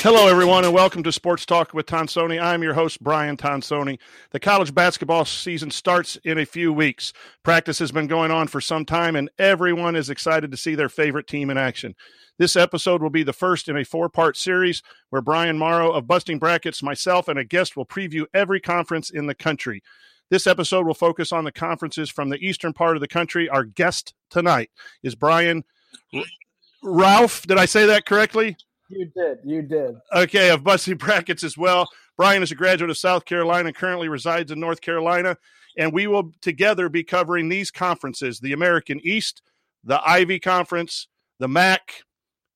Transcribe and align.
Hello, 0.00 0.28
everyone, 0.28 0.64
and 0.64 0.72
welcome 0.72 1.02
to 1.02 1.10
Sports 1.10 1.44
Talk 1.44 1.74
with 1.74 1.86
Tonsoni. 1.86 2.40
I'm 2.40 2.62
your 2.62 2.72
host, 2.72 3.02
Brian 3.02 3.36
Tonsoni. 3.36 3.98
The 4.30 4.38
college 4.38 4.72
basketball 4.72 5.24
season 5.24 5.72
starts 5.72 6.14
in 6.22 6.38
a 6.38 6.46
few 6.46 6.72
weeks. 6.72 7.12
Practice 7.42 7.80
has 7.80 7.90
been 7.90 8.06
going 8.06 8.30
on 8.30 8.46
for 8.46 8.60
some 8.60 8.84
time, 8.84 9.16
and 9.16 9.28
everyone 9.40 9.96
is 9.96 10.08
excited 10.08 10.52
to 10.52 10.56
see 10.56 10.76
their 10.76 10.88
favorite 10.88 11.26
team 11.26 11.50
in 11.50 11.58
action. 11.58 11.96
This 12.38 12.54
episode 12.54 13.02
will 13.02 13.10
be 13.10 13.24
the 13.24 13.32
first 13.32 13.68
in 13.68 13.76
a 13.76 13.84
four 13.84 14.08
part 14.08 14.36
series 14.36 14.84
where 15.10 15.20
Brian 15.20 15.58
Morrow 15.58 15.90
of 15.90 16.06
Busting 16.06 16.38
Brackets, 16.38 16.80
myself, 16.80 17.26
and 17.26 17.36
a 17.36 17.44
guest 17.44 17.76
will 17.76 17.84
preview 17.84 18.24
every 18.32 18.60
conference 18.60 19.10
in 19.10 19.26
the 19.26 19.34
country. 19.34 19.82
This 20.30 20.46
episode 20.46 20.86
will 20.86 20.94
focus 20.94 21.32
on 21.32 21.42
the 21.42 21.52
conferences 21.52 22.08
from 22.08 22.28
the 22.28 22.38
eastern 22.38 22.72
part 22.72 22.96
of 22.96 23.00
the 23.00 23.08
country. 23.08 23.48
Our 23.48 23.64
guest 23.64 24.14
tonight 24.30 24.70
is 25.02 25.16
Brian 25.16 25.64
Ralph. 26.84 27.42
Did 27.48 27.58
I 27.58 27.66
say 27.66 27.84
that 27.86 28.06
correctly? 28.06 28.56
You 28.88 29.10
did. 29.14 29.38
You 29.44 29.62
did. 29.62 29.96
Okay, 30.14 30.50
of 30.50 30.64
Busting 30.64 30.96
Brackets 30.96 31.44
as 31.44 31.56
well. 31.56 31.88
Brian 32.16 32.42
is 32.42 32.50
a 32.50 32.56
graduate 32.56 32.90
of 32.90 32.98
South 32.98 33.24
Carolina 33.24 33.72
currently 33.72 34.08
resides 34.08 34.50
in 34.50 34.60
North 34.60 34.80
Carolina. 34.80 35.36
And 35.76 35.92
we 35.92 36.06
will 36.06 36.32
together 36.40 36.88
be 36.88 37.04
covering 37.04 37.48
these 37.48 37.70
conferences 37.70 38.40
the 38.40 38.52
American 38.52 39.00
East, 39.04 39.42
the 39.84 40.00
Ivy 40.04 40.40
Conference, 40.40 41.06
the 41.38 41.48
MAC, 41.48 42.02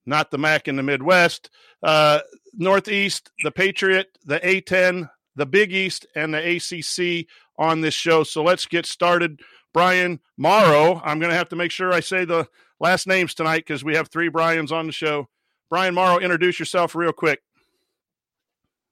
not 0.06 0.30
the 0.30 0.38
MAC 0.38 0.66
in 0.66 0.76
the 0.76 0.82
Midwest, 0.82 1.50
uh, 1.82 2.20
Northeast, 2.54 3.30
the 3.44 3.52
Patriot, 3.52 4.08
the 4.24 4.40
A10, 4.40 5.08
the 5.36 5.46
Big 5.46 5.72
East, 5.72 6.06
and 6.16 6.34
the 6.34 6.56
ACC 6.56 7.26
on 7.58 7.80
this 7.80 7.94
show. 7.94 8.24
So 8.24 8.42
let's 8.42 8.66
get 8.66 8.86
started. 8.86 9.40
Brian 9.72 10.20
Morrow, 10.36 11.00
I'm 11.04 11.18
going 11.18 11.30
to 11.30 11.36
have 11.36 11.48
to 11.50 11.56
make 11.56 11.70
sure 11.70 11.92
I 11.92 12.00
say 12.00 12.24
the 12.24 12.48
last 12.80 13.06
names 13.06 13.34
tonight 13.34 13.58
because 13.58 13.84
we 13.84 13.94
have 13.96 14.08
three 14.08 14.28
Brian's 14.28 14.72
on 14.72 14.86
the 14.86 14.92
show. 14.92 15.28
Brian 15.72 15.94
Morrow, 15.94 16.18
introduce 16.18 16.58
yourself 16.58 16.94
real 16.94 17.14
quick. 17.14 17.40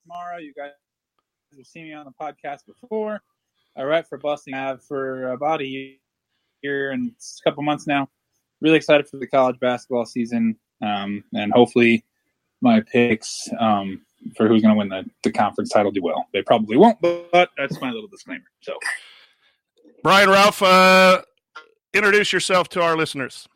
Morrow, 0.06 0.38
you 0.38 0.54
guys 0.54 0.70
have 1.54 1.66
seen 1.66 1.84
me 1.84 1.92
on 1.92 2.06
the 2.06 2.12
podcast 2.18 2.60
before. 2.66 3.20
I 3.76 3.82
write 3.82 4.08
for 4.08 4.16
Busting 4.16 4.54
Av 4.54 4.82
for 4.82 5.32
about 5.32 5.60
a 5.60 5.98
year 6.62 6.92
and 6.92 7.10
a 7.10 7.42
couple 7.44 7.62
months 7.64 7.86
now. 7.86 8.08
Really 8.62 8.78
excited 8.78 9.06
for 9.06 9.18
the 9.18 9.26
college 9.26 9.60
basketball 9.60 10.06
season, 10.06 10.56
um, 10.80 11.22
and 11.34 11.52
hopefully 11.52 12.02
my 12.62 12.80
picks 12.90 13.46
um, 13.58 14.00
for 14.34 14.48
who's 14.48 14.62
going 14.62 14.74
to 14.74 14.78
win 14.78 14.88
the, 14.88 15.04
the 15.22 15.32
conference 15.32 15.68
title 15.68 15.92
do 15.92 16.02
well. 16.02 16.28
They 16.32 16.40
probably 16.40 16.78
won't, 16.78 16.98
but, 17.02 17.30
but 17.30 17.50
that's 17.58 17.78
my 17.82 17.90
little 17.90 18.08
disclaimer. 18.08 18.46
So, 18.62 18.78
Brian 20.02 20.30
Ralph, 20.30 20.62
uh, 20.62 21.20
introduce 21.92 22.32
yourself 22.32 22.70
to 22.70 22.80
our 22.80 22.96
listeners. 22.96 23.46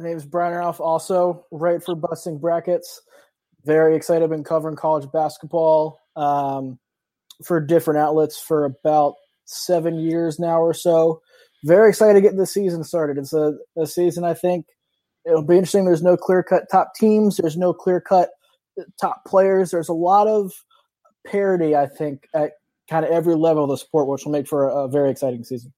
Name 0.00 0.16
is 0.16 0.24
Brian 0.24 0.56
Ralph, 0.56 0.80
also 0.80 1.44
right 1.50 1.82
for 1.82 1.94
Busting 1.94 2.38
Brackets. 2.38 3.02
Very 3.64 3.94
excited. 3.94 4.24
I've 4.24 4.30
been 4.30 4.44
covering 4.44 4.76
college 4.76 5.10
basketball 5.12 6.00
um, 6.16 6.78
for 7.44 7.60
different 7.60 8.00
outlets 8.00 8.40
for 8.40 8.64
about 8.64 9.14
seven 9.44 9.98
years 9.98 10.38
now 10.38 10.60
or 10.60 10.72
so. 10.72 11.20
Very 11.64 11.90
excited 11.90 12.14
to 12.14 12.20
get 12.20 12.36
the 12.36 12.46
season 12.46 12.84
started. 12.84 13.18
It's 13.18 13.34
a, 13.34 13.54
a 13.76 13.86
season 13.86 14.24
I 14.24 14.34
think 14.34 14.66
it'll 15.26 15.42
be 15.42 15.56
interesting. 15.56 15.84
There's 15.84 16.02
no 16.02 16.16
clear 16.16 16.42
cut 16.42 16.64
top 16.70 16.94
teams. 16.94 17.36
There's 17.36 17.56
no 17.56 17.72
clear 17.72 18.00
cut 18.00 18.30
top 19.00 19.24
players. 19.26 19.70
There's 19.70 19.88
a 19.88 19.94
lot 19.94 20.26
of 20.26 20.52
parity, 21.26 21.76
I 21.76 21.86
think, 21.86 22.26
at 22.34 22.52
kind 22.88 23.04
of 23.04 23.10
every 23.10 23.34
level 23.34 23.64
of 23.64 23.70
the 23.70 23.76
sport, 23.76 24.08
which 24.08 24.24
will 24.24 24.32
make 24.32 24.48
for 24.48 24.68
a, 24.68 24.84
a 24.84 24.88
very 24.88 25.10
exciting 25.10 25.44
season. 25.44 25.72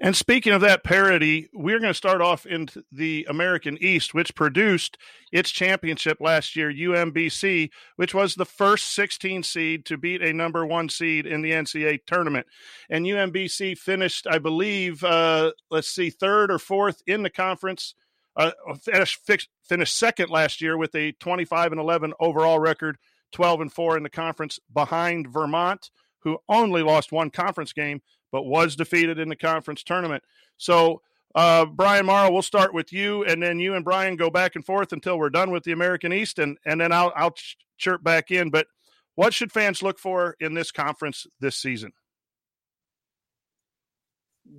And 0.00 0.16
speaking 0.16 0.52
of 0.52 0.60
that 0.62 0.84
parody, 0.84 1.48
we're 1.52 1.78
going 1.78 1.90
to 1.90 1.94
start 1.94 2.20
off 2.20 2.46
in 2.46 2.68
the 2.90 3.26
American 3.28 3.78
East, 3.80 4.14
which 4.14 4.34
produced 4.34 4.98
its 5.32 5.50
championship 5.50 6.18
last 6.20 6.56
year, 6.56 6.72
UMBC, 6.72 7.70
which 7.96 8.14
was 8.14 8.34
the 8.34 8.44
first 8.44 8.94
16 8.94 9.42
seed 9.42 9.84
to 9.86 9.96
beat 9.96 10.22
a 10.22 10.32
number 10.32 10.66
one 10.66 10.88
seed 10.88 11.26
in 11.26 11.42
the 11.42 11.52
NCAA 11.52 12.00
tournament. 12.06 12.46
And 12.88 13.06
UMBC 13.06 13.78
finished, 13.78 14.26
I 14.28 14.38
believe, 14.38 15.04
uh, 15.04 15.52
let's 15.70 15.88
see, 15.88 16.10
third 16.10 16.50
or 16.50 16.58
fourth 16.58 17.02
in 17.06 17.22
the 17.22 17.30
conference. 17.30 17.94
Uh, 18.36 18.52
finished, 18.80 19.20
finished 19.68 19.98
second 19.98 20.30
last 20.30 20.60
year 20.60 20.76
with 20.76 20.94
a 20.94 21.12
25 21.12 21.72
and 21.72 21.80
11 21.80 22.14
overall 22.20 22.58
record, 22.58 22.96
12 23.32 23.60
and 23.62 23.72
4 23.72 23.96
in 23.96 24.02
the 24.02 24.10
conference 24.10 24.58
behind 24.72 25.28
Vermont, 25.28 25.90
who 26.20 26.38
only 26.48 26.82
lost 26.82 27.12
one 27.12 27.30
conference 27.30 27.72
game 27.72 28.00
but 28.32 28.44
was 28.44 28.76
defeated 28.76 29.18
in 29.18 29.28
the 29.28 29.36
conference 29.36 29.82
tournament. 29.82 30.22
So, 30.56 31.02
uh, 31.34 31.64
Brian 31.66 32.06
Morrow, 32.06 32.30
we'll 32.30 32.42
start 32.42 32.74
with 32.74 32.92
you, 32.92 33.24
and 33.24 33.42
then 33.42 33.60
you 33.60 33.74
and 33.74 33.84
Brian 33.84 34.16
go 34.16 34.30
back 34.30 34.56
and 34.56 34.64
forth 34.64 34.92
until 34.92 35.18
we're 35.18 35.30
done 35.30 35.50
with 35.50 35.62
the 35.64 35.72
American 35.72 36.12
East, 36.12 36.38
and 36.38 36.58
and 36.64 36.80
then 36.80 36.92
I'll 36.92 37.12
I'll 37.14 37.34
chirp 37.78 38.02
back 38.02 38.30
in. 38.30 38.50
But 38.50 38.66
what 39.14 39.32
should 39.32 39.52
fans 39.52 39.82
look 39.82 39.98
for 39.98 40.36
in 40.40 40.54
this 40.54 40.72
conference 40.72 41.26
this 41.40 41.56
season? 41.56 41.92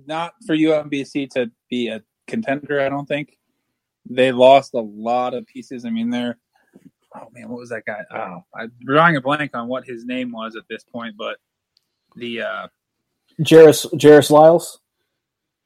Not 0.06 0.32
for 0.46 0.56
UMBC 0.56 1.30
to 1.30 1.50
be 1.68 1.88
a 1.88 2.02
contender, 2.26 2.80
I 2.80 2.88
don't 2.88 3.06
think. 3.06 3.36
They 4.08 4.32
lost 4.32 4.74
a 4.74 4.80
lot 4.80 5.34
of 5.34 5.46
pieces. 5.46 5.84
I 5.84 5.90
mean, 5.90 6.10
they're 6.10 6.38
oh 7.14 7.28
man, 7.32 7.48
what 7.48 7.58
was 7.58 7.70
that 7.70 7.84
guy? 7.84 8.02
Oh, 8.10 8.44
I'm 8.54 8.72
drawing 8.80 9.16
a 9.16 9.20
blank 9.20 9.54
on 9.54 9.68
what 9.68 9.84
his 9.84 10.04
name 10.04 10.32
was 10.32 10.56
at 10.56 10.64
this 10.68 10.84
point, 10.84 11.16
but 11.16 11.38
the 12.16 12.42
uh 12.42 12.68
Jairus 13.48 13.86
Jairus 14.00 14.30
Lyles. 14.30 14.80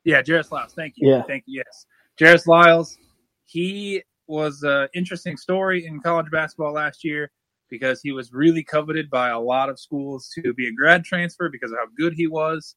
Yeah, 0.04 0.22
Jairus 0.26 0.52
Lyles. 0.52 0.72
Thank 0.72 0.94
you. 0.96 1.10
Yeah. 1.10 1.22
Thank 1.22 1.44
you. 1.46 1.62
Yes, 1.64 1.86
Jairus 2.18 2.46
Lyles. 2.46 2.98
He 3.44 4.02
was 4.26 4.62
an 4.62 4.88
interesting 4.94 5.36
story 5.36 5.86
in 5.86 6.00
college 6.00 6.30
basketball 6.30 6.72
last 6.72 7.04
year 7.04 7.30
because 7.68 8.00
he 8.02 8.12
was 8.12 8.32
really 8.32 8.62
coveted 8.62 9.10
by 9.10 9.30
a 9.30 9.38
lot 9.38 9.68
of 9.68 9.78
schools 9.78 10.30
to 10.34 10.54
be 10.54 10.68
a 10.68 10.72
grad 10.72 11.04
transfer 11.04 11.48
because 11.48 11.72
of 11.72 11.78
how 11.78 11.86
good 11.96 12.14
he 12.14 12.26
was. 12.26 12.76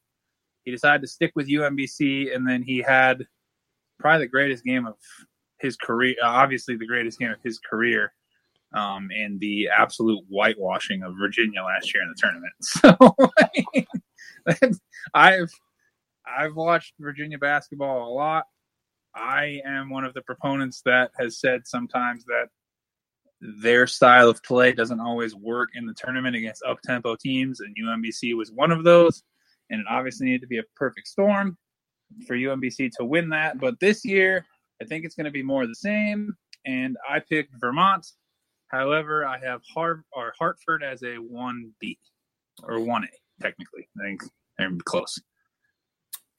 He 0.64 0.72
decided 0.72 1.02
to 1.02 1.08
stick 1.08 1.32
with 1.36 1.50
UMBC, 1.50 2.36
and 2.36 2.48
then 2.48 2.62
he 2.62 2.80
had 2.80 3.26
probably 4.00 4.26
the 4.26 4.32
greatest 4.32 4.64
game 4.64 4.86
of 4.86 4.96
his 5.60 5.76
career. 5.76 6.16
Obviously, 6.24 6.76
the 6.76 6.88
greatest 6.88 7.20
game 7.20 7.32
of 7.32 7.42
his 7.44 7.60
career 7.60 8.14
um, 8.74 9.10
and 9.16 9.40
the 9.40 9.70
absolute 9.70 10.24
whitewashing 10.30 11.04
of 11.04 11.16
Virginia 11.20 11.64
last 11.64 11.94
year 11.94 12.04
in 12.04 12.10
the 12.10 12.16
tournament. 12.16 12.54
So 12.62 13.90
I've 15.14 15.52
I've 16.26 16.56
watched 16.56 16.94
Virginia 17.00 17.38
basketball 17.38 18.12
a 18.12 18.14
lot. 18.14 18.46
I 19.16 19.62
am 19.66 19.90
one 19.90 20.06
of 20.06 20.14
the 20.14 20.22
proponents 20.22 20.82
that 20.86 21.12
has 21.20 21.40
said 21.40 21.62
sometimes 21.66 22.26
that 22.26 22.48
their 23.42 23.88
style 23.88 24.30
of 24.30 24.44
play 24.44 24.74
doesn't 24.74 25.00
always 25.00 25.34
work 25.36 25.70
in 25.74 25.86
the 25.86 25.94
tournament 25.94 26.36
against 26.36 26.64
up 26.64 26.80
tempo 26.84 27.16
teams, 27.16 27.62
and 27.62 27.76
UMBC 27.76 28.36
was 28.36 28.52
one 28.52 28.72
of 28.72 28.84
those. 28.84 29.24
And 29.70 29.82
it 29.82 29.88
obviously 29.90 30.28
needed 30.28 30.42
to 30.42 30.48
be 30.48 30.58
a 30.58 30.64
perfect 30.76 31.08
storm 31.08 31.58
for 32.28 32.36
UMBC 32.36 32.92
to 32.98 33.06
win 33.06 33.30
that. 33.30 33.60
But 33.60 33.80
this 33.80 34.04
year, 34.04 34.46
I 34.82 34.86
think 34.86 35.06
it's 35.06 35.16
going 35.16 35.26
to 35.26 35.32
be 35.32 35.44
more 35.44 35.68
the 35.68 35.76
same. 35.76 36.34
And 36.66 36.98
I 37.08 37.20
picked 37.20 37.54
Vermont 37.60 38.06
However, 38.70 39.26
I 39.26 39.40
have 39.40 39.62
Har- 39.74 40.06
or 40.14 40.34
Hartford 40.38 40.84
as 40.84 41.02
a 41.02 41.18
1B 41.18 41.98
or 42.64 42.78
1A, 42.78 43.08
technically. 43.42 43.88
I 44.00 44.04
think 44.04 44.22
they're 44.58 44.70
close. 44.86 45.20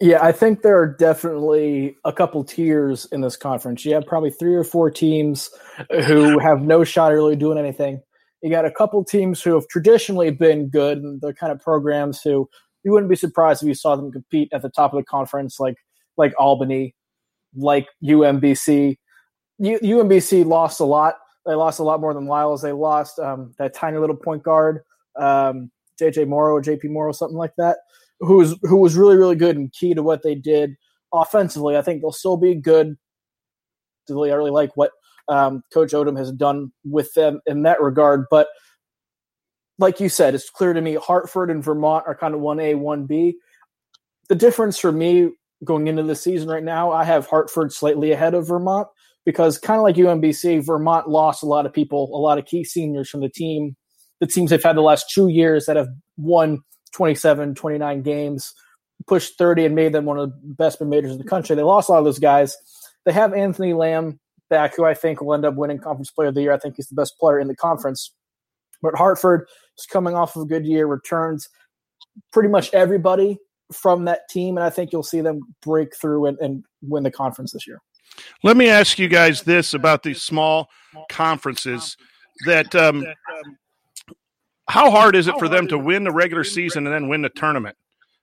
Yeah, 0.01 0.25
I 0.25 0.33
think 0.33 0.63
there 0.63 0.79
are 0.79 0.87
definitely 0.87 1.97
a 2.05 2.13
couple 2.13 2.43
tiers 2.43 3.07
in 3.13 3.21
this 3.21 3.37
conference. 3.37 3.85
You 3.85 3.95
have 3.95 4.07
probably 4.07 4.31
three 4.31 4.55
or 4.55 4.65
four 4.65 4.91
teams 4.91 5.51
who 6.07 6.39
have 6.39 6.63
no 6.63 6.85
shot 6.85 7.13
at 7.13 7.17
really 7.17 7.37
doing 7.37 7.59
anything. 7.59 8.01
You 8.43 8.51
got 8.51 8.65
a 8.65 8.71
couple 8.71 9.05
teams 9.05 9.43
who 9.43 9.55
have 9.55 9.69
traditionally 9.69 10.31
been 10.31 10.71
good, 10.71 10.99
and 10.99 11.21
they're 11.21 11.35
kind 11.35 11.53
of 11.53 11.61
programs 11.61 12.23
who 12.23 12.49
you 12.83 12.93
wouldn't 12.93 13.11
be 13.11 13.17
surprised 13.17 13.63
if 13.63 13.69
you 13.69 13.75
saw 13.75 13.95
them 13.95 14.11
compete 14.11 14.49
at 14.53 14.63
the 14.63 14.71
top 14.71 14.95
of 14.95 14.99
the 14.99 15.05
conference, 15.05 15.61
like 15.61 15.77
like 16.17 16.33
Albany, 16.39 16.95
like 17.55 17.87
UMBC. 18.03 18.97
U- 19.59 19.81
UMBC 19.81 20.47
lost 20.47 20.81
a 20.81 20.85
lot 20.85 21.17
they 21.47 21.55
lost 21.55 21.79
a 21.81 21.83
lot 21.83 22.01
more 22.01 22.15
than 22.15 22.27
Lyles. 22.27 22.63
They 22.63 22.73
lost 22.73 23.19
um, 23.19 23.53
that 23.59 23.75
tiny 23.75 23.99
little 23.99 24.17
point 24.17 24.43
guard, 24.43 24.83
um, 25.17 25.71
JJ 26.01 26.29
Morrow, 26.29 26.61
JP 26.61 26.91
Morrow, 26.91 27.13
something 27.13 27.37
like 27.37 27.55
that, 27.59 27.79
who 28.21 28.39
was 28.39 28.59
who 28.63 28.77
was 28.77 28.97
really 28.97 29.17
really 29.17 29.37
good 29.37 29.57
and 29.57 29.73
key 29.73 29.95
to 29.95 30.03
what 30.03 30.23
they 30.23 30.35
did 30.35 30.77
offensively. 31.13 31.77
I 31.77 31.83
think 31.83 32.01
they'll 32.01 32.13
still 32.13 32.37
be 32.37 32.55
good. 32.55 32.97
I 34.09 34.13
really 34.13 34.51
like 34.51 34.77
what 34.77 34.91
um, 35.29 35.63
Coach 35.73 35.93
Odom 35.93 36.19
has 36.19 36.33
done 36.33 36.73
with 36.85 37.15
them 37.15 37.41
in 37.47 37.63
that 37.63 37.81
regard. 37.81 38.25
But 38.31 38.49
like 39.79 40.01
you 40.01 40.09
said, 40.09 40.35
it's 40.35 40.51
clear 40.51 40.73
to 40.73 40.81
me 40.81 40.95
Hartford 40.95 41.51
and 41.51 41.65
Vermont 41.65 42.05
are 42.07 42.15
kind 42.15 42.35
of 42.35 42.41
one 42.41 42.61
A, 42.61 42.75
one 42.75 43.07
B. 43.07 43.37
The 44.29 44.35
difference 44.35 44.79
for 44.79 44.93
me 44.93 45.31
going 45.65 45.87
into 45.87 46.03
the 46.03 46.17
season 46.17 46.49
right 46.49 46.63
now, 46.63 46.91
I 46.91 47.05
have 47.05 47.27
Hartford 47.27 47.73
slightly 47.73 48.13
ahead 48.13 48.35
of 48.35 48.49
Vermont 48.49 48.89
because 49.25 49.59
kind 49.59 49.79
of 49.79 49.85
like 49.85 49.97
UMBC, 49.97 50.65
Vermont 50.65 51.09
lost 51.09 51.43
a 51.43 51.47
lot 51.47 51.67
of 51.67 51.73
people, 51.73 52.11
a 52.15 52.19
lot 52.19 52.39
of 52.39 52.47
key 52.47 52.65
seniors 52.65 53.09
from 53.09 53.21
the 53.21 53.29
team. 53.29 53.77
The 54.21 54.27
teams 54.27 54.51
they've 54.51 54.63
had 54.63 54.77
the 54.77 54.83
last 54.83 55.11
two 55.11 55.29
years 55.29 55.67
that 55.67 55.77
have 55.77 55.89
won 56.17 56.61
27, 56.93 57.55
29 57.55 58.03
games, 58.03 58.53
pushed 59.07 59.39
30, 59.39 59.67
and 59.67 59.75
made 59.75 59.93
them 59.93 60.05
one 60.05 60.19
of 60.19 60.31
the 60.31 60.55
best 60.55 60.81
mid 60.81 60.89
majors 60.91 61.13
in 61.13 61.19
the 61.19 61.25
country. 61.25 61.57
They 61.57 61.63
lost 61.63 61.89
a 61.89 61.93
lot 61.93 61.99
of 61.99 62.05
those 62.05 62.19
guys. 62.19 62.57
They 63.05 63.13
have 63.13 63.33
Anthony 63.33 63.73
Lamb 63.73 64.21
back, 64.51 64.77
who 64.77 64.85
I 64.85 64.95
think 64.95 65.21
will 65.21 65.35
end 65.35 65.45
up 65.45 65.55
winning 65.55 65.79
Conference 65.79 66.11
Player 66.11 66.29
of 66.29 66.35
the 66.35 66.43
Year. 66.43 66.53
I 66.53 66.59
think 66.59 66.77
he's 66.77 66.89
the 66.89 66.95
best 66.95 67.19
player 67.19 67.39
in 67.39 67.49
the 67.49 67.57
conference. 67.57 68.13
But 68.83 68.95
Hartford 68.95 69.47
is 69.79 69.87
coming 69.87 70.15
off 70.15 70.37
of 70.37 70.43
a 70.43 70.47
good 70.47 70.67
year, 70.67 70.87
returns 70.87 71.49
pretty 72.33 72.49
much 72.49 72.73
everybody 72.73 73.39
from 73.73 74.05
that 74.07 74.29
team, 74.29 74.57
and 74.57 74.65
I 74.65 74.71
think 74.71 74.93
you'll 74.93 75.03
see 75.03 75.21
them 75.21 75.41
break 75.63 75.97
through 75.97 76.27
and, 76.27 76.39
and 76.39 76.65
win 76.83 77.03
the 77.03 77.11
conference 77.11 77.53
this 77.53 77.67
year. 77.67 77.81
Let 78.43 78.57
me 78.57 78.69
ask 78.69 78.99
you 78.99 79.09
guys 79.09 79.43
this 79.43 79.75
about 79.75 80.03
these 80.03 80.21
small 80.21 80.69
conferences 81.09 81.97
that 82.47 82.75
um, 82.75 83.05
how 84.71 84.91
hard 84.91 85.17
is 85.17 85.29
it 85.29 85.39
for 85.39 85.49
them 85.49 85.69
to 85.69 85.79
win 85.79 86.05
the 86.05 86.13
regular 86.13 86.45
season 86.45 86.87
and 86.87 86.95
then 86.95 87.09
win 87.09 87.23
the 87.23 87.29
tournament? 87.29 87.77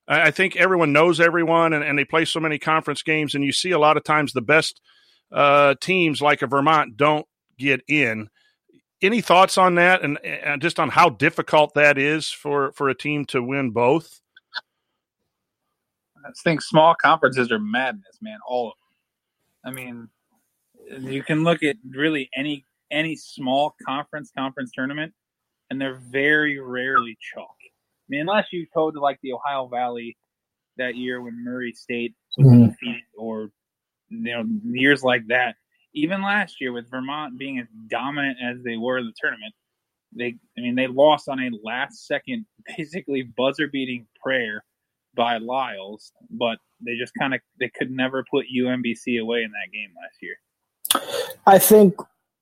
I 0.07 0.31
think 0.31 0.55
everyone 0.55 0.93
knows 0.93 1.19
everyone 1.19 1.73
and, 1.73 1.83
and 1.83 1.99
they 1.99 2.05
play 2.05 2.23
so 2.23 2.39
many 2.39 2.57
conference 2.57 3.03
games, 3.03 3.35
and 3.35 3.43
you 3.43 3.51
see 3.51 3.71
a 3.71 3.79
lot 3.79 3.97
of 3.97 4.03
times 4.03 4.31
the 4.31 4.41
best 4.41 4.79
uh, 5.31 5.75
teams 5.81 6.21
like 6.21 6.41
a 6.41 6.47
Vermont 6.47 6.95
don't 6.95 7.27
get 7.57 7.81
in. 7.87 8.29
Any 9.01 9.21
thoughts 9.21 9.57
on 9.57 9.75
that 9.75 10.03
and, 10.03 10.17
and 10.23 10.61
just 10.61 10.79
on 10.79 10.89
how 10.89 11.09
difficult 11.09 11.73
that 11.73 11.97
is 11.97 12.29
for, 12.29 12.71
for 12.71 12.89
a 12.89 12.95
team 12.95 13.25
to 13.25 13.43
win 13.43 13.71
both? 13.71 14.21
I 16.25 16.31
think 16.43 16.61
small 16.61 16.95
conferences 16.95 17.51
are 17.51 17.59
madness, 17.59 18.17
man. 18.21 18.39
All 18.47 18.69
of 18.69 18.73
them. 18.73 19.73
I 19.73 19.75
mean, 19.75 20.09
you 21.11 21.23
can 21.23 21.43
look 21.43 21.63
at 21.63 21.75
really 21.89 22.29
any 22.35 22.65
any 22.89 23.15
small 23.17 23.75
conference 23.85 24.31
conference 24.35 24.71
tournament, 24.73 25.13
and 25.69 25.79
they're 25.79 25.99
very 26.09 26.59
rarely 26.59 27.17
chalk. 27.33 27.55
I 27.61 28.07
mean, 28.09 28.21
unless 28.21 28.47
you 28.51 28.65
go 28.73 28.91
to 28.91 28.99
like 28.99 29.19
the 29.21 29.33
Ohio 29.33 29.67
Valley 29.67 30.17
that 30.77 30.95
year 30.95 31.21
when 31.21 31.43
Murray 31.43 31.73
State 31.73 32.13
was 32.37 32.47
mm-hmm. 32.47 32.67
defeated, 32.67 33.03
or 33.17 33.49
you 34.09 34.35
know 34.35 34.43
years 34.63 35.03
like 35.03 35.27
that. 35.27 35.55
Even 35.93 36.21
last 36.21 36.61
year 36.61 36.71
with 36.71 36.89
Vermont 36.89 37.37
being 37.37 37.59
as 37.59 37.67
dominant 37.89 38.37
as 38.43 38.63
they 38.63 38.77
were 38.77 38.99
in 38.99 39.05
the 39.05 39.13
tournament, 39.19 39.53
they 40.15 40.35
I 40.57 40.61
mean 40.61 40.75
they 40.75 40.87
lost 40.87 41.27
on 41.27 41.39
a 41.39 41.49
last 41.63 42.07
second, 42.07 42.45
basically 42.77 43.23
buzzer 43.23 43.67
beating 43.67 44.07
prayer 44.23 44.63
by 45.15 45.37
Lyles, 45.37 46.11
but 46.29 46.59
they 46.79 46.95
just 46.95 47.13
kind 47.19 47.33
of 47.33 47.41
they 47.59 47.69
could 47.69 47.91
never 47.91 48.23
put 48.29 48.45
UMBC 48.55 49.19
away 49.19 49.43
in 49.43 49.51
that 49.51 49.71
game 49.73 49.89
last 49.99 50.17
year. 50.21 50.37
I 51.45 51.59
think 51.59 51.95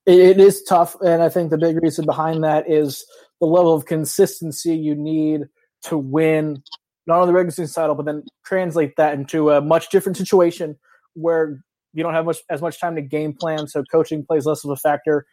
it 0.06 0.40
is 0.40 0.63
tough, 0.63 0.96
and 1.02 1.24
I 1.24 1.30
think 1.30 1.50
the 1.50 1.57
big 1.57 1.81
reason 1.81 2.06
behind 2.06 2.44
that 2.44 2.69
is 2.69 3.06
the 3.40 3.48
level 3.48 3.74
of 3.74 3.86
consistency 3.86 4.75
you 4.75 4.96
need 4.96 5.42
to 5.84 5.98
win 5.98 6.63
not 7.07 7.18
only 7.18 7.28
the 7.28 7.34
regular 7.34 7.52
season 7.52 7.74
title, 7.74 7.96
but 7.96 8.06
then 8.06 8.24
translate 8.46 8.96
that 8.98 9.13
into 9.13 9.52
a 9.52 9.62
much 9.62 9.90
different 9.90 10.18
situation 10.18 10.75
where 11.13 11.60
you 11.94 12.04
don't 12.04 12.13
have 12.13 12.25
much 12.25 12.40
as 12.50 12.62
much 12.62 12.80
time 12.80 12.96
to 12.96 13.02
game 13.02 13.34
plan, 13.34 13.68
so 13.68 13.84
coaching 13.92 14.25
plays 14.25 14.46
less 14.46 14.63
of 14.63 14.72
a 14.72 14.75
factor. 14.75 15.25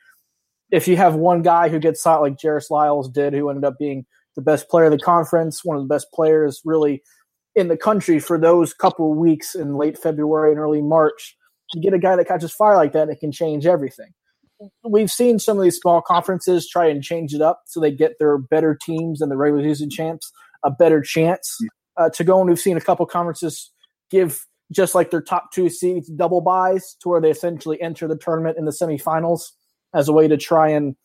If 0.71 0.87
you 0.87 0.97
have 0.97 1.15
one 1.15 1.43
guy 1.43 1.69
who 1.69 1.79
gets 1.79 2.03
hot 2.03 2.23
like 2.23 2.41
Jairus 2.41 2.71
Lyles 2.71 3.11
did, 3.11 3.35
who 3.35 3.49
ended 3.49 3.65
up 3.65 3.79
being 3.79 4.07
the 4.37 4.43
best 4.43 4.69
player 4.69 4.87
of 4.87 4.93
the 4.93 4.99
conference, 4.99 5.65
one 5.65 5.77
of 5.77 5.83
the 5.83 5.89
best 5.93 6.07
players 6.13 6.61
really 6.65 7.03
in 7.55 7.69
the 7.69 7.77
country 7.77 8.19
for 8.19 8.39
those 8.39 8.73
couple 8.73 9.13
weeks 9.13 9.55
in 9.55 9.77
late 9.77 9.99
February 9.99 10.51
and 10.51 10.61
early 10.61 10.81
March, 10.81 11.37
you 11.75 11.83
get 11.83 11.95
a 11.95 11.99
guy 11.99 12.17
that 12.17 12.29
catches 12.29 12.53
fire 12.53 12.77
like 12.77 12.93
that, 12.93 13.11
it 13.11 13.21
can 13.21 13.33
change 13.33 13.67
everything. 13.67 14.13
We've 14.85 15.11
seen 15.11 15.39
some 15.39 15.59
of 15.59 15.65
these 15.65 15.79
small 15.79 16.03
conferences 16.03 16.69
try 16.69 16.89
and 16.89 17.03
change 17.03 17.35
it 17.35 17.41
up 17.41 17.63
so 17.67 17.81
they 17.81 17.91
get 17.91 18.13
their 18.19 18.39
better 18.39 18.79
teams 18.81 19.21
and 19.21 19.31
the 19.31 19.37
regular 19.37 19.63
season 19.63 19.91
champs 19.91 20.31
a 20.65 20.71
better 20.71 21.01
chance 21.01 21.59
uh, 21.97 22.11
to 22.11 22.25
go. 22.25 22.41
And 22.41 22.49
we've 22.49 22.59
seen 22.59 22.77
a 22.77 22.81
couple 22.81 23.05
conferences 23.07 23.71
give 24.11 24.47
just 24.73 24.95
like 24.95 25.11
their 25.11 25.21
top 25.21 25.53
two 25.53 25.69
seeds 25.69 26.09
double 26.09 26.41
buys 26.41 26.97
to 27.03 27.09
where 27.09 27.21
they 27.21 27.31
essentially 27.31 27.81
enter 27.81 28.09
the 28.09 28.17
tournament 28.17 28.57
in 28.59 28.65
the 28.65 28.71
semifinals 28.71 29.43
as 29.95 30.09
a 30.09 30.13
way 30.13 30.29
to 30.29 30.37
try 30.37 30.69
and 30.69 30.97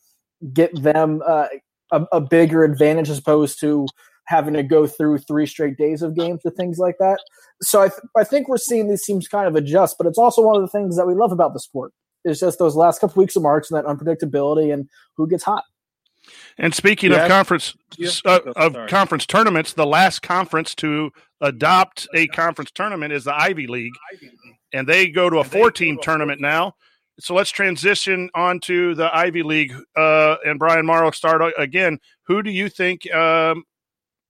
get 0.52 0.70
them 0.82 1.20
uh, 1.26 1.46
a, 1.92 2.02
a, 2.12 2.20
bigger 2.20 2.64
advantage 2.64 3.10
as 3.10 3.18
opposed 3.18 3.60
to 3.60 3.86
having 4.26 4.54
to 4.54 4.62
go 4.62 4.86
through 4.86 5.18
three 5.18 5.46
straight 5.46 5.76
days 5.76 6.00
of 6.00 6.14
games 6.14 6.40
or 6.44 6.50
things 6.52 6.78
like 6.78 6.96
that. 7.00 7.18
So 7.62 7.82
I, 7.82 7.88
th- 7.88 8.00
I 8.16 8.24
think 8.24 8.48
we're 8.48 8.56
seeing 8.56 8.88
these 8.88 9.04
teams 9.04 9.26
kind 9.26 9.48
of 9.48 9.56
adjust, 9.56 9.96
but 9.98 10.06
it's 10.06 10.18
also 10.18 10.42
one 10.42 10.56
of 10.56 10.62
the 10.62 10.68
things 10.68 10.96
that 10.96 11.06
we 11.06 11.14
love 11.14 11.32
about 11.32 11.54
the 11.54 11.60
sport. 11.60 11.92
It's 12.24 12.40
just 12.40 12.58
those 12.58 12.76
last 12.76 13.00
couple 13.00 13.20
weeks 13.20 13.36
of 13.36 13.42
March 13.42 13.70
and 13.70 13.78
that 13.78 13.86
unpredictability 13.86 14.72
and 14.72 14.88
who 15.16 15.28
gets 15.28 15.44
hot. 15.44 15.64
And 16.58 16.74
speaking 16.74 17.12
yeah. 17.12 17.22
of 17.22 17.28
conference 17.28 17.74
yeah. 17.96 18.10
uh, 18.24 18.40
of 18.56 18.88
conference 18.88 19.24
tournaments, 19.24 19.72
the 19.72 19.86
last 19.86 20.20
conference 20.20 20.74
to 20.76 21.10
adopt 21.40 22.06
a 22.14 22.26
conference 22.28 22.70
tournament 22.70 23.12
is 23.12 23.24
the 23.24 23.34
Ivy 23.34 23.66
League, 23.66 23.94
and 24.72 24.86
they 24.86 25.08
go 25.08 25.30
to 25.30 25.38
a 25.38 25.44
four-team 25.44 25.98
tournament 26.02 26.40
now. 26.40 26.74
So 27.20 27.34
let's 27.34 27.50
transition 27.50 28.30
onto 28.34 28.94
the 28.94 29.14
Ivy 29.16 29.42
League. 29.42 29.74
Uh, 29.96 30.36
and 30.44 30.58
Brian 30.58 30.86
Morrow, 30.86 31.10
start 31.10 31.42
again. 31.56 31.98
Who 32.24 32.42
do 32.42 32.50
you 32.50 32.68
think 32.68 33.12
um, 33.12 33.64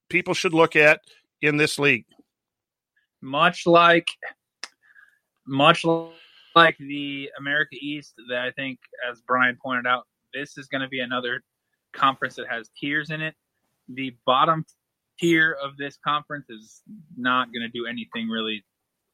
people 0.09 0.33
should 0.33 0.53
look 0.53 0.75
at 0.75 1.01
in 1.41 1.57
this 1.57 1.77
league? 1.77 2.05
Much 3.21 3.67
like, 3.67 4.07
much 5.45 5.83
like 6.55 6.77
the 6.77 7.29
America 7.37 7.75
East, 7.79 8.13
that 8.29 8.39
I 8.39 8.51
think, 8.51 8.79
as 9.09 9.21
Brian 9.27 9.57
pointed 9.61 9.87
out, 9.87 10.05
this 10.33 10.57
is 10.57 10.67
going 10.67 10.81
to 10.81 10.87
be 10.87 10.99
another 10.99 11.41
conference 11.93 12.35
that 12.35 12.47
has 12.49 12.69
tiers 12.79 13.09
in 13.09 13.21
it. 13.21 13.35
The 13.87 14.15
bottom 14.25 14.65
tier 15.19 15.57
of 15.61 15.77
this 15.77 15.97
conference 16.05 16.45
is 16.49 16.81
not 17.17 17.51
going 17.51 17.61
to 17.61 17.69
do 17.69 17.85
anything 17.87 18.29
really 18.29 18.63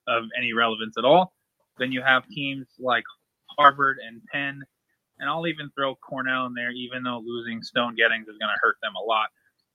of 0.08 0.26
any 0.38 0.54
relevance 0.54 0.96
at 0.98 1.06
all. 1.06 1.34
Then 1.78 1.92
you 1.92 2.02
have 2.02 2.28
teams 2.28 2.68
like 2.80 3.04
Harvard 3.58 3.98
and 4.06 4.22
Penn, 4.32 4.62
and 5.20 5.30
I'll 5.30 5.48
even 5.48 5.70
throw 5.76 5.96
Cornell 5.96 6.46
in 6.46 6.54
there, 6.54 6.72
even 6.72 7.04
though 7.04 7.22
losing 7.26 7.62
Stone 7.62 7.96
Gettings 7.96 8.28
is 8.28 8.38
going 8.38 8.54
to 8.54 8.60
hurt 8.62 8.76
them 8.82 8.94
a 8.96 9.04
lot. 9.04 9.30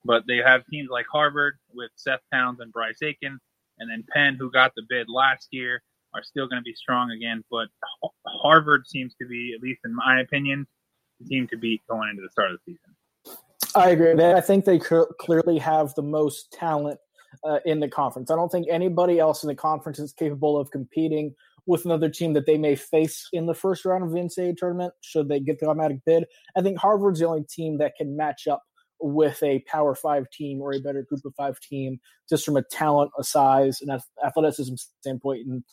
But 0.04 0.24
they 0.26 0.38
have 0.38 0.66
teams 0.66 0.88
like 0.90 1.06
Harvard 1.10 1.58
with 1.74 1.90
Seth 1.96 2.20
Towns 2.32 2.60
and 2.60 2.72
Bryce 2.72 3.02
Aiken, 3.02 3.38
and 3.78 3.90
then 3.90 4.04
Penn, 4.14 4.36
who 4.36 4.50
got 4.50 4.72
the 4.76 4.82
bid 4.88 5.08
last 5.08 5.48
year, 5.50 5.82
are 6.14 6.22
still 6.22 6.48
going 6.48 6.60
to 6.60 6.64
be 6.64 6.74
strong 6.74 7.10
again. 7.10 7.44
But 7.50 7.68
Harvard 8.26 8.86
seems 8.86 9.14
to 9.20 9.26
be, 9.26 9.52
at 9.56 9.62
least 9.62 9.80
in 9.84 9.94
my 9.94 10.20
opinion, 10.20 10.66
the 11.20 11.26
team 11.26 11.48
to 11.48 11.56
beat 11.56 11.82
going 11.88 12.10
into 12.10 12.22
the 12.22 12.30
start 12.30 12.52
of 12.52 12.58
the 12.64 12.72
season. 12.72 13.38
I 13.74 13.90
agree. 13.90 14.12
I 14.24 14.40
think 14.40 14.64
they 14.64 14.78
clearly 14.78 15.58
have 15.58 15.94
the 15.94 16.02
most 16.02 16.52
talent 16.52 16.98
uh, 17.44 17.58
in 17.64 17.80
the 17.80 17.88
conference. 17.88 18.30
I 18.30 18.36
don't 18.36 18.50
think 18.50 18.66
anybody 18.68 19.18
else 19.18 19.44
in 19.44 19.48
the 19.48 19.54
conference 19.54 19.98
is 19.98 20.12
capable 20.12 20.58
of 20.58 20.70
competing 20.70 21.34
with 21.66 21.84
another 21.84 22.08
team 22.08 22.32
that 22.32 22.46
they 22.46 22.58
may 22.58 22.74
face 22.74 23.28
in 23.32 23.46
the 23.46 23.54
first 23.54 23.84
round 23.84 24.02
of 24.02 24.10
the 24.10 24.18
NCAA 24.18 24.56
tournament 24.56 24.92
should 25.02 25.28
they 25.28 25.38
get 25.38 25.60
the 25.60 25.66
automatic 25.66 25.98
bid. 26.04 26.24
I 26.56 26.62
think 26.62 26.78
Harvard's 26.78 27.20
the 27.20 27.28
only 27.28 27.44
team 27.44 27.78
that 27.78 27.94
can 27.96 28.16
match 28.16 28.48
up 28.48 28.62
with 29.00 29.42
a 29.42 29.60
Power 29.60 29.94
Five 29.94 30.28
team 30.30 30.60
or 30.60 30.74
a 30.74 30.80
better 30.80 31.02
Group 31.02 31.24
of 31.24 31.34
Five 31.34 31.58
team, 31.60 32.00
just 32.28 32.44
from 32.44 32.56
a 32.56 32.62
talent, 32.62 33.12
a 33.18 33.24
size, 33.24 33.80
and 33.80 34.00
athleticism 34.24 34.74
standpoint. 35.00 35.46
And 35.46 35.64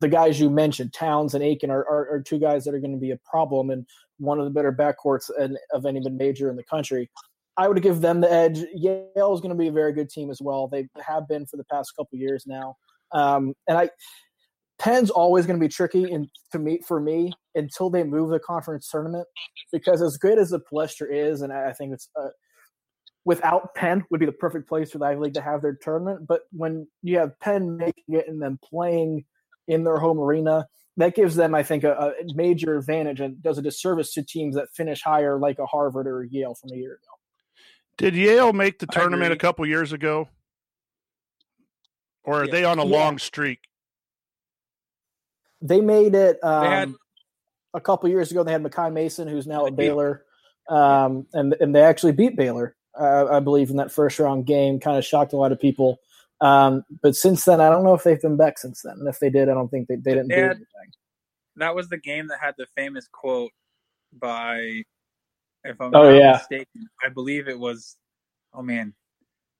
the 0.00 0.08
guys 0.08 0.40
you 0.40 0.50
mentioned, 0.50 0.92
Towns 0.92 1.34
and 1.34 1.42
Aiken, 1.42 1.70
are, 1.70 1.84
are, 1.88 2.08
are 2.10 2.22
two 2.22 2.38
guys 2.38 2.64
that 2.64 2.74
are 2.74 2.80
going 2.80 2.92
to 2.92 3.00
be 3.00 3.12
a 3.12 3.20
problem 3.24 3.70
and 3.70 3.86
one 4.18 4.38
of 4.38 4.44
the 4.44 4.50
better 4.50 4.72
backcourts 4.72 5.30
of 5.72 5.86
any 5.86 6.00
major 6.10 6.50
in 6.50 6.56
the 6.56 6.64
country. 6.64 7.10
I 7.56 7.68
would 7.68 7.80
give 7.82 8.00
them 8.00 8.20
the 8.20 8.32
edge. 8.32 8.58
Yale 8.74 9.34
is 9.34 9.40
going 9.40 9.50
to 9.50 9.54
be 9.54 9.68
a 9.68 9.72
very 9.72 9.92
good 9.92 10.10
team 10.10 10.30
as 10.30 10.40
well. 10.40 10.66
They 10.66 10.88
have 11.04 11.28
been 11.28 11.46
for 11.46 11.56
the 11.56 11.64
past 11.64 11.92
couple 11.96 12.18
years 12.18 12.44
now. 12.46 12.76
Um, 13.12 13.54
and 13.68 13.78
I, 13.78 13.90
Penn's 14.78 15.10
always 15.10 15.46
going 15.46 15.58
to 15.58 15.64
be 15.64 15.70
tricky 15.70 16.10
in, 16.10 16.28
to 16.52 16.58
meet 16.58 16.84
for 16.84 17.00
me 17.00 17.32
until 17.54 17.90
they 17.90 18.02
move 18.02 18.30
the 18.30 18.40
conference 18.40 18.88
tournament 18.90 19.26
because 19.72 20.02
as 20.02 20.16
good 20.16 20.38
as 20.38 20.50
the 20.50 20.60
Palestra 20.60 21.06
is, 21.10 21.42
and 21.42 21.52
I 21.52 21.72
think 21.72 21.92
it's 21.92 22.08
uh, 22.20 22.30
without 23.24 23.74
Penn 23.74 24.04
would 24.10 24.20
be 24.20 24.26
the 24.26 24.32
perfect 24.32 24.68
place 24.68 24.90
for 24.90 24.98
the 24.98 25.04
Ivy 25.06 25.20
League 25.20 25.34
to 25.34 25.40
have 25.40 25.62
their 25.62 25.76
tournament. 25.80 26.26
But 26.26 26.42
when 26.52 26.88
you 27.02 27.18
have 27.18 27.38
Penn 27.38 27.76
making 27.76 28.04
it 28.08 28.26
and 28.28 28.42
then 28.42 28.58
playing 28.62 29.24
in 29.68 29.84
their 29.84 29.98
home 29.98 30.18
arena. 30.18 30.68
That 30.96 31.16
gives 31.16 31.34
them, 31.34 31.54
I 31.54 31.64
think, 31.64 31.82
a, 31.82 31.92
a, 31.92 32.12
major 32.34 32.76
advantage 32.76 33.20
and 33.20 33.42
does 33.42 33.58
a 33.58 33.62
disservice 33.62 34.12
to 34.14 34.22
teams 34.22 34.54
that 34.54 34.68
finish 34.72 35.02
higher, 35.02 35.38
like 35.38 35.58
a 35.58 35.66
Harvard 35.66 36.06
or 36.06 36.22
a 36.22 36.28
Yale 36.28 36.54
from 36.54 36.70
a 36.72 36.76
year 36.76 36.92
ago. 36.92 37.14
Did 37.96 38.14
Yale 38.14 38.52
make 38.52 38.78
the 38.78 38.86
tournament 38.86 39.32
a 39.32 39.36
couple 39.36 39.66
years 39.66 39.92
ago, 39.92 40.28
or 42.22 42.42
are 42.42 42.44
yeah. 42.46 42.52
they 42.52 42.64
on 42.64 42.78
a 42.78 42.86
yeah. 42.86 42.96
long 42.96 43.18
streak? 43.18 43.60
They 45.60 45.80
made 45.80 46.14
it 46.14 46.38
um, 46.42 46.64
had, 46.64 46.94
a 47.72 47.80
couple 47.80 48.08
years 48.08 48.30
ago. 48.30 48.42
They 48.42 48.52
had 48.52 48.62
Makai 48.62 48.92
Mason, 48.92 49.28
who's 49.28 49.46
now 49.46 49.66
at 49.66 49.76
Baylor, 49.76 50.24
um, 50.68 51.26
and 51.32 51.54
and 51.60 51.74
they 51.74 51.82
actually 51.82 52.12
beat 52.12 52.36
Baylor, 52.36 52.76
uh, 52.98 53.26
I 53.26 53.40
believe, 53.40 53.70
in 53.70 53.76
that 53.76 53.92
first 53.92 54.18
round 54.18 54.46
game. 54.46 54.80
Kind 54.80 54.98
of 54.98 55.04
shocked 55.04 55.32
a 55.32 55.36
lot 55.36 55.52
of 55.52 55.60
people. 55.60 55.98
Um, 56.44 56.84
but 57.02 57.16
since 57.16 57.44
then, 57.44 57.62
I 57.62 57.70
don't 57.70 57.84
know 57.84 57.94
if 57.94 58.02
they've 58.02 58.20
been 58.20 58.36
back 58.36 58.58
since 58.58 58.82
then. 58.82 58.98
And 58.98 59.08
if 59.08 59.18
they 59.18 59.30
did, 59.30 59.48
I 59.48 59.54
don't 59.54 59.70
think 59.70 59.88
they, 59.88 59.96
they 59.96 60.12
didn't 60.12 60.28
they 60.28 60.36
do 60.36 60.42
had, 60.42 60.50
anything. 60.50 60.92
That 61.56 61.74
was 61.74 61.88
the 61.88 61.96
game 61.96 62.28
that 62.28 62.38
had 62.38 62.54
the 62.58 62.66
famous 62.76 63.08
quote 63.10 63.50
by, 64.12 64.82
if 65.64 65.80
I'm 65.80 65.94
oh, 65.94 66.10
not 66.10 66.10
yeah. 66.10 66.32
mistaken, 66.32 66.86
I 67.02 67.08
believe 67.08 67.48
it 67.48 67.58
was, 67.58 67.96
oh 68.52 68.60
man, 68.60 68.92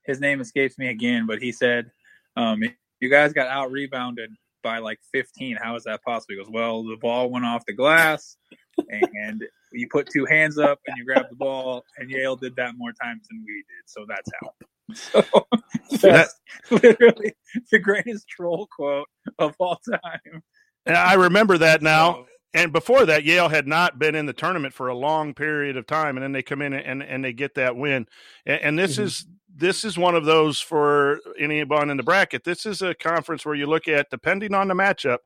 his 0.04 0.20
name 0.20 0.42
escapes 0.42 0.76
me 0.76 0.88
again, 0.88 1.24
but 1.26 1.40
he 1.40 1.52
said, 1.52 1.90
um, 2.36 2.62
you 3.00 3.08
guys 3.08 3.32
got 3.32 3.48
out 3.48 3.72
rebounded 3.72 4.30
by 4.62 4.76
like 4.76 4.98
15. 5.10 5.56
How 5.56 5.76
is 5.76 5.84
that 5.84 6.02
possible? 6.02 6.34
He 6.34 6.36
goes, 6.36 6.52
well, 6.52 6.84
the 6.84 6.98
ball 7.00 7.30
went 7.30 7.46
off 7.46 7.64
the 7.64 7.72
glass, 7.72 8.36
and 8.90 9.42
you 9.74 9.88
put 9.90 10.08
two 10.10 10.24
hands 10.24 10.58
up 10.58 10.78
and 10.86 10.96
you 10.96 11.04
grab 11.04 11.26
the 11.28 11.36
ball, 11.36 11.84
and 11.98 12.10
Yale 12.10 12.36
did 12.36 12.56
that 12.56 12.74
more 12.76 12.92
times 13.02 13.26
than 13.30 13.44
we 13.46 13.54
did. 13.54 13.84
So 13.86 14.06
that's 14.08 14.30
how. 14.40 15.44
So 15.96 16.08
that's 16.08 16.34
literally 16.70 17.34
the 17.70 17.78
greatest 17.78 18.28
troll 18.28 18.68
quote 18.74 19.08
of 19.38 19.54
all 19.58 19.78
time. 19.90 20.42
And 20.86 20.96
I 20.96 21.14
remember 21.14 21.58
that 21.58 21.82
now. 21.82 22.26
And 22.52 22.72
before 22.72 23.04
that, 23.06 23.24
Yale 23.24 23.48
had 23.48 23.66
not 23.66 23.98
been 23.98 24.14
in 24.14 24.26
the 24.26 24.32
tournament 24.32 24.74
for 24.74 24.86
a 24.86 24.96
long 24.96 25.34
period 25.34 25.76
of 25.76 25.86
time, 25.86 26.16
and 26.16 26.22
then 26.22 26.30
they 26.30 26.42
come 26.42 26.62
in 26.62 26.72
and, 26.72 27.02
and 27.02 27.24
they 27.24 27.32
get 27.32 27.56
that 27.56 27.76
win. 27.76 28.06
And, 28.46 28.60
and 28.60 28.78
this 28.78 28.92
mm-hmm. 28.92 29.04
is 29.04 29.26
this 29.56 29.84
is 29.84 29.96
one 29.96 30.14
of 30.14 30.24
those 30.24 30.60
for 30.60 31.20
anyone 31.38 31.90
in 31.90 31.96
the 31.96 32.02
bracket. 32.02 32.44
This 32.44 32.66
is 32.66 32.82
a 32.82 32.94
conference 32.94 33.44
where 33.44 33.54
you 33.54 33.66
look 33.66 33.88
at 33.88 34.10
depending 34.10 34.54
on 34.54 34.68
the 34.68 34.74
matchup, 34.74 35.18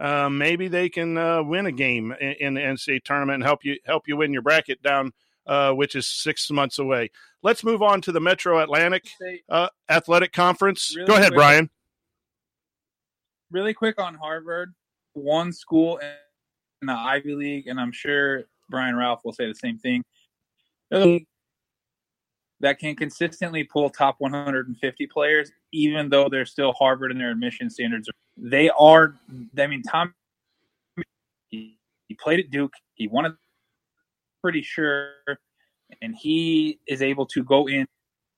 uh, 0.00 0.28
maybe 0.28 0.68
they 0.68 0.88
can 0.88 1.16
uh, 1.18 1.42
win 1.42 1.66
a 1.66 1.72
game 1.72 2.12
in, 2.20 2.32
in, 2.40 2.54
the 2.54 2.60
NCAA 2.60 3.04
tournament 3.04 3.36
and 3.36 3.44
help 3.44 3.64
you 3.64 3.76
help 3.84 4.08
you 4.08 4.16
win 4.16 4.32
your 4.32 4.42
bracket 4.42 4.82
down, 4.82 5.12
uh, 5.46 5.72
which 5.72 5.94
is 5.94 6.06
six 6.06 6.50
months 6.50 6.78
away. 6.78 7.10
Let's 7.42 7.62
move 7.62 7.82
on 7.82 8.00
to 8.02 8.12
the 8.12 8.20
Metro 8.20 8.60
Atlantic 8.62 9.04
uh, 9.48 9.68
Athletic 9.88 10.32
Conference. 10.32 10.94
Really 10.96 11.06
Go 11.06 11.14
ahead, 11.14 11.28
quick, 11.28 11.36
Brian. 11.36 11.70
Really 13.50 13.74
quick 13.74 14.00
on 14.00 14.14
Harvard, 14.14 14.74
one 15.12 15.52
school 15.52 15.98
in 15.98 16.86
the 16.86 16.92
Ivy 16.92 17.34
League, 17.34 17.66
and 17.66 17.78
I'm 17.78 17.92
sure 17.92 18.44
Brian 18.70 18.96
Ralph 18.96 19.20
will 19.24 19.34
say 19.34 19.46
the 19.46 19.54
same 19.54 19.78
thing. 19.78 20.02
That 22.62 22.78
can 22.78 22.96
consistently 22.96 23.64
pull 23.64 23.90
top 23.90 24.16
150 24.18 25.06
players, 25.08 25.50
even 25.72 26.08
though 26.08 26.28
they're 26.28 26.46
still 26.46 26.72
Harvard 26.72 27.10
and 27.10 27.20
their 27.20 27.30
admission 27.30 27.68
standards. 27.68 28.08
They 28.36 28.70
are. 28.70 29.14
I 29.58 29.66
mean, 29.66 29.82
Tom. 29.82 30.14
He, 31.50 31.76
played 32.20 32.40
at 32.40 32.50
Duke. 32.50 32.72
He 32.94 33.08
won 33.08 33.26
it. 33.26 33.32
Pretty 34.42 34.62
sure, 34.62 35.10
and 36.00 36.14
he 36.14 36.78
is 36.86 37.00
able 37.00 37.26
to 37.26 37.42
go 37.42 37.68
in 37.68 37.86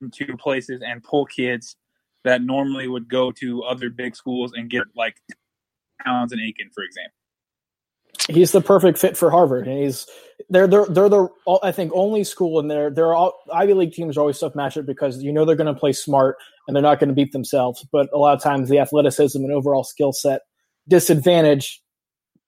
into 0.01 0.37
places 0.37 0.83
and 0.85 1.03
pull 1.03 1.27
kids 1.27 1.77
that 2.25 2.43
normally 2.43 2.89
would 2.89 3.09
go 3.09 3.33
to 3.33 3.63
other 3.63 3.91
big 3.91 4.15
schools 4.15 4.53
and 4.55 4.71
get 4.71 4.85
like 4.97 5.17
Towns 6.05 6.33
and 6.33 6.41
Aiken, 6.41 6.71
for 6.75 6.83
example 6.83 7.15
he's 8.29 8.53
the 8.53 8.61
perfect 8.61 8.99
fit 8.99 9.17
for 9.17 9.31
Harvard, 9.31 9.67
and 9.67 9.83
he's 9.83 10.07
they're 10.51 10.67
they're 10.67 10.87
they're 10.87 11.09
the 11.09 11.29
I 11.63 11.73
think 11.73 11.93
only 11.95 12.25
school 12.25 12.59
in 12.61 12.69
there. 12.69 12.91
They're 12.91 13.15
all 13.15 13.39
Ivy 13.53 13.75
League 13.75 13.93
teams 13.93 14.17
are 14.17 14.21
always 14.21 14.39
tough 14.39 14.55
matchup 14.55 14.87
because 14.87 15.23
you 15.23 15.33
know 15.33 15.45
they're 15.45 15.57
going 15.57 15.73
to 15.73 15.79
play 15.79 15.93
smart 15.93 16.37
and 16.67 16.75
they're 16.75 16.83
not 16.83 16.99
going 16.99 17.09
to 17.09 17.15
beat 17.15 17.33
themselves. 17.33 17.87
But 17.93 18.09
a 18.13 18.19
lot 18.19 18.35
of 18.35 18.43
times 18.43 18.69
the 18.69 18.79
athleticism 18.79 19.39
and 19.39 19.53
overall 19.53 19.85
skill 19.85 20.13
set 20.13 20.43
disadvantage 20.89 21.83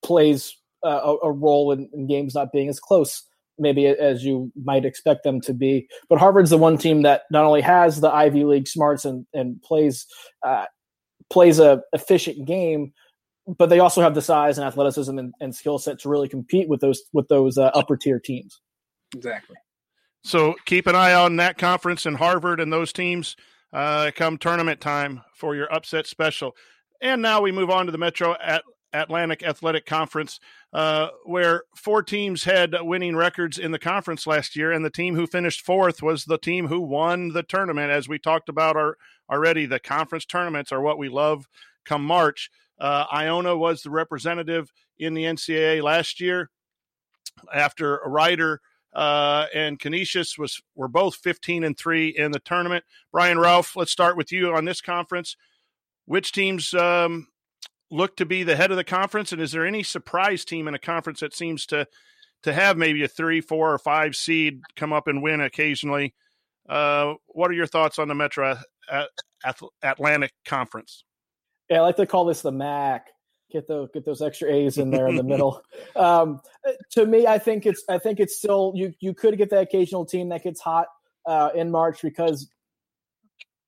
plays 0.03 0.55
uh, 0.85 1.15
a, 1.23 1.27
a, 1.27 1.31
role 1.31 1.71
in, 1.71 1.89
in, 1.91 2.05
games 2.05 2.35
not 2.35 2.51
being 2.51 2.69
as 2.69 2.79
close 2.79 3.23
maybe 3.57 3.87
as 3.87 4.23
you 4.23 4.51
might 4.63 4.85
expect 4.85 5.23
them 5.23 5.41
to 5.41 5.53
be. 5.53 5.87
But 6.09 6.19
Harvard's 6.19 6.51
the 6.51 6.57
one 6.57 6.77
team 6.77 7.01
that 7.01 7.23
not 7.31 7.45
only 7.45 7.61
has 7.61 7.99
the 7.99 8.13
Ivy 8.13 8.43
League 8.43 8.67
smarts 8.67 9.05
and 9.05 9.25
and 9.33 9.61
plays 9.61 10.05
uh, 10.45 10.65
plays 11.29 11.59
a 11.59 11.81
efficient 11.93 12.45
game 12.45 12.93
but 13.47 13.69
they 13.69 13.79
also 13.79 14.01
have 14.01 14.13
the 14.13 14.21
size 14.21 14.57
and 14.57 14.67
athleticism 14.67 15.17
and, 15.17 15.33
and 15.39 15.55
skill 15.55 15.79
set 15.79 15.99
to 15.99 16.09
really 16.09 16.27
compete 16.27 16.67
with 16.67 16.81
those 16.81 17.03
with 17.13 17.27
those 17.27 17.57
uh, 17.57 17.71
upper 17.73 17.95
tier 17.95 18.19
teams. 18.19 18.61
Exactly. 19.15 19.55
So 20.23 20.55
keep 20.65 20.87
an 20.87 20.95
eye 20.95 21.13
on 21.13 21.37
that 21.37 21.57
conference 21.57 22.05
and 22.05 22.17
Harvard 22.17 22.59
and 22.59 22.73
those 22.73 22.91
teams 22.91 23.35
uh, 23.71 24.11
come 24.15 24.37
tournament 24.37 24.81
time 24.81 25.21
for 25.33 25.55
your 25.55 25.71
upset 25.73 26.07
special. 26.07 26.55
And 27.01 27.21
now 27.21 27.41
we 27.41 27.51
move 27.51 27.69
on 27.69 27.85
to 27.85 27.91
the 27.91 27.97
Metro 27.97 28.35
at 28.43 28.63
Atlantic 28.93 29.43
Athletic 29.43 29.85
Conference, 29.85 30.39
uh, 30.73 31.09
where 31.25 31.63
four 31.75 32.01
teams 32.01 32.43
had 32.43 32.75
winning 32.81 33.15
records 33.15 33.59
in 33.59 33.71
the 33.71 33.79
conference 33.79 34.25
last 34.25 34.55
year, 34.55 34.71
and 34.71 34.83
the 34.83 34.89
team 34.89 35.15
who 35.15 35.27
finished 35.27 35.61
fourth 35.61 36.01
was 36.01 36.25
the 36.25 36.37
team 36.37 36.67
who 36.67 36.79
won 36.79 37.29
the 37.29 37.43
tournament. 37.43 37.91
As 37.91 38.09
we 38.09 38.17
talked 38.17 38.49
about 38.49 38.75
our, 38.75 38.97
already, 39.29 39.65
the 39.65 39.79
conference 39.79 40.25
tournaments 40.25 40.71
are 40.71 40.81
what 40.81 40.97
we 40.97 41.09
love 41.09 41.47
come 41.85 42.03
March. 42.03 42.49
Uh, 42.79 43.05
Iona 43.11 43.57
was 43.57 43.81
the 43.81 43.89
representative 43.89 44.71
in 44.99 45.13
the 45.13 45.23
NCAA 45.23 45.81
last 45.81 46.19
year 46.19 46.49
after 47.53 47.97
a 47.97 48.09
Rider 48.09 48.61
uh, 48.97 49.45
and 49.53 49.79
Canisius 49.79 50.39
was 50.39 50.59
were 50.75 50.87
both 50.87 51.15
15 51.17 51.63
and 51.63 51.77
three 51.77 52.09
in 52.09 52.31
the 52.31 52.39
tournament. 52.39 52.83
Brian 53.11 53.37
Ralph, 53.37 53.75
let's 53.75 53.91
start 53.91 54.17
with 54.17 54.31
you 54.31 54.53
on 54.55 54.65
this 54.65 54.81
conference. 54.81 55.37
Which 56.05 56.31
teams 56.31 56.73
um, 56.73 57.27
look 57.91 58.15
to 58.17 58.25
be 58.25 58.43
the 58.43 58.55
head 58.55 58.71
of 58.71 58.77
the 58.77 58.83
conference, 58.83 59.31
and 59.31 59.41
is 59.41 59.51
there 59.51 59.67
any 59.67 59.83
surprise 59.83 60.45
team 60.45 60.67
in 60.67 60.73
a 60.73 60.79
conference 60.79 61.19
that 61.19 61.35
seems 61.35 61.67
to 61.67 61.87
to 62.43 62.53
have 62.53 62.77
maybe 62.77 63.03
a 63.03 63.07
three, 63.07 63.39
four, 63.39 63.73
or 63.73 63.77
five 63.77 64.15
seed 64.15 64.61
come 64.75 64.93
up 64.93 65.07
and 65.07 65.21
win 65.21 65.41
occasionally? 65.41 66.15
Uh, 66.67 67.13
what 67.27 67.51
are 67.51 67.55
your 67.55 67.67
thoughts 67.67 67.99
on 67.99 68.07
the 68.07 68.15
Metro 68.15 68.57
Atlantic 69.83 70.31
Conference? 70.43 71.03
Yeah, 71.69 71.79
I 71.79 71.81
like 71.81 71.97
to 71.97 72.05
call 72.05 72.25
this 72.25 72.41
the 72.41 72.51
MAC. 72.51 73.07
Get 73.51 73.67
those 73.67 73.89
get 73.93 74.05
those 74.05 74.21
extra 74.21 74.51
A's 74.51 74.77
in 74.77 74.91
there 74.91 75.07
in 75.07 75.15
the 75.15 75.23
middle. 75.23 75.61
Um, 75.95 76.41
to 76.91 77.07
me, 77.07 77.25
I 77.25 77.39
think 77.39 77.65
it's 77.65 77.83
I 77.89 77.97
think 77.97 78.19
it's 78.19 78.37
still 78.37 78.71
you 78.75 78.93
you 78.99 79.15
could 79.15 79.35
get 79.37 79.49
that 79.49 79.63
occasional 79.63 80.05
team 80.05 80.29
that 80.29 80.43
gets 80.43 80.61
hot 80.61 80.87
uh, 81.25 81.49
in 81.55 81.71
March 81.71 82.03
because 82.03 82.51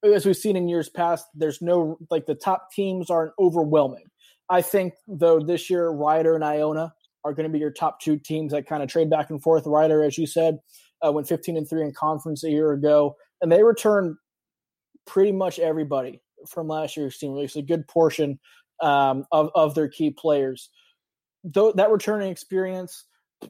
as 0.04 0.28
we've 0.28 0.38
seen 0.38 0.56
in 0.56 0.70
years 0.70 0.90
past, 0.90 1.26
there's 1.34 1.60
no 1.60 1.98
like 2.12 2.28
the 2.28 2.36
top 2.36 2.72
teams 2.72 3.10
aren't 3.10 3.34
overwhelming. 3.40 4.06
I 4.48 4.62
think 4.62 4.94
though 5.08 5.40
this 5.40 5.72
year 5.72 5.90
Rider 5.90 6.36
and 6.36 6.44
Iona 6.44 6.94
are 7.24 7.34
going 7.34 7.48
to 7.48 7.52
be 7.52 7.60
your 7.60 7.72
top 7.72 8.00
two 8.00 8.18
teams 8.18 8.52
that 8.52 8.68
kind 8.68 8.84
of 8.84 8.90
trade 8.90 9.10
back 9.10 9.32
and 9.32 9.42
forth. 9.42 9.66
Rider, 9.66 10.04
as 10.04 10.18
you 10.18 10.28
said, 10.28 10.60
uh, 11.06 11.12
went 11.12 11.28
15 11.28 11.58
and 11.58 11.68
three 11.68 11.82
in 11.82 11.94
conference 11.94 12.44
a 12.44 12.50
year 12.50 12.74
ago, 12.74 13.16
and 13.42 13.52
they 13.52 13.64
return 13.64 14.18
pretty 15.08 15.32
much 15.32 15.58
everybody 15.58 16.22
from 16.48 16.68
last 16.68 16.98
year's 16.98 17.18
team 17.18 17.34
release, 17.34 17.56
a 17.56 17.62
good 17.62 17.88
portion 17.88 18.40
um, 18.82 19.26
of 19.32 19.50
of 19.56 19.76
their 19.76 19.90
key 19.90 20.12
players. 20.12 20.70
Though 21.44 21.72
that 21.74 21.92
returning 21.92 22.30
experience, 22.32 23.06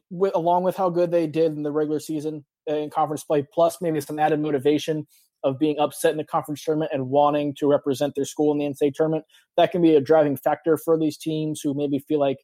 with, 0.10 0.36
along 0.36 0.64
with 0.64 0.76
how 0.76 0.90
good 0.90 1.12
they 1.12 1.28
did 1.28 1.54
in 1.54 1.64
the 1.64 1.72
regular 1.72 2.00
season 2.00 2.46
in 2.68 2.90
conference 2.90 3.24
play, 3.24 3.46
plus 3.54 3.78
maybe 3.82 4.02
some 4.02 4.20
added 4.20 4.40
motivation 4.40 5.08
of 5.44 5.58
being 5.58 5.80
upset 5.80 6.12
in 6.12 6.18
the 6.18 6.24
conference 6.24 6.64
tournament 6.64 6.92
and 6.94 7.10
wanting 7.10 7.56
to 7.56 7.68
represent 7.68 8.14
their 8.16 8.26
school 8.26 8.52
in 8.52 8.58
the 8.58 8.66
NCAA 8.66 8.94
tournament, 8.94 9.26
that 9.58 9.72
can 9.72 9.82
be 9.82 9.96
a 9.96 10.02
driving 10.02 10.36
factor 10.36 10.78
for 10.78 10.98
these 10.98 11.18
teams 11.18 11.62
who 11.62 11.74
maybe 11.74 12.00
feel 12.00 12.20
like 12.20 12.38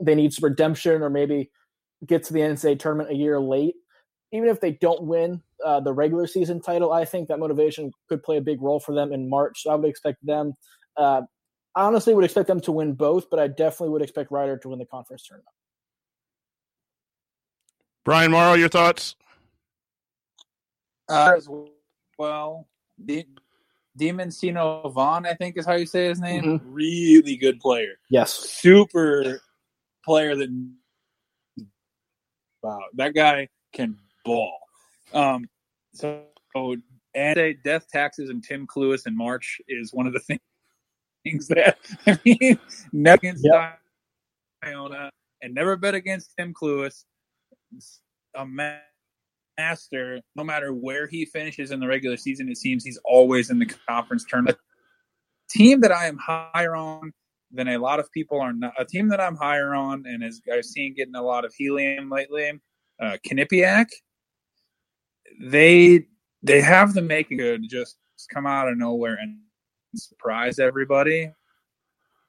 they 0.00 0.14
need 0.14 0.32
some 0.32 0.48
redemption 0.48 1.02
or 1.02 1.10
maybe 1.10 1.50
get 2.06 2.22
to 2.24 2.32
the 2.32 2.40
NCAA 2.40 2.78
tournament 2.78 3.10
a 3.10 3.14
year 3.14 3.38
late. 3.40 3.74
Even 4.34 4.48
if 4.48 4.60
they 4.60 4.72
don't 4.72 5.04
win 5.04 5.40
uh, 5.64 5.78
the 5.78 5.92
regular 5.92 6.26
season 6.26 6.60
title, 6.60 6.92
I 6.92 7.04
think 7.04 7.28
that 7.28 7.38
motivation 7.38 7.92
could 8.08 8.20
play 8.24 8.36
a 8.36 8.40
big 8.40 8.60
role 8.60 8.80
for 8.80 8.92
them 8.92 9.12
in 9.12 9.30
March. 9.30 9.62
So 9.62 9.70
I 9.70 9.76
would 9.76 9.88
expect 9.88 10.26
them. 10.26 10.54
Uh, 10.96 11.22
I 11.76 11.84
honestly 11.84 12.14
would 12.14 12.24
expect 12.24 12.48
them 12.48 12.60
to 12.62 12.72
win 12.72 12.94
both, 12.94 13.30
but 13.30 13.38
I 13.38 13.46
definitely 13.46 13.90
would 13.90 14.02
expect 14.02 14.32
Rider 14.32 14.58
to 14.58 14.68
win 14.68 14.80
the 14.80 14.86
conference 14.86 15.24
tournament. 15.28 15.48
Brian 18.04 18.32
Morrow, 18.32 18.54
your 18.54 18.68
thoughts? 18.68 19.14
Uh, 21.08 21.38
well, 22.18 22.66
De- 23.04 23.28
Diamantino 23.96 24.92
Vaughn, 24.92 25.26
I 25.26 25.34
think 25.34 25.56
is 25.56 25.64
how 25.64 25.74
you 25.74 25.86
say 25.86 26.08
his 26.08 26.20
name. 26.20 26.42
Mm-hmm. 26.42 26.72
Really 26.72 27.36
good 27.36 27.60
player. 27.60 27.94
Yes. 28.10 28.32
Super 28.32 29.40
player 30.04 30.34
that 30.34 30.48
wow, 32.62 32.80
that 32.94 33.14
guy 33.14 33.48
can 33.72 33.96
ball. 34.24 34.58
Um, 35.12 35.48
so, 35.92 36.22
and 37.14 37.36
say 37.36 37.56
death 37.64 37.86
taxes 37.88 38.30
and 38.30 38.42
Tim 38.42 38.66
Cluess 38.66 39.06
in 39.06 39.16
March 39.16 39.60
is 39.68 39.92
one 39.92 40.06
of 40.06 40.12
the 40.12 40.18
things 40.20 40.40
things 41.24 41.48
that 41.48 41.78
I 42.06 42.18
mean, 42.24 42.58
never 42.92 43.14
against 43.16 43.44
yep. 43.44 43.80
Iona 44.64 45.10
and 45.42 45.54
never 45.54 45.76
bet 45.76 45.94
against 45.94 46.32
Tim 46.38 46.54
Cluess. 46.54 47.04
A 48.36 48.46
master, 49.58 50.20
no 50.36 50.44
matter 50.44 50.72
where 50.72 51.06
he 51.06 51.24
finishes 51.24 51.70
in 51.70 51.80
the 51.80 51.86
regular 51.86 52.16
season, 52.16 52.48
it 52.48 52.58
seems 52.58 52.84
he's 52.84 53.00
always 53.04 53.50
in 53.50 53.58
the 53.58 53.66
conference 53.66 54.24
tournament. 54.28 54.58
A 54.58 55.58
team 55.58 55.80
that 55.80 55.92
I 55.92 56.06
am 56.06 56.18
higher 56.18 56.74
on 56.74 57.12
than 57.52 57.68
a 57.68 57.78
lot 57.78 58.00
of 58.00 58.10
people 58.12 58.40
are 58.40 58.52
not. 58.52 58.72
A 58.78 58.84
team 58.84 59.08
that 59.08 59.20
I'm 59.20 59.36
higher 59.36 59.74
on 59.74 60.04
and 60.06 60.22
as 60.22 60.40
I've 60.52 60.64
seen 60.64 60.94
getting 60.94 61.14
a 61.14 61.22
lot 61.22 61.44
of 61.44 61.54
helium 61.54 62.10
lately, 62.10 62.60
uh, 63.00 63.16
they 65.40 66.06
they 66.42 66.60
have 66.60 66.94
the 66.94 67.02
making 67.02 67.38
good 67.38 67.62
just 67.68 67.96
come 68.32 68.46
out 68.46 68.68
of 68.68 68.76
nowhere 68.76 69.16
and 69.20 69.38
surprise 69.96 70.58
everybody. 70.58 71.30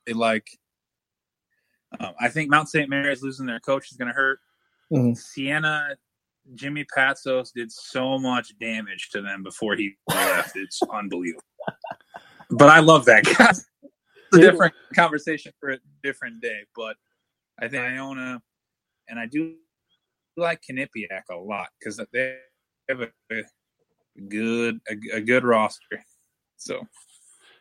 They 0.06 0.14
like. 0.14 0.48
Um, 2.00 2.14
I 2.20 2.28
think 2.28 2.50
Mount 2.50 2.68
St. 2.68 2.90
Mary's 2.90 3.24
losing 3.24 3.46
their 3.46 3.60
coach 3.60 3.92
is 3.92 3.98
going 3.98 4.10
to 4.10 4.14
hurt. 4.14 4.40
Mm-hmm. 4.92 5.14
Siena, 5.14 5.96
Jimmy 6.54 6.86
Patsos 6.96 7.52
did 7.54 7.72
so 7.72 8.20
much 8.20 8.58
damage 8.60 9.10
to 9.12 9.22
them 9.22 9.44
before 9.44 9.76
he 9.76 9.94
left. 10.10 10.56
It's 10.56 10.82
unbelievable. 10.92 11.44
But 12.50 12.70
I 12.70 12.80
love 12.80 13.06
that 13.06 13.24
guy. 13.24 13.50
it's 13.52 13.66
a 14.34 14.40
different 14.40 14.74
conversation 14.94 15.54
for 15.60 15.72
a 15.72 15.78
different 16.04 16.42
day. 16.42 16.60
But 16.76 16.98
I 17.60 17.68
think 17.68 17.84
Iona, 17.84 18.42
and 19.08 19.20
I 19.20 19.26
do 19.26 19.56
like 20.38 20.62
Quinnipiac 20.70 21.24
a 21.32 21.36
lot 21.36 21.68
because 21.80 22.00
they 22.12 22.38
have 22.90 23.02
a, 23.02 23.10
a 23.32 23.44
good 24.28 24.80
a, 24.90 25.18
a, 25.18 25.22
good 25.22 25.44
roster. 25.44 26.04
So, 26.58 26.88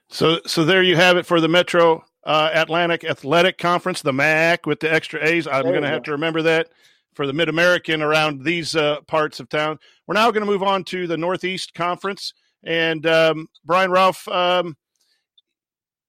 so 0.09 0.41
so 0.47 0.65
there 0.65 0.83
you 0.83 0.97
have 0.97 1.17
it 1.17 1.27
for 1.27 1.41
the 1.41 1.49
Metro 1.49 2.05
uh, 2.25 2.51
Atlantic 2.53 3.05
Athletic 3.05 3.59
Conference, 3.59 4.03
the 4.03 4.13
MAC 4.13 4.67
with 4.67 4.81
the 4.81 4.93
extra 4.93 5.25
A's. 5.25 5.47
I'm 5.47 5.65
going 5.65 5.83
to 5.83 5.89
have 5.89 6.03
to 6.05 6.13
remember 6.13 6.43
that 6.43 6.69
for 7.15 7.27
the 7.27 7.33
Mid 7.33 7.49
American 7.49 8.03
around 8.03 8.45
these 8.45 8.75
uh, 8.77 9.01
parts 9.03 9.41
of 9.41 9.49
town. 9.49 9.79
We're 10.07 10.15
now 10.15 10.31
going 10.31 10.45
to 10.45 10.51
move 10.51 10.63
on 10.63 10.85
to 10.85 11.07
the 11.07 11.17
Northeast 11.17 11.75
Conference. 11.75 12.35
And 12.65 13.07
um, 13.07 13.47
Brian 13.65 13.91
Ralph, 13.91 14.27
um, 14.29 14.77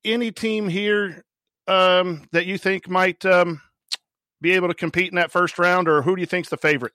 any 0.04 0.32
team 0.32 0.70
here 0.70 1.24
um, 1.68 2.26
that 2.32 2.46
you 2.46 2.58
think 2.58 2.90
might 2.90 3.26
um, 3.26 3.62
be 4.42 4.52
able 4.52 4.68
to 4.68 4.74
compete 4.74 5.10
in 5.10 5.16
that 5.16 5.32
first 5.32 5.60
round, 5.60 5.88
or 5.88 6.02
who 6.02 6.16
do 6.16 6.22
you 6.22 6.26
think's 6.26 6.50
the 6.50 6.58
favorite? 6.58 6.94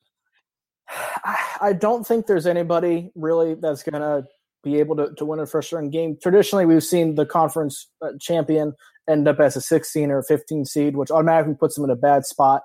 I 1.60 1.72
don't 1.72 2.06
think 2.06 2.26
there's 2.26 2.46
anybody 2.46 3.10
really 3.14 3.54
that's 3.54 3.82
going 3.82 4.00
to 4.00 4.26
be 4.62 4.78
able 4.78 4.96
to, 4.96 5.14
to 5.16 5.24
win 5.24 5.38
a 5.38 5.46
first 5.46 5.72
round 5.72 5.92
game. 5.92 6.16
Traditionally, 6.22 6.66
we've 6.66 6.84
seen 6.84 7.14
the 7.14 7.26
conference 7.26 7.88
uh, 8.02 8.10
champion 8.20 8.74
end 9.08 9.28
up 9.28 9.40
as 9.40 9.56
a 9.56 9.60
16 9.60 10.10
or 10.10 10.22
15 10.22 10.64
seed, 10.64 10.96
which 10.96 11.10
automatically 11.10 11.54
puts 11.54 11.74
them 11.74 11.84
in 11.84 11.90
a 11.90 11.96
bad 11.96 12.26
spot. 12.26 12.62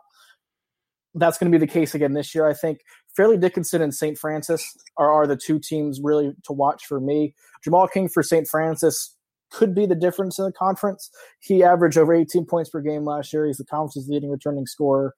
That's 1.14 1.38
going 1.38 1.52
to 1.52 1.58
be 1.58 1.66
the 1.66 1.72
case 1.72 1.96
again 1.96 2.14
this 2.14 2.36
year. 2.36 2.48
I 2.48 2.54
think 2.54 2.80
Fairleigh 3.16 3.38
Dickinson 3.38 3.82
and 3.82 3.94
St. 3.94 4.18
Francis 4.18 4.76
are, 4.98 5.12
are 5.12 5.28
the 5.28 5.38
two 5.38 5.60
teams 5.60 6.02
really 6.04 6.34
to 6.44 6.54
watch 6.54 6.86
for 6.86 7.00
me. 7.00 7.34
Jamal 7.64 7.88
King 7.88 8.10
for 8.10 8.22
St. 8.22 8.48
Francis 8.48 9.16
could 9.52 9.74
be 9.74 9.86
the 9.86 9.96
difference 9.96 10.38
in 10.38 10.46
the 10.46 10.52
conference. 10.52 11.10
He 11.40 11.64
averaged 11.64 11.98
over 11.98 12.14
18 12.14 12.46
points 12.46 12.70
per 12.70 12.82
game 12.82 13.06
last 13.06 13.32
year. 13.32 13.46
He's 13.46 13.58
the 13.58 13.66
conference's 13.66 14.10
leading 14.10 14.30
returning 14.30 14.66
scorer. 14.66 15.14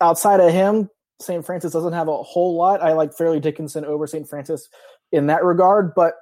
Outside 0.00 0.40
of 0.40 0.52
him, 0.52 0.88
St. 1.20 1.44
Francis 1.44 1.72
doesn't 1.72 1.92
have 1.92 2.08
a 2.08 2.22
whole 2.22 2.56
lot. 2.56 2.82
I 2.82 2.92
like 2.92 3.14
Fairleigh 3.14 3.40
Dickinson 3.40 3.84
over 3.84 4.06
St. 4.06 4.28
Francis 4.28 4.68
in 5.12 5.26
that 5.28 5.44
regard, 5.44 5.94
but 5.94 6.14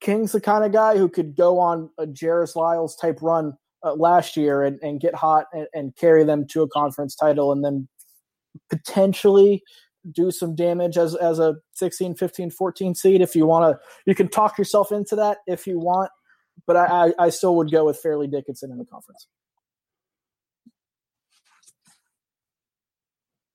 King's 0.00 0.32
the 0.32 0.40
kind 0.40 0.64
of 0.64 0.72
guy 0.72 0.96
who 0.96 1.08
could 1.08 1.36
go 1.36 1.58
on 1.58 1.90
a 1.98 2.06
Jairus 2.06 2.56
Lyles 2.56 2.96
type 2.96 3.18
run 3.22 3.54
uh, 3.84 3.94
last 3.94 4.36
year 4.36 4.62
and, 4.62 4.78
and 4.82 5.00
get 5.00 5.14
hot 5.14 5.46
and, 5.52 5.66
and, 5.74 5.96
carry 5.96 6.22
them 6.24 6.46
to 6.46 6.62
a 6.62 6.68
conference 6.68 7.16
title 7.16 7.50
and 7.50 7.64
then 7.64 7.88
potentially 8.70 9.62
do 10.12 10.30
some 10.30 10.54
damage 10.54 10.96
as, 10.96 11.14
as 11.16 11.38
a 11.38 11.56
16, 11.72 12.14
15, 12.14 12.50
14 12.50 12.94
seed 12.94 13.20
if 13.20 13.34
you 13.34 13.46
want 13.46 13.72
to. 13.72 13.80
You 14.06 14.14
can 14.14 14.28
talk 14.28 14.58
yourself 14.58 14.92
into 14.92 15.16
that 15.16 15.38
if 15.46 15.66
you 15.66 15.78
want, 15.78 16.10
but 16.66 16.76
I, 16.76 17.12
I 17.18 17.30
still 17.30 17.56
would 17.56 17.70
go 17.70 17.86
with 17.86 17.98
Fairleigh 17.98 18.28
Dickinson 18.28 18.70
in 18.70 18.78
the 18.78 18.84
conference. 18.84 19.26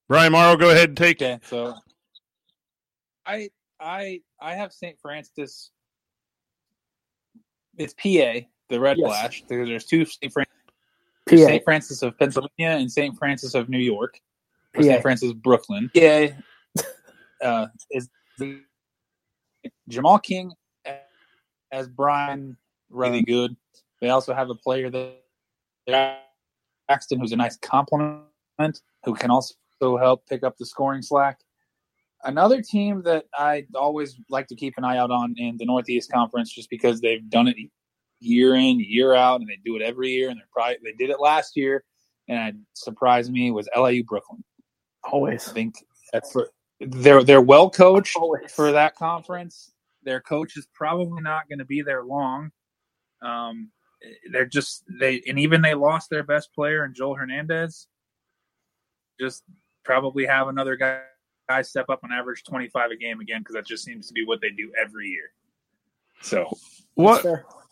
Brian 0.07 0.31
Morrow, 0.31 0.55
go 0.55 0.69
ahead 0.69 0.89
and 0.89 0.97
take 0.97 1.21
it. 1.21 1.45
So 1.45 1.75
I 3.25 3.49
I 3.79 4.21
I 4.39 4.55
have 4.55 4.71
St. 4.71 4.97
Francis. 4.99 5.71
It's 7.77 7.93
PA, 7.93 8.47
the 8.69 8.79
Red 8.79 8.97
yes. 8.97 9.07
Flash. 9.07 9.43
There's 9.47 9.85
two 9.85 10.05
St. 10.05 10.31
Francis. 10.31 10.53
St. 11.29 11.63
Francis 11.63 12.01
of 12.01 12.17
Pennsylvania 12.17 12.69
and 12.69 12.91
St. 12.91 13.15
Francis 13.17 13.53
of 13.53 13.69
New 13.69 13.79
York. 13.79 14.19
St. 14.79 15.01
Francis 15.01 15.33
Brooklyn. 15.33 15.91
Yeah. 15.93 16.29
Uh, 17.43 17.67
is 17.91 18.09
the, 18.39 18.61
Jamal 19.89 20.17
King 20.17 20.51
as 21.71 21.87
Brian 21.87 22.57
really 22.89 23.21
good. 23.21 23.55
They 24.01 24.09
also 24.09 24.33
have 24.33 24.49
a 24.49 24.55
player 24.55 24.89
that 24.89 26.23
Axton, 26.89 27.20
who's 27.20 27.31
a 27.31 27.35
nice 27.35 27.57
compliment, 27.57 28.24
who 29.03 29.13
can 29.13 29.29
also 29.29 29.53
help 29.79 30.25
pick 30.27 30.44
up 30.44 30.57
the 30.57 30.66
scoring 30.66 31.01
slack. 31.01 31.40
Another 32.24 32.61
team 32.61 33.03
that 33.03 33.25
I 33.33 33.66
always 33.75 34.16
like 34.29 34.48
to 34.48 34.55
keep 34.55 34.74
an 34.77 34.83
eye 34.83 34.98
out 34.98 35.11
on 35.11 35.35
in 35.37 35.57
the 35.57 35.66
Northeast 35.66 36.11
Conference, 36.11 36.51
just 36.51 36.70
because 36.70 37.00
they've 37.00 37.27
done 37.29 37.48
it 37.48 37.55
year 38.20 38.55
in, 38.55 38.79
year 38.79 39.13
out, 39.13 39.40
and 39.40 39.50
they 39.50 39.59
do 39.63 39.75
it 39.75 39.81
every 39.81 40.09
year, 40.09 40.29
and 40.29 40.40
they're 40.40 40.48
probably 40.51 40.77
they 40.83 40.94
did 40.94 41.11
it 41.11 41.20
last 41.20 41.55
year, 41.55 41.83
and 42.27 42.50
it 42.50 42.55
surprised 42.74 43.31
me 43.31 43.51
was 43.51 43.70
LIU 43.75 44.03
Brooklyn. 44.03 44.44
Always, 45.03 45.48
I 45.48 45.53
think 45.53 45.75
that's 46.11 46.31
for, 46.31 46.50
they're 46.79 47.24
they're 47.24 47.42
well 47.42 47.70
coached 47.70 48.16
Always. 48.16 48.51
for 48.51 48.72
that 48.72 48.96
conference. 48.96 49.72
Their 50.03 50.22
coach 50.22 50.57
is 50.57 50.68
probably 50.74 51.22
not 51.22 51.50
going 51.50 51.59
to 51.59 51.66
be 51.66 51.81
there 51.81 52.03
long. 52.03 52.51
Um, 53.22 53.72
they're 54.31 54.46
just 54.46 54.83
they 55.00 55.22
and 55.27 55.40
even 55.40 55.61
they 55.61 55.74
lost 55.74 56.09
their 56.09 56.24
best 56.24 56.53
player 56.53 56.85
in 56.85 56.94
Joel 56.94 57.16
Hernandez. 57.16 57.87
Just 59.20 59.44
probably 59.87 60.25
have 60.25 60.50
another 60.50 60.75
guy 60.75 61.01
guy 61.50 61.61
step 61.61 61.85
up 61.89 62.01
on 62.03 62.11
average 62.11 62.43
25 62.43 62.91
a 62.91 62.97
game 62.97 63.21
again 63.21 63.39
because 63.39 63.55
that 63.55 63.65
just 63.65 63.83
seems 63.83 64.07
to 64.07 64.13
be 64.13 64.25
what 64.25 64.41
they 64.41 64.50
do 64.50 64.69
every 64.79 65.07
year. 65.07 65.31
So, 66.21 66.45
what 66.95 67.25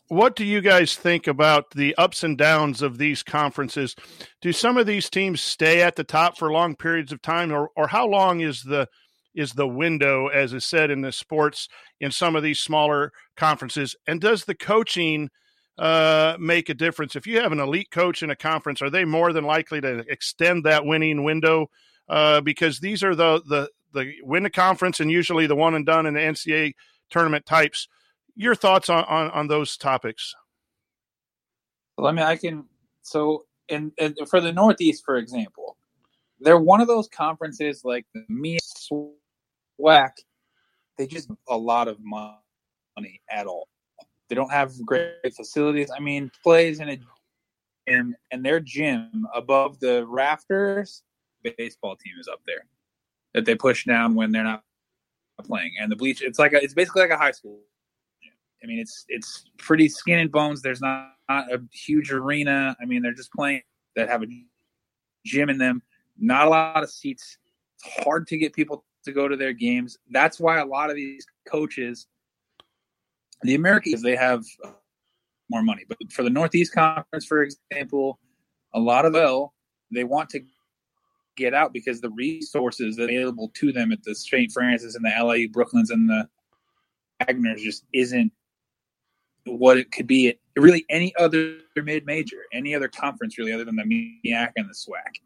what 0.07 0.35
do 0.35 0.45
you 0.45 0.61
guys 0.61 0.95
think 0.95 1.27
about 1.27 1.71
the 1.71 1.95
ups 1.95 2.23
and 2.23 2.37
downs 2.37 2.81
of 2.81 2.97
these 2.97 3.23
conferences? 3.23 3.95
Do 4.41 4.53
some 4.53 4.77
of 4.77 4.85
these 4.85 5.09
teams 5.09 5.41
stay 5.41 5.81
at 5.81 5.95
the 5.95 6.03
top 6.03 6.37
for 6.37 6.51
long 6.51 6.75
periods 6.75 7.11
of 7.11 7.21
time, 7.21 7.51
or 7.51 7.69
or 7.75 7.87
how 7.87 8.07
long 8.07 8.39
is 8.39 8.63
the 8.63 8.87
is 9.33 9.51
the 9.53 9.67
window, 9.67 10.27
as 10.27 10.53
is 10.53 10.65
said 10.65 10.89
in 10.89 11.01
the 11.01 11.11
sports, 11.11 11.67
in 11.99 12.11
some 12.11 12.35
of 12.35 12.43
these 12.43 12.59
smaller 12.59 13.11
conferences? 13.35 13.95
And 14.07 14.21
does 14.21 14.45
the 14.45 14.55
coaching 14.55 15.29
uh, 15.77 16.37
make 16.39 16.69
a 16.69 16.73
difference? 16.73 17.15
If 17.15 17.27
you 17.27 17.41
have 17.41 17.51
an 17.51 17.59
elite 17.59 17.91
coach 17.91 18.23
in 18.23 18.29
a 18.29 18.35
conference, 18.35 18.81
are 18.81 18.89
they 18.89 19.03
more 19.03 19.33
than 19.33 19.43
likely 19.43 19.81
to 19.81 20.05
extend 20.07 20.63
that 20.63 20.85
winning 20.85 21.23
window 21.23 21.67
uh, 22.07 22.41
because 22.41 22.79
these 22.79 23.03
are 23.03 23.15
the 23.15 23.41
the 23.47 23.69
the 23.93 24.13
win 24.23 24.43
the 24.43 24.49
conference 24.49 24.99
and 24.99 25.11
usually 25.11 25.47
the 25.47 25.55
one 25.55 25.75
and 25.75 25.85
done 25.85 26.05
in 26.05 26.13
the 26.13 26.19
NCAA 26.19 26.73
tournament 27.09 27.45
types. 27.45 27.87
Your 28.35 28.55
thoughts 28.55 28.89
on 28.89 29.03
on, 29.05 29.31
on 29.31 29.47
those 29.47 29.77
topics? 29.77 30.35
Well, 31.97 32.07
I 32.07 32.11
mean, 32.11 32.25
I 32.25 32.35
can. 32.35 32.65
So, 33.01 33.45
and 33.69 33.91
for 34.27 34.41
the 34.41 34.51
Northeast, 34.51 35.03
for 35.05 35.17
example, 35.17 35.77
they're 36.39 36.59
one 36.59 36.81
of 36.81 36.87
those 36.87 37.07
conferences 37.07 37.81
like 37.83 38.05
the 38.13 38.25
MEAC 38.29 38.59
SWAC. 39.79 40.11
They 40.97 41.07
just 41.07 41.29
a 41.47 41.57
lot 41.57 41.87
of 41.87 41.97
money 41.99 43.21
at 43.29 43.47
all. 43.47 43.67
They 44.27 44.35
don't 44.35 44.51
have 44.51 44.73
great 44.85 45.35
facilities. 45.35 45.91
I 45.95 45.99
mean, 45.99 46.31
plays 46.43 46.79
in 46.79 46.89
a 46.89 46.99
in 47.87 48.15
and 48.31 48.43
their 48.43 48.59
gym 48.59 49.27
above 49.33 49.79
the 49.79 50.05
rafters 50.07 51.03
baseball 51.57 51.95
team 51.95 52.13
is 52.19 52.27
up 52.27 52.41
there 52.45 52.65
that 53.33 53.45
they 53.45 53.55
push 53.55 53.85
down 53.85 54.15
when 54.15 54.31
they're 54.31 54.43
not 54.43 54.63
playing. 55.43 55.73
And 55.79 55.91
the 55.91 55.95
bleach, 55.95 56.21
it's 56.21 56.39
like 56.39 56.53
a, 56.53 56.63
it's 56.63 56.73
basically 56.73 57.01
like 57.01 57.11
a 57.11 57.17
high 57.17 57.31
school. 57.31 57.59
I 58.63 58.67
mean, 58.67 58.79
it's 58.79 59.05
it's 59.09 59.45
pretty 59.57 59.89
skin 59.89 60.19
and 60.19 60.31
bones. 60.31 60.61
There's 60.61 60.81
not, 60.81 61.11
not 61.29 61.53
a 61.53 61.61
huge 61.71 62.11
arena. 62.11 62.75
I 62.81 62.85
mean, 62.85 63.03
they're 63.03 63.13
just 63.13 63.31
playing 63.31 63.61
that 63.95 64.09
have 64.09 64.23
a 64.23 64.27
gym 65.25 65.49
in 65.49 65.57
them. 65.57 65.83
Not 66.17 66.47
a 66.47 66.49
lot 66.49 66.83
of 66.83 66.89
seats. 66.89 67.37
It's 67.75 68.03
hard 68.03 68.25
to 68.27 68.37
get 68.37 68.53
people 68.53 68.85
to 69.03 69.11
go 69.11 69.27
to 69.27 69.35
their 69.35 69.53
games. 69.53 69.97
That's 70.09 70.39
why 70.39 70.59
a 70.59 70.65
lot 70.65 70.89
of 70.89 70.95
these 70.95 71.25
coaches, 71.47 72.07
the 73.43 73.55
Americans, 73.55 74.01
they 74.01 74.15
have 74.15 74.43
uh, 74.63 74.71
more 75.49 75.61
money. 75.61 75.83
But 75.87 75.97
for 76.11 76.23
the 76.23 76.29
Northeast 76.29 76.73
Conference, 76.73 77.25
for 77.25 77.43
example, 77.43 78.19
a 78.73 78.79
lot 78.79 79.05
of 79.05 79.13
well, 79.13 79.53
they 79.91 80.03
want 80.03 80.29
to 80.31 80.41
get 81.35 81.53
out 81.53 81.73
because 81.73 82.01
the 82.01 82.09
resources 82.09 82.97
available 82.97 83.51
to 83.55 83.71
them 83.71 83.91
at 83.91 84.03
the 84.03 84.15
St. 84.15 84.51
Francis 84.51 84.95
and 84.95 85.05
the 85.05 85.11
LIU 85.23 85.49
Brooklyns 85.49 85.89
and 85.89 86.09
the 86.09 86.27
Wagners 87.21 87.61
just 87.61 87.83
isn't 87.93 88.31
what 89.45 89.77
it 89.77 89.91
could 89.91 90.07
be 90.07 90.29
at 90.29 90.37
really 90.57 90.85
any 90.89 91.13
other 91.17 91.57
mid 91.75 92.05
major, 92.05 92.37
any 92.53 92.73
other 92.73 92.87
conference 92.87 93.37
really 93.37 93.53
other 93.53 93.65
than 93.65 93.75
the 93.75 93.83
MEAC 93.83 94.51
and 94.55 94.69
the 94.69 94.73
SWAC. 94.73 95.21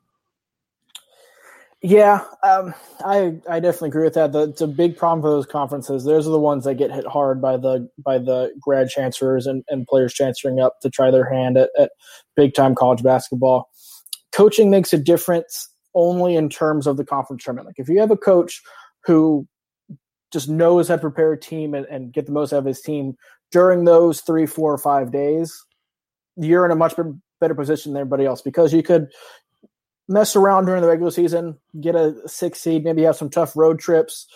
Yeah, 1.82 2.26
um, 2.44 2.74
I 3.06 3.38
I 3.50 3.62
definitely 3.62 3.90
agree 3.90 4.04
with 4.04 4.16
that. 4.16 4.34
The, 4.34 4.50
it's 4.50 4.60
a 4.60 4.68
big 4.68 4.98
problem 4.98 5.22
for 5.22 5.30
those 5.30 5.46
conferences. 5.46 6.04
Those 6.04 6.28
are 6.28 6.32
the 6.32 6.40
ones 6.40 6.66
that 6.66 6.76
get 6.76 6.92
hit 6.92 7.08
hard 7.08 7.42
by 7.42 7.56
the 7.56 7.90
by 7.98 8.18
the 8.18 8.52
grad 8.60 8.90
transfers 8.90 9.48
and, 9.48 9.64
and 9.70 9.88
players 9.88 10.14
transferring 10.14 10.60
up 10.60 10.82
to 10.82 10.90
try 10.90 11.10
their 11.10 11.30
hand 11.32 11.58
at, 11.58 11.70
at 11.78 11.92
big 12.36 12.54
time 12.54 12.76
college 12.76 13.02
basketball. 13.02 13.70
Coaching 14.34 14.70
makes 14.70 14.92
a 14.92 14.98
difference 14.98 15.70
only 15.96 16.36
in 16.36 16.50
terms 16.50 16.88
of 16.88 16.98
the 16.98 17.06
conference 17.06 17.44
tournament. 17.44 17.68
Like 17.68 17.80
if 17.80 17.90
you 17.90 18.00
have 18.00 18.12
a 18.12 18.18
coach 18.18 18.62
who 19.06 19.48
just 20.32 20.50
knows 20.50 20.88
how 20.88 20.96
to 20.96 21.02
prepare 21.02 21.34
a 21.34 21.40
team 21.40 21.74
and, 21.74 21.86
and 21.88 22.14
get 22.14 22.26
the 22.26 22.32
most 22.32 22.54
out 22.54 22.60
of 22.60 22.66
his 22.66 22.82
team 22.82 23.16
during 23.52 23.86
those 23.86 24.22
three, 24.22 24.46
four, 24.46 24.72
or 24.72 24.78
five 24.78 25.12
days, 25.12 25.66
you're 26.36 26.66
in 26.66 26.72
a 26.72 26.76
much 26.76 26.94
better 27.42 27.56
position 27.56 27.94
than 27.94 28.02
everybody 28.02 28.26
else 28.26 28.42
because 28.42 28.72
you 28.72 28.84
could 28.84 29.08
mess 30.08 30.36
around 30.36 30.66
during 30.66 30.82
the 30.82 30.88
regular 30.88 31.12
season, 31.12 31.58
get 31.82 31.96
a 31.96 32.16
six 32.28 32.60
seed, 32.62 32.84
maybe 32.84 33.04
have 33.04 33.16
some 33.16 33.30
tough 33.30 33.56
road 33.56 33.80
trips. 33.80 34.28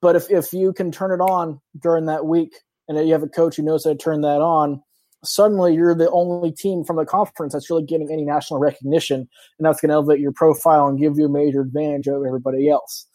But 0.00 0.16
if, 0.16 0.30
if 0.30 0.52
you 0.52 0.72
can 0.72 0.92
turn 0.92 1.12
it 1.12 1.22
on 1.22 1.60
during 1.80 2.06
that 2.06 2.26
week 2.26 2.54
and 2.88 2.98
you 3.06 3.12
have 3.12 3.22
a 3.22 3.28
coach 3.28 3.56
who 3.56 3.62
knows 3.62 3.84
how 3.84 3.90
to 3.90 3.96
turn 3.96 4.20
that 4.22 4.40
on, 4.40 4.82
suddenly 5.24 5.74
you're 5.74 5.94
the 5.94 6.10
only 6.10 6.52
team 6.52 6.84
from 6.84 6.96
the 6.96 7.04
conference 7.04 7.52
that's 7.52 7.70
really 7.70 7.84
getting 7.84 8.10
any 8.10 8.24
national 8.24 8.60
recognition, 8.60 9.28
and 9.58 9.66
that's 9.66 9.80
going 9.80 9.88
to 9.88 9.94
elevate 9.94 10.20
your 10.20 10.32
profile 10.32 10.86
and 10.86 10.98
give 10.98 11.18
you 11.18 11.26
a 11.26 11.28
major 11.28 11.62
advantage 11.62 12.08
over 12.08 12.26
everybody 12.26 12.68
else. 12.68 13.06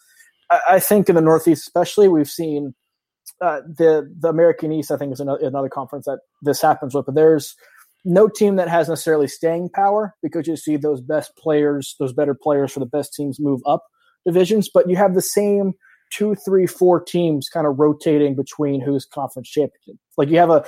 I, 0.50 0.60
I 0.70 0.80
think 0.80 1.10
in 1.10 1.16
the 1.16 1.22
Northeast, 1.22 1.62
especially, 1.62 2.08
we've 2.08 2.30
seen 2.30 2.74
uh, 3.42 3.62
the 3.62 4.12
the 4.20 4.30
American 4.30 4.72
East. 4.72 4.92
I 4.92 4.98
think 4.98 5.14
is 5.14 5.20
another, 5.20 5.46
another 5.46 5.70
conference 5.70 6.06
that 6.06 6.20
this 6.42 6.62
happens 6.62 6.94
with, 6.94 7.06
but 7.06 7.16
there's 7.16 7.56
no 8.06 8.28
team 8.28 8.58
that 8.58 8.68
has 8.68 8.90
necessarily 8.90 9.28
staying 9.28 9.70
power 9.70 10.14
because 10.22 10.48
you 10.48 10.58
see 10.58 10.76
those 10.76 11.02
best 11.02 11.36
players, 11.38 11.96
those 12.00 12.14
better 12.14 12.36
players 12.36 12.72
for 12.72 12.80
the 12.80 12.86
best 12.86 13.14
teams 13.14 13.40
move 13.40 13.62
up 13.66 13.84
divisions, 14.26 14.70
but 14.74 14.90
you 14.90 14.96
have 14.96 15.16
the 15.16 15.22
same 15.22 15.74
two, 16.12 16.36
three, 16.36 16.68
four 16.68 17.02
teams 17.02 17.50
kind 17.50 17.66
of 17.66 17.80
rotating 17.80 18.36
between 18.36 18.82
who's 18.82 19.06
conference 19.06 19.50
champion. 19.50 19.98
Like 20.18 20.30
you 20.30 20.38
have 20.38 20.50
a 20.50 20.66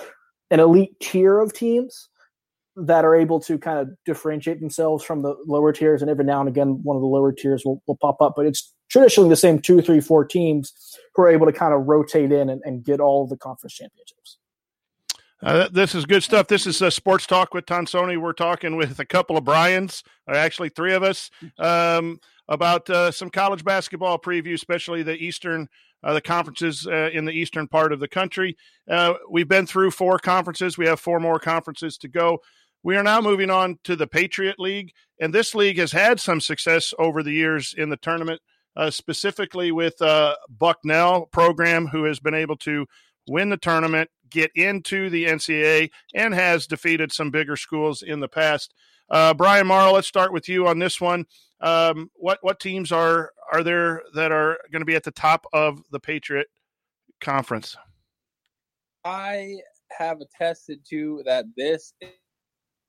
an 0.52 0.60
elite 0.60 1.00
tier 1.00 1.40
of 1.40 1.54
teams 1.54 2.10
that 2.76 3.06
are 3.06 3.16
able 3.16 3.40
to 3.40 3.58
kind 3.58 3.80
of 3.80 3.90
differentiate 4.06 4.60
themselves 4.60 5.04
from 5.04 5.22
the 5.22 5.36
lower 5.48 5.72
tiers, 5.72 6.02
and 6.02 6.12
every 6.12 6.26
now 6.26 6.42
and 6.42 6.50
again, 6.50 6.82
one 6.84 6.98
of 6.98 7.02
the 7.02 7.08
lower 7.08 7.32
tiers 7.32 7.64
will, 7.64 7.82
will 7.88 7.98
pop 7.98 8.22
up. 8.22 8.34
But 8.36 8.46
it's 8.46 8.74
traditionally 8.90 9.30
the 9.30 9.36
same 9.36 9.60
two, 9.60 9.82
three, 9.82 10.02
four 10.02 10.26
teams 10.26 10.74
who 11.14 11.24
are 11.24 11.30
able 11.30 11.46
to 11.46 11.54
kind 11.54 11.74
of 11.74 11.88
rotate 11.88 12.32
in 12.32 12.50
and, 12.50 12.62
and 12.66 12.84
get 12.84 13.00
all 13.00 13.28
the 13.28 13.38
conference 13.38 13.74
championships. 13.74 14.38
Uh, 15.42 15.68
this 15.72 15.94
is 15.94 16.06
good 16.06 16.24
stuff. 16.24 16.48
This 16.48 16.66
is 16.66 16.82
a 16.82 16.90
sports 16.90 17.28
talk 17.28 17.54
with 17.54 17.66
Tonsoni. 17.66 18.20
We're 18.20 18.34
talking 18.34 18.76
with 18.78 19.00
a 19.00 19.06
couple 19.06 19.38
of 19.38 19.44
Brian's, 19.44 20.04
or 20.28 20.34
actually 20.34 20.70
three 20.70 20.94
of 20.94 21.04
us, 21.04 21.30
um, 21.60 22.20
about 22.48 22.90
uh, 22.90 23.12
some 23.12 23.30
college 23.30 23.64
basketball 23.64 24.18
preview, 24.18 24.54
especially 24.54 25.04
the 25.04 25.16
Eastern, 25.16 25.68
uh, 26.04 26.14
the 26.14 26.22
conferences 26.22 26.88
uh, 26.88 27.10
in 27.14 27.26
the 27.26 27.32
eastern 27.32 27.68
part 27.68 27.92
of 27.92 28.00
the 28.00 28.08
country. 28.08 28.56
Uh, 28.90 29.14
we've 29.30 29.48
been 29.48 29.66
through 29.66 29.92
four 29.92 30.20
conferences. 30.20 30.78
We 30.78 30.86
have 30.88 31.00
four 31.00 31.20
more 31.20 31.40
conferences 31.40 31.98
to 32.00 32.08
go. 32.08 32.40
We 32.84 32.96
are 32.98 33.04
now 33.04 33.22
moving 33.22 33.50
on 33.50 33.80
to 33.86 33.96
the 33.96 34.08
Patriot 34.08 34.60
League, 34.60 34.92
and 35.20 35.34
this 35.34 35.56
league 35.56 35.80
has 35.80 35.92
had 35.92 36.20
some 36.20 36.40
success 36.40 36.94
over 37.00 37.24
the 37.24 37.32
years 37.32 37.74
in 37.78 37.90
the 37.90 37.98
tournament. 37.98 38.42
Uh, 38.78 38.92
specifically 38.92 39.72
with 39.72 39.96
Bucknell 40.50 41.28
program, 41.28 41.88
who 41.88 42.04
has 42.04 42.20
been 42.20 42.34
able 42.34 42.58
to 42.58 42.86
win 43.26 43.50
the 43.50 43.56
tournament, 43.56 44.10
get 44.30 44.52
into 44.56 45.10
the 45.10 45.26
NCAA, 45.26 45.90
and 46.14 46.34
has 46.34 46.68
defeated 46.68 47.12
some 47.12 47.32
bigger 47.32 47.56
schools 47.56 48.02
in 48.02 48.20
the 48.20 48.28
past. 48.28 48.74
Uh, 49.10 49.34
Brian 49.34 49.68
Morrow, 49.68 49.94
let's 49.94 50.08
start 50.08 50.34
with 50.34 50.50
you 50.50 50.68
on 50.68 50.80
this 50.80 51.00
one. 51.00 51.26
Um, 51.62 52.10
what 52.16 52.40
what 52.42 52.60
teams 52.60 52.92
are 52.92 53.32
are 53.56 53.64
there 53.64 54.02
that 54.14 54.34
are 54.34 54.58
going 54.70 54.82
to 54.82 54.86
be 54.86 54.96
at 54.96 55.04
the 55.04 55.12
top 55.12 55.46
of 55.54 55.82
the 55.92 56.00
Patriot 56.00 56.48
Conference? 57.22 57.78
I 59.06 59.60
have 59.98 60.20
attested 60.20 60.82
to 60.90 61.24
that 61.26 61.46
this 61.56 61.94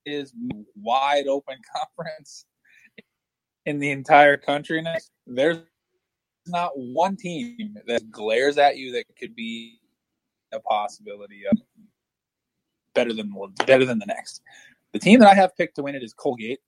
is 0.05 0.33
wide 0.75 1.29
open 1.29 1.57
conference 1.77 2.47
in 3.65 3.79
the 3.79 3.91
entire 3.93 4.37
country. 4.37 4.83
Next, 4.83 5.13
there's 5.27 5.59
not 6.49 6.73
one 6.75 7.17
team 7.17 7.77
that 7.87 8.11
glares 8.11 8.59
at 8.59 8.77
you 8.77 8.91
that 8.93 9.05
could 9.19 9.37
be 9.37 9.79
a 10.53 10.59
possibility 10.59 11.43
of 11.49 11.59
better 12.95 13.13
than 13.13 13.33
better 13.67 13.85
than 13.85 14.01
the 14.01 14.07
next. 14.07 14.43
The 14.93 14.99
team 14.99 15.21
that 15.21 15.29
I 15.29 15.35
have 15.35 15.57
picked 15.57 15.77
to 15.77 15.83
win 15.83 15.95
it 15.95 16.03
is 16.03 16.13
Colgate. 16.13 16.61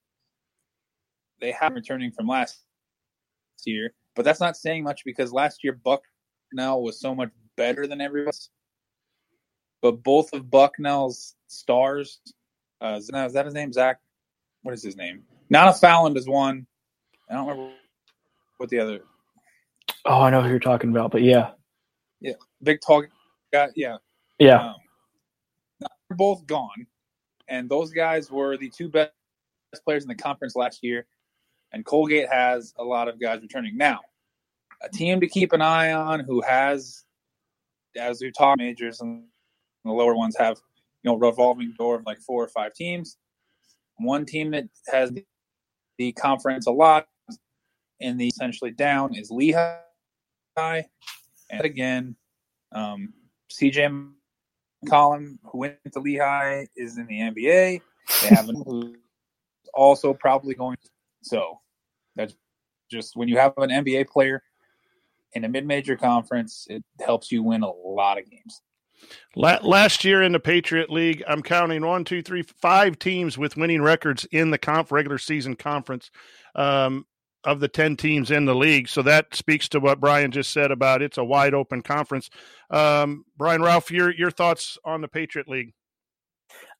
They 1.41 1.51
have 1.53 1.75
returning 1.75 2.13
from 2.13 2.29
last 2.29 2.61
year, 3.67 3.93
but 4.15 4.25
that's 4.25 4.41
not 4.41 4.57
saying 4.57 4.85
much 4.85 5.05
because 5.05 5.33
last 5.33 5.65
year 5.65 5.73
Bucknell 5.73 6.83
was 6.83 7.01
so 7.01 7.15
much 7.15 7.31
better 7.57 7.87
than 7.87 8.01
everyone 8.01 8.29
else. 8.29 8.51
But 9.81 10.03
both 10.03 10.33
of 10.33 10.51
Bucknell's 10.51 11.35
stars, 11.47 12.21
uh, 12.81 12.97
is 12.99 13.09
that 13.09 13.45
his 13.45 13.55
name? 13.55 13.73
Zach? 13.73 14.01
What 14.63 14.75
is 14.75 14.83
his 14.83 14.97
name? 14.97 15.23
Nana 15.51 15.73
Foulland 15.73 16.17
is 16.17 16.29
one. 16.29 16.67
I 17.31 17.35
don't 17.35 17.47
remember 17.47 17.73
what 18.57 18.69
the 18.69 18.81
other. 18.81 19.01
Oh, 20.05 20.21
I 20.21 20.31
know 20.31 20.43
who 20.43 20.49
you're 20.49 20.59
talking 20.59 20.91
about, 20.91 21.11
but 21.11 21.23
yeah, 21.23 21.53
yeah, 22.21 22.35
big 22.63 22.81
tall 22.81 23.05
got 23.53 23.71
yeah, 23.77 23.99
yeah. 24.39 24.71
Um, 24.71 24.77
they're 25.81 26.17
both 26.17 26.47
gone, 26.47 26.87
and 27.49 27.69
those 27.69 27.91
guys 27.91 28.31
were 28.31 28.57
the 28.57 28.69
two 28.69 28.89
best 28.89 29.13
players 29.85 30.03
in 30.03 30.09
the 30.09 30.15
conference 30.15 30.57
last 30.57 30.83
year. 30.83 31.07
And 31.73 31.85
Colgate 31.85 32.29
has 32.31 32.75
a 32.79 32.85
lot 32.85 33.09
of 33.09 33.21
guys 33.21 33.43
returning 33.43 33.77
now. 33.77 34.01
A 34.83 34.89
team 34.89 35.21
to 35.21 35.29
keep 35.29 35.53
an 35.53 35.61
eye 35.61 35.93
on 35.93 36.21
who 36.21 36.41
has, 36.43 37.05
as 37.97 38.21
we 38.21 38.31
talk, 38.31 38.59
majors 38.59 39.01
and 39.01 39.25
the 39.85 39.91
lower 39.93 40.15
ones 40.15 40.37
have, 40.39 40.59
you 41.03 41.11
know, 41.11 41.17
revolving 41.17 41.75
door 41.77 41.97
of 41.97 42.07
like 42.07 42.21
four 42.21 42.43
or 42.45 42.49
five 42.49 42.75
teams. 42.75 43.17
One 43.97 44.25
team 44.25 44.53
that 44.53 44.69
has 44.91 45.13
the 45.99 46.13
conference 46.13 46.67
a 46.67 46.71
lot 46.71 47.09
and 48.01 48.21
the 48.21 48.29
essentially 48.29 48.71
down 48.71 49.15
is 49.15 49.31
Lehigh. 49.31 49.79
And 50.57 51.65
again, 51.65 52.17
um, 52.73 53.13
CJ 53.51 54.11
McCollum, 54.85 55.39
who 55.45 55.59
went 55.59 55.77
to 55.93 56.01
Lehigh, 56.01 56.67
is 56.77 56.99
in 56.99 57.07
the 57.07 57.21
NBA. 57.21 57.81
They 58.23 58.29
have 58.29 58.47
who's 58.47 58.97
also 59.75 60.15
probably 60.15 60.55
going. 60.55 60.77
So 61.23 61.61
that's 62.17 62.35
just 62.91 63.17
when 63.17 63.29
you 63.29 63.39
have 63.39 63.55
an 63.59 63.71
NBA 63.71 64.09
player 64.09 64.43
in 65.33 65.45
a 65.45 65.49
mid-major 65.49 65.97
conference, 65.97 66.67
it 66.71 66.83
helps 67.01 67.31
you 67.31 67.43
win 67.43 67.63
a 67.63 67.71
lot 67.71 68.19
of 68.19 68.29
games. 68.31 68.63
Last 69.37 70.05
year 70.05 70.23
in 70.23 70.33
the 70.33 70.41
Patriot 70.41 70.91
League, 70.91 71.23
I'm 71.29 71.43
counting 71.43 71.85
one, 71.85 72.05
two, 72.05 72.23
three, 72.23 72.43
five 72.43 72.99
teams 72.99 73.39
with 73.39 73.57
winning 73.57 73.83
records 73.83 74.27
in 74.33 74.51
the 74.51 74.59
conf 74.59 74.91
regular 74.91 75.19
season 75.19 75.55
conference. 75.55 76.11
Um, 76.55 77.07
of 77.45 77.61
the 77.61 77.69
10 77.69 77.97
teams 77.97 78.31
in 78.31 78.45
the 78.45 78.55
league. 78.55 78.89
So 78.89 79.01
that 79.03 79.35
speaks 79.35 79.69
to 79.71 79.81
what 79.81 80.01
Brian 80.01 80.33
just 80.33 80.53
said 80.53 80.71
about 80.71 81.03
it's 81.03 81.19
a 81.19 81.25
wide 81.25 81.55
open 81.55 81.83
conference. 81.83 82.31
Um, 82.69 83.25
Brian 83.37 83.63
Ralph, 83.63 83.91
your, 83.91 84.13
your 84.13 84.31
thoughts 84.31 84.77
on 84.85 85.01
the 85.01 85.09
Patriot 85.09 85.49
League? 85.49 85.73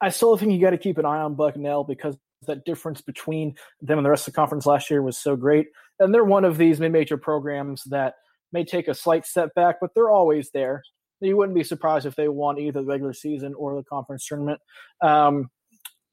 I 0.01 0.11
still 0.11 0.37
think 0.37 0.53
you 0.53 0.61
got 0.61 0.71
to 0.71 0.79
keep 0.79 0.99
an 0.99 1.07
eye 1.07 1.21
on 1.21 1.37
Bucknell 1.37 1.85
because 1.85 2.17
that 2.47 2.65
difference 2.65 3.01
between 3.01 3.55
them 3.81 3.99
and 3.99 4.05
the 4.05 4.11
rest 4.11 4.29
of 4.29 4.35
the 4.35 4.37
conference 4.37 4.67
last 4.67 4.91
year 4.91 5.03
was 5.03 5.19
so 5.19 5.37
great. 5.37 5.67
And 5.99 6.15
they're 6.15 6.25
one 6.25 6.45
of 6.45 6.59
these 6.59 6.81
mid 6.81 6.93
major 6.93 7.17
programs 7.17 7.83
that 7.85 8.15
may 8.53 8.65
take 8.65 8.89
a 8.89 8.95
slight 8.95 9.27
step 9.27 9.55
back, 9.55 9.77
but 9.81 9.91
they're 9.95 10.11
always 10.11 10.51
there. 10.53 10.83
You 11.21 11.37
wouldn't 11.37 11.57
be 11.57 11.65
surprised 11.65 12.07
if 12.07 12.15
they 12.15 12.29
won 12.29 12.59
either 12.59 12.81
the 12.81 12.87
regular 12.87 13.13
season 13.13 13.55
or 13.55 13.75
the 13.75 13.83
conference 13.83 14.27
tournament. 14.27 14.61
Um, 15.03 15.51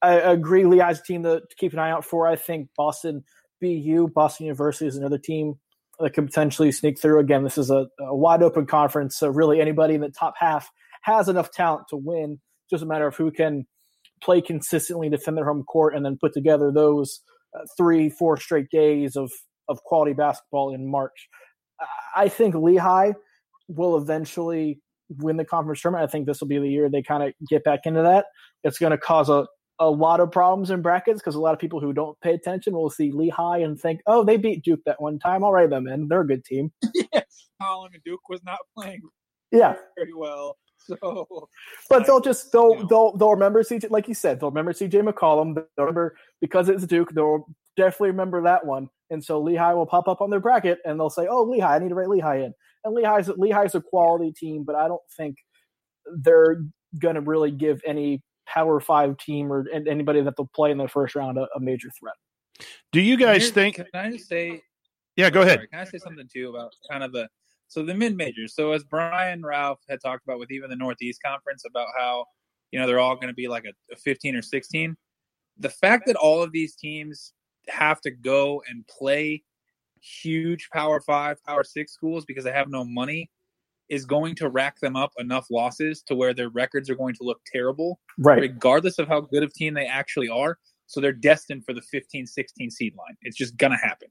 I 0.01 0.15
agree, 0.15 0.63
Lehigh's 0.63 1.01
team 1.01 1.23
to, 1.23 1.41
to 1.41 1.55
keep 1.57 1.73
an 1.73 1.79
eye 1.79 1.91
out 1.91 2.05
for. 2.05 2.27
I 2.27 2.35
think 2.35 2.69
Boston 2.75 3.23
BU, 3.61 4.09
Boston 4.13 4.45
University 4.45 4.87
is 4.87 4.97
another 4.97 5.17
team 5.17 5.55
that 5.99 6.13
could 6.13 6.25
potentially 6.25 6.71
sneak 6.71 6.99
through. 6.99 7.19
Again, 7.19 7.43
this 7.43 7.57
is 7.57 7.69
a, 7.69 7.87
a, 7.99 8.15
wide 8.15 8.43
open 8.43 8.65
conference, 8.65 9.15
so 9.15 9.29
really 9.29 9.61
anybody 9.61 9.95
in 9.95 10.01
the 10.01 10.09
top 10.09 10.33
half 10.37 10.69
has 11.03 11.29
enough 11.29 11.51
talent 11.51 11.87
to 11.89 11.97
win. 11.97 12.39
Just 12.69 12.83
a 12.83 12.85
matter 12.85 13.07
of 13.07 13.15
who 13.15 13.31
can 13.31 13.65
play 14.23 14.41
consistently, 14.41 15.09
defend 15.09 15.37
their 15.37 15.45
home 15.45 15.63
court, 15.63 15.95
and 15.95 16.05
then 16.05 16.17
put 16.19 16.33
together 16.33 16.71
those 16.71 17.21
uh, 17.55 17.63
three, 17.77 18.09
four 18.09 18.37
straight 18.37 18.69
days 18.69 19.15
of 19.15 19.31
of 19.67 19.81
quality 19.83 20.13
basketball 20.13 20.73
in 20.73 20.89
March. 20.89 21.27
I 22.15 22.29
think 22.29 22.55
Lehigh 22.55 23.13
will 23.67 23.97
eventually 23.97 24.79
win 25.09 25.37
the 25.37 25.45
conference 25.45 25.81
tournament. 25.81 26.07
I 26.07 26.11
think 26.11 26.25
this 26.25 26.39
will 26.39 26.47
be 26.47 26.59
the 26.59 26.69
year 26.69 26.89
they 26.89 27.01
kind 27.01 27.23
of 27.23 27.33
get 27.49 27.63
back 27.63 27.81
into 27.85 28.01
that. 28.01 28.25
It's 28.63 28.79
going 28.79 28.91
to 28.91 28.97
cause 28.97 29.29
a, 29.29 29.47
a 29.79 29.89
lot 29.89 30.19
of 30.19 30.31
problems 30.31 30.71
in 30.71 30.81
brackets 30.81 31.19
because 31.19 31.35
a 31.35 31.39
lot 31.39 31.53
of 31.53 31.59
people 31.59 31.79
who 31.79 31.93
don't 31.93 32.19
pay 32.21 32.33
attention 32.33 32.73
will 32.73 32.89
see 32.89 33.11
Lehigh 33.11 33.59
and 33.59 33.79
think, 33.79 34.01
"Oh, 34.07 34.23
they 34.23 34.37
beat 34.37 34.63
Duke 34.63 34.81
that 34.85 35.01
one 35.01 35.19
time. 35.19 35.43
All 35.43 35.51
right, 35.51 35.69
them 35.69 35.87
in. 35.87 36.07
They're 36.07 36.21
a 36.21 36.27
good 36.27 36.45
team." 36.45 36.71
yeah, 37.13 37.21
Colin 37.61 37.91
and 37.93 38.03
Duke 38.03 38.27
was 38.29 38.41
not 38.43 38.59
playing. 38.77 39.01
Yeah, 39.51 39.75
very 39.97 40.13
well. 40.13 40.57
So, 41.01 41.49
but 41.89 42.05
they'll 42.05 42.21
just 42.21 42.51
they'll 42.51 42.75
you 42.75 42.79
know. 42.81 42.87
they'll 42.87 43.17
they'll 43.17 43.31
remember 43.31 43.63
CJ 43.63 43.89
like 43.89 44.07
you 44.07 44.13
said 44.13 44.39
they'll 44.39 44.51
remember 44.51 44.71
CJ 44.71 45.07
McCollum. 45.07 45.55
They'll 45.55 45.85
remember 45.85 46.15
because 46.41 46.69
it's 46.69 46.85
Duke. 46.85 47.11
They'll 47.11 47.47
definitely 47.75 48.09
remember 48.09 48.43
that 48.43 48.65
one. 48.65 48.89
And 49.09 49.23
so 49.23 49.41
Lehigh 49.41 49.73
will 49.73 49.85
pop 49.85 50.07
up 50.07 50.21
on 50.21 50.29
their 50.29 50.39
bracket 50.39 50.79
and 50.85 50.99
they'll 50.99 51.09
say, 51.09 51.27
"Oh, 51.29 51.43
Lehigh, 51.43 51.75
I 51.75 51.79
need 51.79 51.89
to 51.89 51.95
write 51.95 52.09
Lehigh 52.09 52.37
in." 52.37 52.53
And 52.83 52.95
Lehigh's 52.95 53.29
Lehigh's 53.29 53.75
a 53.75 53.81
quality 53.81 54.31
team, 54.31 54.63
but 54.63 54.75
I 54.75 54.87
don't 54.87 55.01
think 55.17 55.37
they're 56.17 56.63
going 56.99 57.15
to 57.15 57.21
really 57.21 57.51
give 57.51 57.81
any 57.85 58.21
Power 58.47 58.79
Five 58.79 59.17
team 59.17 59.51
or 59.51 59.65
anybody 59.71 60.21
that 60.21 60.35
they'll 60.37 60.49
play 60.55 60.71
in 60.71 60.77
the 60.77 60.87
first 60.87 61.15
round 61.15 61.37
a, 61.37 61.47
a 61.55 61.59
major 61.59 61.89
threat. 61.99 62.15
Do 62.91 63.01
you 63.01 63.17
guys 63.17 63.49
think? 63.49 63.75
Can 63.75 63.87
I 63.93 64.11
just 64.11 64.27
say? 64.27 64.61
Yeah, 65.15 65.29
go 65.29 65.41
ahead. 65.41 65.57
Sorry, 65.57 65.67
can 65.67 65.79
I 65.79 65.83
say 65.85 65.97
something 65.97 66.27
too 66.31 66.49
about 66.49 66.73
kind 66.89 67.03
of 67.03 67.11
the 67.11 67.27
so 67.67 67.83
the 67.83 67.93
mid 67.93 68.15
majors? 68.15 68.55
So 68.55 68.71
as 68.71 68.83
Brian 68.83 69.43
Ralph 69.43 69.79
had 69.89 69.99
talked 70.01 70.23
about 70.23 70.39
with 70.39 70.51
even 70.51 70.69
the 70.69 70.75
Northeast 70.75 71.21
Conference 71.23 71.63
about 71.65 71.87
how 71.97 72.25
you 72.71 72.79
know 72.79 72.87
they're 72.87 72.99
all 72.99 73.15
going 73.15 73.27
to 73.27 73.33
be 73.33 73.47
like 73.47 73.65
a, 73.65 73.93
a 73.93 73.97
15 73.97 74.35
or 74.35 74.41
16. 74.41 74.95
The 75.57 75.69
fact 75.69 76.07
that 76.07 76.15
all 76.15 76.43
of 76.43 76.51
these 76.51 76.75
teams 76.75 77.33
have 77.67 78.01
to 78.01 78.11
go 78.11 78.61
and 78.67 78.85
play 78.87 79.43
huge 80.01 80.69
Power 80.71 80.99
Five, 81.01 81.43
Power 81.43 81.63
Six 81.63 81.93
schools 81.93 82.25
because 82.25 82.43
they 82.43 82.51
have 82.51 82.69
no 82.69 82.83
money 82.83 83.29
is 83.89 84.05
going 84.05 84.35
to 84.35 84.49
rack 84.49 84.79
them 84.79 84.95
up 84.95 85.11
enough 85.19 85.47
losses 85.51 86.01
to 86.01 86.15
where 86.15 86.33
their 86.33 86.49
records 86.49 86.89
are 86.89 86.95
going 86.95 87.13
to 87.13 87.23
look 87.23 87.39
terrible, 87.51 87.99
right? 88.17 88.41
Regardless 88.41 88.99
of 88.99 89.07
how 89.07 89.21
good 89.21 89.43
of 89.43 89.53
team 89.53 89.73
they 89.73 89.85
actually 89.85 90.29
are. 90.29 90.57
So 90.87 91.01
they're 91.01 91.13
destined 91.13 91.65
for 91.65 91.73
the 91.73 91.81
15 91.81 92.27
16 92.27 92.71
seed 92.71 92.95
line. 92.95 93.17
It's 93.21 93.37
just 93.37 93.57
going 93.57 93.71
to 93.71 93.77
happen. 93.77 94.09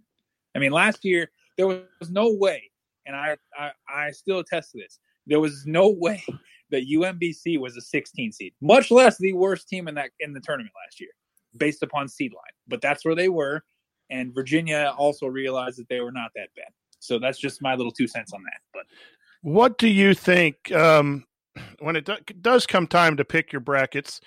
I 0.55 0.59
mean, 0.59 0.73
last 0.73 1.05
year, 1.05 1.31
there 1.57 1.67
was 1.67 2.11
no 2.11 2.33
way, 2.33 2.71
and 3.07 3.17
I, 3.17 3.37
I, 3.59 3.71
I 3.89 4.11
still 4.11 4.41
attest 4.41 4.73
to 4.73 4.79
this, 4.79 4.99
there 5.27 5.41
was 5.41 5.65
no 5.67 5.91
way 5.91 6.23
that 6.71 6.89
UMBC 6.89 7.59
was 7.59 7.77
a 7.77 7.81
16 7.81 8.33
seed, 8.33 8.53
much 8.61 8.91
less 8.91 9.19
the 9.19 9.33
worst 9.33 9.69
team 9.69 9.89
in 9.89 9.95
that 9.95 10.11
in 10.21 10.33
the 10.33 10.41
tournament 10.41 10.73
last 10.85 11.01
year, 11.01 11.11
based 11.57 11.83
upon 11.83 12.09
seed 12.09 12.33
line. 12.33 12.43
But 12.69 12.81
that's 12.81 13.05
where 13.05 13.15
they 13.15 13.29
were, 13.29 13.63
and 14.11 14.35
Virginia 14.35 14.93
also 14.97 15.27
realized 15.27 15.79
that 15.79 15.89
they 15.89 16.01
were 16.01 16.13
not 16.13 16.31
that 16.35 16.49
bad. 16.57 16.73
So 16.99 17.19
that's 17.19 17.39
just 17.39 17.63
my 17.63 17.75
little 17.75 17.93
two 17.93 18.09
cents 18.09 18.33
on 18.33 18.43
that. 18.45 18.61
But 18.73 18.85
what 19.43 19.77
do 19.77 19.89
you 19.89 20.15
think 20.15 20.73
um, 20.73 21.27
when 21.81 21.97
it 21.97 22.07
do, 22.07 22.17
does 22.41 22.67
come 22.67 22.87
time 22.87 23.17
to 23.19 23.25
pick 23.25 23.53
your 23.53 23.61
brackets? 23.61 24.21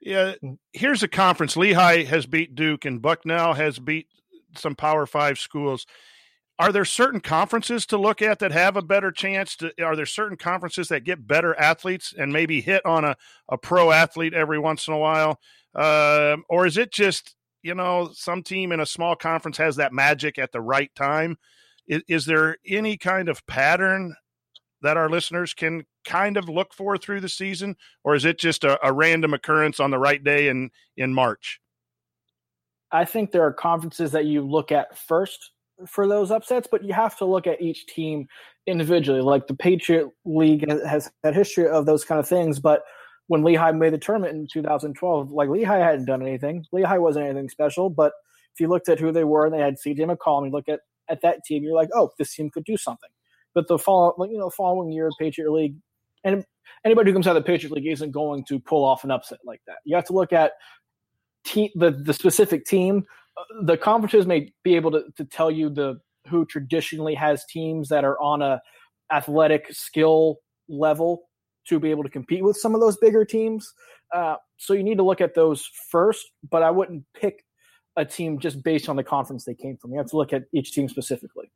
Yeah, 0.00 0.34
here's 0.72 1.02
a 1.02 1.08
conference. 1.08 1.56
Lehigh 1.56 2.04
has 2.04 2.26
beat 2.26 2.54
Duke, 2.54 2.84
and 2.84 3.00
Bucknell 3.00 3.54
has 3.54 3.78
beat 3.78 4.08
some 4.56 4.74
Power 4.74 5.06
Five 5.06 5.38
schools. 5.38 5.86
Are 6.58 6.70
there 6.70 6.84
certain 6.84 7.20
conferences 7.20 7.84
to 7.86 7.98
look 7.98 8.22
at 8.22 8.38
that 8.38 8.52
have 8.52 8.76
a 8.76 8.82
better 8.82 9.10
chance? 9.10 9.56
To, 9.56 9.72
are 9.84 9.96
there 9.96 10.06
certain 10.06 10.36
conferences 10.36 10.88
that 10.88 11.04
get 11.04 11.26
better 11.26 11.58
athletes 11.58 12.14
and 12.16 12.32
maybe 12.32 12.60
hit 12.60 12.84
on 12.86 13.04
a, 13.04 13.16
a 13.48 13.58
pro 13.58 13.90
athlete 13.90 14.34
every 14.34 14.58
once 14.58 14.86
in 14.86 14.94
a 14.94 14.98
while? 14.98 15.40
Uh, 15.74 16.36
or 16.48 16.64
is 16.66 16.76
it 16.76 16.92
just, 16.92 17.34
you 17.62 17.74
know, 17.74 18.10
some 18.14 18.42
team 18.42 18.70
in 18.70 18.78
a 18.78 18.86
small 18.86 19.16
conference 19.16 19.56
has 19.56 19.76
that 19.76 19.92
magic 19.92 20.38
at 20.38 20.52
the 20.52 20.60
right 20.60 20.94
time? 20.94 21.36
Is, 21.88 22.02
is 22.06 22.26
there 22.26 22.58
any 22.64 22.96
kind 22.96 23.28
of 23.28 23.44
pattern 23.46 24.14
that 24.82 24.96
our 24.96 25.08
listeners 25.08 25.54
can 25.54 25.84
kind 26.04 26.36
of 26.36 26.48
look 26.48 26.72
for 26.72 26.96
through 26.96 27.20
the 27.20 27.28
season? 27.28 27.74
Or 28.04 28.14
is 28.14 28.24
it 28.24 28.38
just 28.38 28.62
a, 28.62 28.78
a 28.86 28.92
random 28.92 29.34
occurrence 29.34 29.80
on 29.80 29.90
the 29.90 29.98
right 29.98 30.22
day 30.22 30.46
in, 30.46 30.70
in 30.96 31.12
March? 31.12 31.60
I 32.92 33.04
think 33.04 33.32
there 33.32 33.42
are 33.42 33.52
conferences 33.52 34.12
that 34.12 34.26
you 34.26 34.42
look 34.42 34.70
at 34.70 34.96
first 34.96 35.50
for 35.86 36.06
those 36.06 36.30
upsets, 36.30 36.68
but 36.70 36.84
you 36.84 36.92
have 36.92 37.16
to 37.18 37.24
look 37.24 37.46
at 37.46 37.60
each 37.60 37.86
team 37.86 38.26
individually. 38.66 39.20
Like 39.20 39.46
the 39.46 39.54
Patriot 39.54 40.08
League 40.24 40.68
has 40.68 41.10
had 41.22 41.34
history 41.34 41.68
of 41.68 41.86
those 41.86 42.04
kind 42.04 42.18
of 42.18 42.28
things, 42.28 42.58
but 42.58 42.82
when 43.26 43.42
Lehigh 43.42 43.72
made 43.72 43.92
the 43.92 43.98
tournament 43.98 44.36
in 44.36 44.46
2012, 44.52 45.30
like 45.30 45.48
Lehigh 45.48 45.78
hadn't 45.78 46.04
done 46.04 46.22
anything. 46.22 46.64
Lehigh 46.72 46.98
wasn't 46.98 47.24
anything 47.24 47.48
special, 47.48 47.88
but 47.88 48.12
if 48.52 48.60
you 48.60 48.68
looked 48.68 48.88
at 48.88 49.00
who 49.00 49.12
they 49.12 49.24
were 49.24 49.46
and 49.46 49.54
they 49.54 49.60
had 49.60 49.76
CJ 49.84 49.98
McCollum, 49.98 50.46
you 50.46 50.52
look 50.52 50.68
at 50.68 50.80
at 51.08 51.20
that 51.22 51.44
team, 51.44 51.62
you're 51.62 51.74
like, 51.74 51.90
oh, 51.94 52.10
this 52.18 52.34
team 52.34 52.50
could 52.50 52.64
do 52.64 52.76
something. 52.76 53.10
But 53.54 53.68
the 53.68 53.78
fall, 53.78 54.14
you 54.30 54.38
know, 54.38 54.50
following 54.50 54.90
year, 54.90 55.10
Patriot 55.18 55.50
League, 55.50 55.76
and 56.24 56.44
anybody 56.84 57.10
who 57.10 57.14
comes 57.14 57.26
out 57.26 57.36
of 57.36 57.44
the 57.44 57.46
Patriot 57.46 57.72
League 57.72 57.86
isn't 57.86 58.10
going 58.10 58.44
to 58.46 58.58
pull 58.58 58.84
off 58.84 59.04
an 59.04 59.10
upset 59.10 59.38
like 59.44 59.60
that. 59.66 59.76
You 59.84 59.96
have 59.96 60.06
to 60.06 60.12
look 60.12 60.32
at 60.32 60.52
team, 61.44 61.70
the 61.74 61.90
the 61.90 62.14
specific 62.14 62.64
team. 62.64 63.04
The 63.62 63.76
conferences 63.76 64.26
may 64.26 64.52
be 64.62 64.76
able 64.76 64.92
to, 64.92 65.04
to 65.16 65.24
tell 65.24 65.50
you 65.50 65.70
the 65.70 66.00
who 66.28 66.46
traditionally 66.46 67.14
has 67.14 67.44
teams 67.46 67.88
that 67.88 68.04
are 68.04 68.20
on 68.20 68.42
a 68.42 68.60
athletic 69.12 69.66
skill 69.70 70.38
level 70.68 71.28
to 71.66 71.78
be 71.78 71.90
able 71.90 72.02
to 72.02 72.08
compete 72.08 72.44
with 72.44 72.56
some 72.56 72.74
of 72.74 72.80
those 72.80 72.96
bigger 72.96 73.24
teams. 73.24 73.72
Uh, 74.12 74.36
so 74.56 74.72
you 74.72 74.82
need 74.82 74.98
to 74.98 75.02
look 75.02 75.20
at 75.20 75.34
those 75.34 75.68
first, 75.90 76.24
but 76.50 76.62
I 76.62 76.70
wouldn't 76.70 77.04
pick 77.14 77.44
a 77.96 78.04
team 78.04 78.38
just 78.38 78.62
based 78.62 78.88
on 78.88 78.96
the 78.96 79.04
conference 79.04 79.44
they 79.44 79.54
came 79.54 79.76
from. 79.76 79.92
You 79.92 79.98
have 79.98 80.10
to 80.10 80.16
look 80.16 80.32
at 80.32 80.44
each 80.52 80.72
team 80.72 80.88
specifically. 80.88 81.50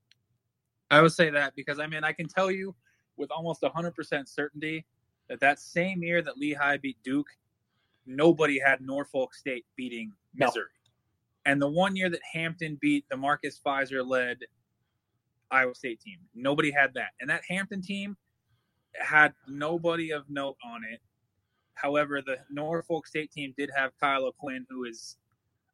I 0.90 1.00
would 1.02 1.12
say 1.12 1.30
that 1.30 1.54
because 1.54 1.78
I 1.78 1.86
mean 1.86 2.04
I 2.04 2.12
can 2.12 2.28
tell 2.28 2.50
you 2.50 2.74
with 3.16 3.30
almost 3.30 3.62
100% 3.62 4.28
certainty 4.28 4.86
that 5.28 5.40
that 5.40 5.58
same 5.58 6.02
year 6.02 6.22
that 6.22 6.38
Lehigh 6.38 6.78
beat 6.78 6.96
Duke, 7.02 7.26
nobody 8.06 8.58
had 8.58 8.80
Norfolk 8.80 9.34
State 9.34 9.66
beating 9.76 10.12
Missouri. 10.34 10.70
And 11.48 11.62
the 11.62 11.68
one 11.68 11.96
year 11.96 12.10
that 12.10 12.20
Hampton 12.30 12.76
beat 12.78 13.06
the 13.10 13.16
Marcus 13.16 13.58
Fizer 13.64 14.06
led 14.06 14.36
Iowa 15.50 15.74
State 15.74 15.98
team, 15.98 16.18
nobody 16.34 16.70
had 16.70 16.92
that. 16.92 17.12
And 17.22 17.30
that 17.30 17.40
Hampton 17.48 17.80
team 17.80 18.18
had 19.00 19.32
nobody 19.48 20.10
of 20.10 20.28
note 20.28 20.56
on 20.62 20.82
it. 20.84 21.00
However, 21.72 22.20
the 22.20 22.36
Norfolk 22.50 23.06
State 23.06 23.32
team 23.32 23.54
did 23.56 23.70
have 23.74 23.92
Kyle 23.98 24.24
O'Quinn, 24.24 24.66
who 24.68 24.84
is 24.84 25.16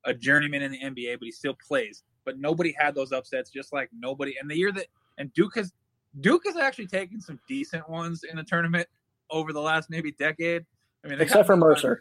a 0.04 0.14
journeyman 0.14 0.62
in 0.62 0.70
the 0.70 0.78
NBA, 0.80 1.18
but 1.18 1.24
he 1.24 1.32
still 1.32 1.56
plays. 1.66 2.04
But 2.24 2.38
nobody 2.38 2.72
had 2.78 2.94
those 2.94 3.10
upsets, 3.10 3.50
just 3.50 3.72
like 3.72 3.90
nobody. 3.92 4.36
And 4.40 4.48
the 4.48 4.56
year 4.56 4.70
that 4.70 4.86
and 5.18 5.32
Duke 5.32 5.56
has 5.56 5.72
Duke 6.20 6.42
has 6.46 6.56
actually 6.56 6.86
taken 6.86 7.20
some 7.20 7.40
decent 7.48 7.90
ones 7.90 8.22
in 8.22 8.36
the 8.36 8.44
tournament 8.44 8.86
over 9.28 9.52
the 9.52 9.60
last 9.60 9.90
maybe 9.90 10.12
decade. 10.12 10.64
I 11.04 11.08
mean, 11.08 11.20
except 11.20 11.46
for 11.46 11.56
Mercer. 11.56 12.00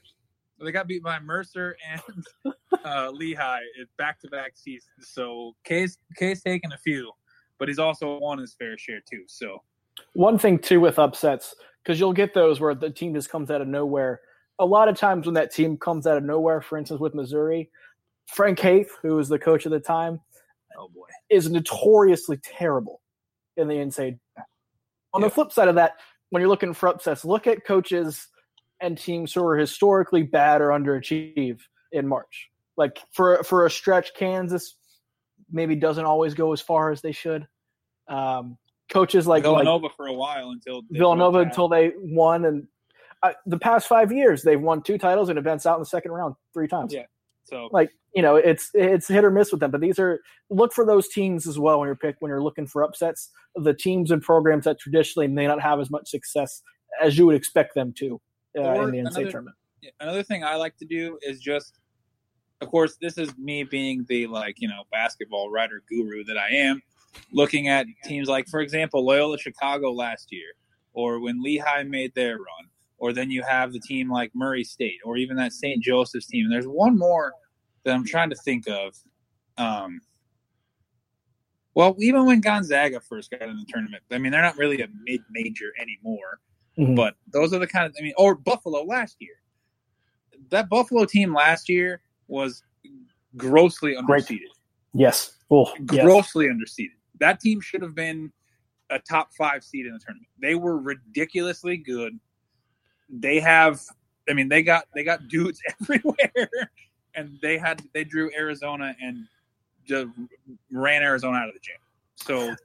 By, 0.60 0.66
they 0.66 0.72
got 0.72 0.88
beat 0.88 1.02
by 1.02 1.20
Mercer 1.20 1.76
and 1.92 2.56
uh, 2.86 3.12
Lehigh 3.12 3.62
back 3.98 4.20
to 4.22 4.28
back 4.30 4.54
seasons. 4.56 5.10
So 5.10 5.56
K's 5.64 5.98
K's 6.18 6.42
taken 6.42 6.72
a 6.72 6.78
few, 6.78 7.12
but 7.60 7.68
he's 7.68 7.80
also 7.80 8.20
won 8.20 8.40
his 8.40 8.54
fair 8.54 8.78
share 8.78 9.02
too. 9.10 9.24
So 9.28 9.62
one 10.14 10.38
thing 10.38 10.60
too 10.60 10.80
with 10.80 11.00
upsets 11.00 11.56
because 11.84 12.00
you'll 12.00 12.14
get 12.14 12.34
those 12.34 12.60
where 12.60 12.76
the 12.76 12.90
team 12.90 13.14
just 13.14 13.30
comes 13.30 13.52
out 13.52 13.62
of 13.62 13.68
nowhere. 13.68 14.22
A 14.60 14.66
lot 14.66 14.88
of 14.88 14.98
times 14.98 15.26
when 15.26 15.36
that 15.36 15.54
team 15.54 15.78
comes 15.78 16.08
out 16.08 16.18
of 16.18 16.24
nowhere, 16.24 16.62
for 16.62 16.78
instance 16.78 17.00
with 17.00 17.16
Missouri, 17.16 17.70
Frank 18.28 18.60
Haith, 18.60 18.98
who 19.02 19.16
was 19.16 19.28
the 19.30 19.40
coach 19.40 19.66
at 19.66 19.72
the 19.72 19.80
time, 19.80 20.22
oh 20.78 20.90
boy, 20.90 21.08
is 21.30 21.50
notoriously 21.50 22.38
terrible 22.38 23.02
in 23.58 23.68
the 23.68 23.76
NCAA. 23.76 24.20
On 25.14 25.22
yeah. 25.22 25.28
the 25.28 25.34
flip 25.34 25.52
side 25.52 25.68
of 25.68 25.76
that, 25.76 25.98
when 26.30 26.42
you're 26.42 26.50
looking 26.50 26.74
for 26.74 26.90
upsets, 26.90 27.26
look 27.26 27.48
at 27.48 27.66
coaches 27.66 28.28
and 28.82 28.98
teams 28.98 29.34
who 29.34 29.46
are 29.46 29.58
historically 29.58 30.24
bad 30.24 30.62
or 30.62 30.70
underachieve 30.70 31.60
in 31.92 32.08
March. 32.08 32.50
Like 32.78 33.00
for 33.12 33.44
for 33.44 33.66
a 33.66 33.72
stretch, 33.72 34.14
Kansas 34.16 34.76
maybe 35.52 35.76
doesn't 35.76 36.06
always 36.06 36.34
go 36.34 36.54
as 36.54 36.62
far 36.62 36.92
as 36.92 37.02
they 37.02 37.12
should. 37.12 37.48
Um, 38.08 38.58
coaches 38.90 39.28
like 39.28 39.44
Villanova 39.44 39.86
like, 39.86 39.96
for 39.96 40.08
a 40.08 40.14
while 40.14 40.50
until 40.50 40.82
Villanova 40.90 41.40
until 41.40 41.68
they 41.68 41.92
won, 41.98 42.46
and 42.46 42.68
uh, 43.22 43.34
the 43.46 43.60
past 43.60 43.88
five 43.88 44.12
years 44.12 44.44
they've 44.44 44.60
won 44.60 44.82
two 44.82 44.98
titles 44.98 45.30
and 45.30 45.38
events 45.38 45.66
out 45.66 45.76
in 45.76 45.82
the 45.82 45.86
second 45.86 46.12
round 46.12 46.36
three 46.54 46.68
times. 46.68 46.94
Yeah, 46.94 47.06
so 47.44 47.70
like 47.72 47.92
you 48.16 48.22
know, 48.22 48.36
it's 48.36 48.70
it's 48.74 49.08
hit 49.08 49.24
or 49.24 49.32
miss 49.32 49.52
with 49.52 49.60
them. 49.60 49.72
But 49.72 49.82
these 49.82 50.00
are 50.00 50.20
look 50.50 50.74
for 50.74 50.86
those 50.86 51.08
teams 51.08 51.48
as 51.48 51.60
well 51.60 51.80
when 51.80 51.88
you're 51.88 51.96
pick 51.96 52.16
when 52.20 52.30
you're 52.30 52.44
looking 52.44 52.68
for 52.68 52.84
upsets. 52.84 53.30
The 53.56 53.74
teams 53.74 54.12
and 54.12 54.22
programs 54.22 54.66
that 54.66 54.80
traditionally 54.80 55.28
may 55.28 55.48
not 55.48 55.62
have 55.62 55.80
as 55.80 55.90
much 55.90 56.10
success 56.10 56.62
as 57.02 57.18
you 57.18 57.26
would 57.26 57.36
expect 57.36 57.76
them 57.76 57.94
to 57.98 58.22
uh, 58.58 58.62
in 58.62 58.92
the 58.92 58.98
NCAA 58.98 59.00
another, 59.00 59.32
tournament. 59.32 59.56
Another 60.00 60.24
thing 60.24 60.44
I 60.44 60.56
like 60.56 60.78
to 60.78 60.86
do 60.86 61.18
is 61.22 61.40
just, 61.40 61.80
of 62.64 62.70
course, 62.70 62.98
this 63.02 63.18
is 63.18 63.38
me 63.38 63.64
being 63.64 64.06
the 64.08 64.28
like 64.28 64.56
you 64.60 64.68
know 64.68 64.84
basketball 64.92 65.52
writer 65.52 65.84
guru 65.88 66.24
that 66.24 66.38
I 66.38 66.50
am, 66.56 66.82
looking 67.32 67.68
at 67.68 67.86
teams 68.06 68.28
like, 68.28 68.48
for 68.48 68.62
example, 68.62 69.06
Loyola 69.06 69.38
Chicago 69.38 69.92
last 69.92 70.32
year, 70.32 70.54
or 70.94 71.20
when 71.20 71.42
Lehigh 71.44 71.84
made 71.84 72.14
their 72.16 72.38
run, 72.38 72.70
or 72.98 73.14
then 73.14 73.30
you 73.30 73.44
have 73.44 73.74
the 73.74 73.80
team 73.80 74.12
like 74.12 74.32
Murray 74.34 74.64
State, 74.64 75.00
or 75.04 75.18
even 75.18 75.38
that 75.38 75.54
St. 75.54 75.84
Joseph's 75.84 76.28
team. 76.28 76.46
And 76.46 76.54
there's 76.54 76.66
one 76.66 76.98
more 76.98 77.34
that 77.84 77.94
I'm 77.94 78.06
trying 78.06 78.30
to 78.30 78.36
think 78.36 78.68
of. 78.68 78.96
Um, 79.58 80.02
well, 81.76 81.96
even 82.00 82.26
when 82.26 82.40
Gonzaga 82.40 83.00
first 83.00 83.32
got 83.32 83.42
in 83.42 83.58
the 83.58 83.66
tournament, 83.68 84.04
I 84.12 84.20
mean, 84.20 84.32
they're 84.32 84.42
not 84.42 84.58
really 84.58 84.82
a 84.82 84.88
mid 85.06 85.22
major 85.32 85.72
anymore, 85.80 86.40
mm-hmm. 86.78 86.96
but 86.96 87.16
those 87.32 87.54
are 87.54 87.60
the 87.60 87.68
kind 87.68 87.86
of, 87.86 87.96
I 88.00 88.04
mean, 88.04 88.14
or 88.18 88.36
Buffalo 88.36 88.84
last 88.84 89.18
year. 89.20 89.36
That 90.50 90.70
Buffalo 90.70 91.06
team 91.06 91.34
last 91.34 91.68
year 91.68 92.02
was 92.34 92.64
grossly 93.38 93.96
underseeded. 93.96 94.50
Yes. 94.94 95.38
Oh, 95.50 95.72
grossly 95.86 96.48
yes. 96.48 96.56
underseeded. 96.56 96.98
That 97.20 97.40
team 97.40 97.62
should 97.62 97.82
have 97.82 97.96
been 97.96 98.32
a 98.90 99.00
top 99.00 99.34
five 99.34 99.64
seed 99.64 99.86
in 99.86 99.94
the 99.94 100.00
tournament. 100.00 100.28
They 100.42 100.56
were 100.56 100.78
ridiculously 100.78 101.78
good. 101.78 102.20
They 103.10 103.40
have, 103.40 103.82
I 104.30 104.34
mean, 104.34 104.50
they 104.50 104.64
got 104.64 104.86
they 104.96 105.04
got 105.04 105.28
dudes 105.28 105.62
everywhere 105.82 106.60
and 107.16 107.38
they 107.42 107.58
had 107.58 107.82
they 107.94 108.04
drew 108.04 108.32
Arizona 108.36 108.96
and 109.02 109.28
just 109.86 110.08
ran 110.72 111.04
Arizona 111.04 111.38
out 111.38 111.48
of 111.48 111.54
the 111.54 111.60
gym. 111.60 111.76
So 112.16 112.56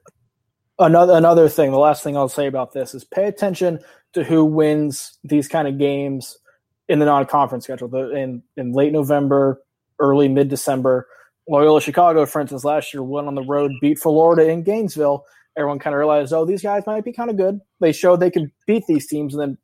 another 0.79 1.13
another 1.13 1.47
thing, 1.49 1.71
the 1.71 1.77
last 1.77 2.03
thing 2.03 2.17
I'll 2.17 2.29
say 2.29 2.47
about 2.47 2.73
this 2.73 2.93
is 2.95 3.03
pay 3.03 3.27
attention 3.27 3.79
to 4.13 4.23
who 4.23 4.45
wins 4.45 5.19
these 5.23 5.47
kind 5.47 5.67
of 5.67 5.77
games 5.77 6.39
in 6.89 6.99
the 6.99 7.05
non-conference 7.05 7.63
schedule. 7.63 7.87
The, 7.87 8.09
in 8.15 8.43
in 8.57 8.73
late 8.73 8.91
November, 8.91 9.61
early 9.99 10.27
mid 10.27 10.49
December, 10.49 11.07
Loyola 11.47 11.79
Chicago, 11.79 12.25
for 12.25 12.41
instance, 12.41 12.65
last 12.65 12.93
year 12.93 13.03
went 13.03 13.27
on 13.27 13.35
the 13.35 13.43
road, 13.43 13.71
beat 13.79 13.99
Florida 13.99 14.49
in 14.49 14.63
Gainesville. 14.63 15.23
Everyone 15.57 15.79
kind 15.79 15.93
of 15.93 15.99
realized, 15.99 16.33
oh, 16.33 16.45
these 16.45 16.61
guys 16.61 16.83
might 16.85 17.03
be 17.05 17.13
kind 17.13 17.29
of 17.29 17.37
good. 17.37 17.59
They 17.79 17.91
showed 17.91 18.19
they 18.19 18.31
could 18.31 18.51
beat 18.67 18.83
these 18.87 19.07
teams, 19.07 19.33
and 19.33 19.41
then 19.41 19.57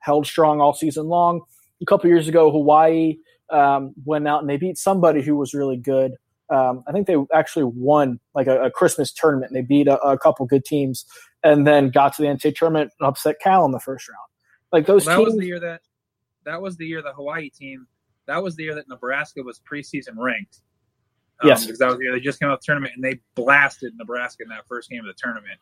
held 0.00 0.26
strong 0.26 0.60
all 0.60 0.72
season 0.72 1.06
long. 1.06 1.42
A 1.82 1.84
couple 1.84 2.10
years 2.10 2.28
ago, 2.28 2.50
Hawaii 2.50 3.16
um, 3.50 3.94
went 4.04 4.26
out 4.26 4.40
and 4.40 4.50
they 4.50 4.56
beat 4.56 4.78
somebody 4.78 5.22
who 5.22 5.36
was 5.36 5.54
really 5.54 5.76
good. 5.76 6.12
Um, 6.50 6.82
I 6.88 6.92
think 6.92 7.06
they 7.06 7.16
actually 7.32 7.64
won 7.64 8.18
like 8.34 8.48
a, 8.48 8.64
a, 8.64 8.70
Christmas 8.70 9.12
tournament. 9.12 9.52
And 9.52 9.56
they 9.56 9.66
beat 9.66 9.86
a, 9.86 9.98
a, 10.00 10.18
couple 10.18 10.44
good 10.46 10.64
teams 10.64 11.04
and 11.44 11.64
then 11.64 11.90
got 11.90 12.16
to 12.16 12.22
the 12.22 12.28
NCAA 12.28 12.56
tournament 12.56 12.90
and 12.98 13.06
upset 13.06 13.36
Cal 13.40 13.64
in 13.64 13.70
the 13.70 13.78
first 13.78 14.08
round. 14.08 14.18
Like 14.72 14.86
those 14.86 15.06
well, 15.06 15.16
that 15.16 15.24
teams, 15.24 15.34
was 15.34 15.40
the 15.40 15.46
year 15.46 15.60
that 15.60 15.80
that 16.50 16.60
was 16.60 16.76
the 16.76 16.86
year 16.86 17.00
the 17.02 17.12
Hawaii 17.12 17.48
team. 17.50 17.86
That 18.26 18.42
was 18.42 18.56
the 18.56 18.64
year 18.64 18.74
that 18.74 18.88
Nebraska 18.88 19.42
was 19.42 19.60
preseason 19.70 20.16
ranked. 20.16 20.58
Um, 21.42 21.48
Yes. 21.48 21.64
because 21.64 21.78
that 21.78 21.88
was 21.88 21.98
the 21.98 22.04
year 22.04 22.12
they 22.12 22.20
just 22.20 22.38
came 22.40 22.48
out 22.48 22.54
of 22.54 22.60
the 22.60 22.66
tournament 22.66 22.92
and 22.96 23.04
they 23.04 23.20
blasted 23.34 23.92
Nebraska 23.96 24.42
in 24.42 24.48
that 24.50 24.66
first 24.68 24.90
game 24.90 25.00
of 25.00 25.06
the 25.06 25.14
tournament. 25.16 25.58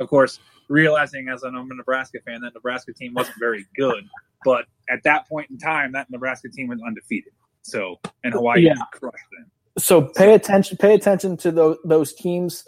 Of 0.00 0.08
course, 0.08 0.40
realizing 0.68 1.28
as 1.28 1.42
an 1.44 1.54
I'm 1.54 1.70
a 1.70 1.74
Nebraska 1.74 2.18
fan 2.26 2.40
that 2.42 2.54
Nebraska 2.54 2.92
team 2.92 3.14
wasn't 3.14 3.36
very 3.38 3.64
good, 3.76 4.04
but 4.44 4.66
at 4.90 5.02
that 5.04 5.28
point 5.28 5.48
in 5.50 5.58
time, 5.58 5.92
that 5.92 6.10
Nebraska 6.10 6.48
team 6.48 6.68
was 6.68 6.80
undefeated. 6.86 7.32
So, 7.62 8.00
and 8.24 8.34
Hawaii 8.34 8.62
Yeah. 8.62 8.74
crushed 8.92 9.24
them. 9.38 9.50
so 9.78 10.02
pay 10.02 10.34
attention 10.34 10.76
pay 10.76 10.94
attention 10.94 11.34
to 11.38 11.50
those 11.50 11.78
those 11.84 12.12
teams 12.14 12.64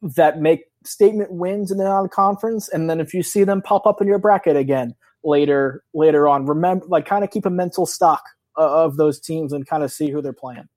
that 0.00 0.40
make 0.40 0.64
statement 0.84 1.30
wins 1.30 1.70
in 1.70 1.76
the 1.76 1.84
non-conference 1.84 2.68
and 2.70 2.88
then 2.88 2.98
if 3.00 3.12
you 3.12 3.22
see 3.22 3.44
them 3.44 3.60
pop 3.60 3.86
up 3.86 4.00
in 4.00 4.06
your 4.06 4.18
bracket 4.18 4.56
again 4.56 4.94
later 5.22 5.82
later 5.94 6.28
on 6.28 6.46
remember 6.46 6.86
like 6.86 7.06
kind 7.06 7.24
of 7.24 7.30
keep 7.30 7.46
a 7.46 7.50
mental 7.50 7.86
stock 7.86 8.22
of 8.56 8.96
those 8.96 9.20
teams 9.20 9.52
and 9.52 9.66
kind 9.66 9.82
of 9.82 9.92
see 9.92 10.10
who 10.10 10.20
they're 10.20 10.32
playing 10.32 10.68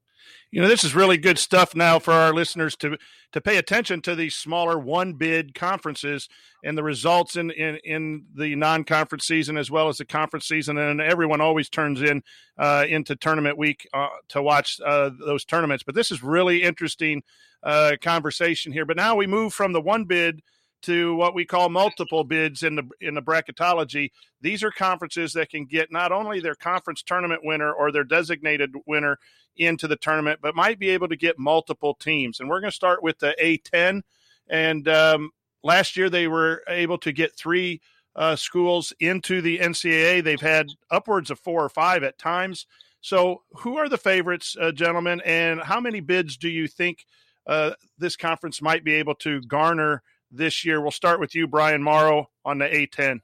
You 0.51 0.61
know, 0.61 0.67
this 0.67 0.83
is 0.83 0.93
really 0.93 1.17
good 1.17 1.39
stuff 1.39 1.75
now 1.75 1.99
for 1.99 2.13
our 2.13 2.33
listeners 2.33 2.75
to 2.77 2.97
to 3.33 3.41
pay 3.41 3.57
attention 3.57 4.01
to 4.01 4.15
these 4.15 4.35
smaller 4.35 4.77
one 4.77 5.13
bid 5.13 5.55
conferences 5.55 6.29
and 6.63 6.77
the 6.77 6.83
results 6.83 7.35
in, 7.35 7.49
in, 7.49 7.79
in 7.83 8.25
the 8.35 8.55
non 8.55 8.83
conference 8.83 9.25
season 9.25 9.57
as 9.57 9.71
well 9.71 9.89
as 9.89 9.97
the 9.97 10.05
conference 10.05 10.47
season. 10.47 10.77
And 10.77 11.01
everyone 11.01 11.41
always 11.41 11.69
turns 11.69 12.01
in 12.01 12.21
uh, 12.57 12.85
into 12.87 13.15
tournament 13.15 13.57
week 13.57 13.87
uh, 13.93 14.07
to 14.29 14.41
watch 14.41 14.79
uh, 14.85 15.09
those 15.25 15.43
tournaments. 15.43 15.83
But 15.83 15.95
this 15.95 16.11
is 16.11 16.21
really 16.21 16.61
interesting 16.61 17.23
uh, 17.63 17.93
conversation 18.01 18.71
here. 18.71 18.85
But 18.85 18.97
now 18.97 19.15
we 19.15 19.25
move 19.25 19.53
from 19.53 19.73
the 19.73 19.81
one 19.81 20.05
bid 20.05 20.41
to 20.83 21.15
what 21.15 21.33
we 21.33 21.45
call 21.45 21.69
multiple 21.69 22.23
bids 22.23 22.63
in 22.63 22.75
the 22.75 22.83
in 23.01 23.15
the 23.15 23.21
bracketology. 23.21 24.11
These 24.41 24.63
are 24.63 24.71
conferences 24.71 25.33
that 25.33 25.49
can 25.49 25.65
get 25.65 25.91
not 25.91 26.11
only 26.11 26.39
their 26.39 26.55
conference 26.55 27.01
tournament 27.01 27.41
winner 27.43 27.71
or 27.71 27.91
their 27.91 28.03
designated 28.03 28.73
winner 28.85 29.17
into 29.57 29.87
the 29.87 29.95
tournament, 29.95 30.39
but 30.41 30.55
might 30.55 30.79
be 30.79 30.89
able 30.89 31.07
to 31.07 31.15
get 31.15 31.39
multiple 31.39 31.93
teams. 31.93 32.39
And 32.39 32.49
we're 32.49 32.59
going 32.59 32.71
to 32.71 32.75
start 32.75 33.03
with 33.03 33.19
the 33.19 33.35
A10. 33.41 34.01
And 34.49 34.87
um, 34.87 35.31
last 35.63 35.95
year 35.95 36.09
they 36.09 36.27
were 36.27 36.63
able 36.67 36.97
to 36.99 37.11
get 37.11 37.35
three 37.35 37.81
uh, 38.15 38.35
schools 38.35 38.93
into 38.99 39.41
the 39.41 39.59
NCAA. 39.59 40.23
They've 40.23 40.39
had 40.39 40.69
upwards 40.91 41.31
of 41.31 41.39
four 41.39 41.63
or 41.63 41.69
five 41.69 42.03
at 42.03 42.17
times. 42.17 42.65
So, 43.01 43.41
who 43.57 43.77
are 43.77 43.89
the 43.89 43.97
favorites, 43.97 44.55
uh, 44.59 44.71
gentlemen? 44.71 45.21
And 45.25 45.61
how 45.61 45.81
many 45.81 45.99
bids 45.99 46.37
do 46.37 46.47
you 46.47 46.67
think 46.67 47.05
uh, 47.45 47.71
this 47.97 48.15
conference 48.15 48.61
might 48.61 48.83
be 48.83 48.93
able 48.93 49.15
to 49.15 49.41
garner 49.41 50.03
this 50.33 50.65
year? 50.65 50.81
We'll 50.81 50.91
start 50.91 51.19
with 51.19 51.35
you, 51.35 51.47
Brian 51.47 51.81
Morrow, 51.81 52.29
on 52.43 52.57
the 52.57 52.65
A10. 52.65 53.19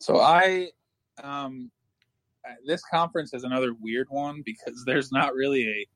So 0.00 0.18
I, 0.18 0.70
um, 1.22 1.70
this 2.66 2.82
conference 2.90 3.34
is 3.34 3.44
another 3.44 3.74
weird 3.74 4.08
one 4.10 4.42
because 4.44 4.82
there's 4.86 5.12
not 5.12 5.34
really 5.34 5.68
a 5.68 5.86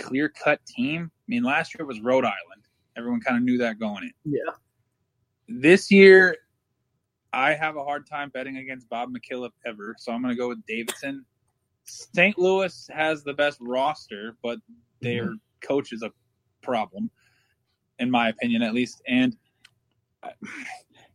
clear 0.00 0.28
cut 0.28 0.64
team. 0.66 1.10
I 1.12 1.24
mean, 1.26 1.42
last 1.42 1.74
year 1.76 1.86
was 1.86 2.00
Rhode 2.00 2.24
Island. 2.24 2.62
Everyone 2.96 3.20
kind 3.20 3.36
of 3.36 3.42
knew 3.42 3.58
that 3.58 3.78
going 3.78 4.04
in. 4.04 4.12
yeah 4.24 4.52
This 5.48 5.90
year, 5.90 6.36
I 7.32 7.54
have 7.54 7.76
a 7.76 7.84
hard 7.84 8.08
time 8.08 8.30
betting 8.30 8.56
against 8.56 8.88
Bob 8.88 9.10
McKillop 9.12 9.50
ever, 9.66 9.94
so 9.98 10.12
I'm 10.12 10.22
going 10.22 10.34
to 10.34 10.38
go 10.38 10.48
with 10.48 10.64
Davidson. 10.66 11.24
St. 11.84 12.38
Louis 12.38 12.88
has 12.92 13.22
the 13.22 13.34
best 13.34 13.58
roster, 13.60 14.36
but 14.42 14.58
their 15.00 15.32
coach 15.62 15.92
is 15.92 16.02
a 16.02 16.10
problem, 16.62 17.10
in 17.98 18.10
my 18.10 18.28
opinion, 18.28 18.62
at 18.62 18.74
least. 18.74 19.02
And 19.08 19.36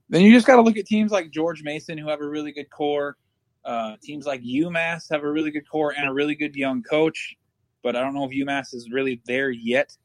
then 0.10 0.22
you 0.22 0.32
just 0.32 0.48
got 0.48 0.58
to 0.58 0.62
look 0.62 0.78
at 0.78 0.86
teams 0.86 1.12
like 1.12 1.32
George 1.32 1.64
Mason, 1.64 1.98
who 1.98 2.08
have 2.10 2.22
a 2.22 2.28
really 2.28 2.52
good 2.52 2.70
core. 2.70 3.18
Uh, 3.66 3.96
teams 4.02 4.26
like 4.26 4.42
UMass 4.42 5.10
have 5.10 5.24
a 5.24 5.32
really 5.32 5.50
good 5.50 5.68
core 5.70 5.94
and 5.98 6.08
a 6.08 6.14
really 6.14 6.36
good 6.36 6.56
young 6.56 6.84
coach, 6.84 7.36
but 7.82 7.96
I 7.96 8.02
don't 8.02 8.14
know 8.14 8.26
if 8.26 8.32
UMass 8.32 8.74
is 8.74 8.90
really 8.92 9.22
there 9.26 9.52
yet. 9.52 9.96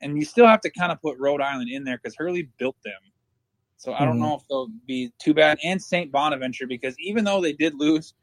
And 0.00 0.18
you 0.18 0.24
still 0.24 0.46
have 0.46 0.60
to 0.62 0.70
kind 0.70 0.90
of 0.90 1.00
put 1.00 1.16
Rhode 1.18 1.40
Island 1.40 1.70
in 1.70 1.84
there 1.84 1.98
because 1.98 2.16
Hurley 2.16 2.50
built 2.58 2.76
them. 2.84 3.00
So 3.76 3.94
I 3.94 4.04
don't 4.04 4.16
Mhm. 4.16 4.20
know 4.20 4.34
if 4.34 4.42
they'll 4.48 4.68
be 4.86 5.12
too 5.18 5.34
bad. 5.34 5.58
And 5.62 5.80
St. 5.80 6.10
Bonaventure, 6.10 6.66
because 6.66 6.98
even 6.98 7.24
though 7.24 7.40
they 7.40 7.52
did 7.52 7.74
lose 7.74 8.14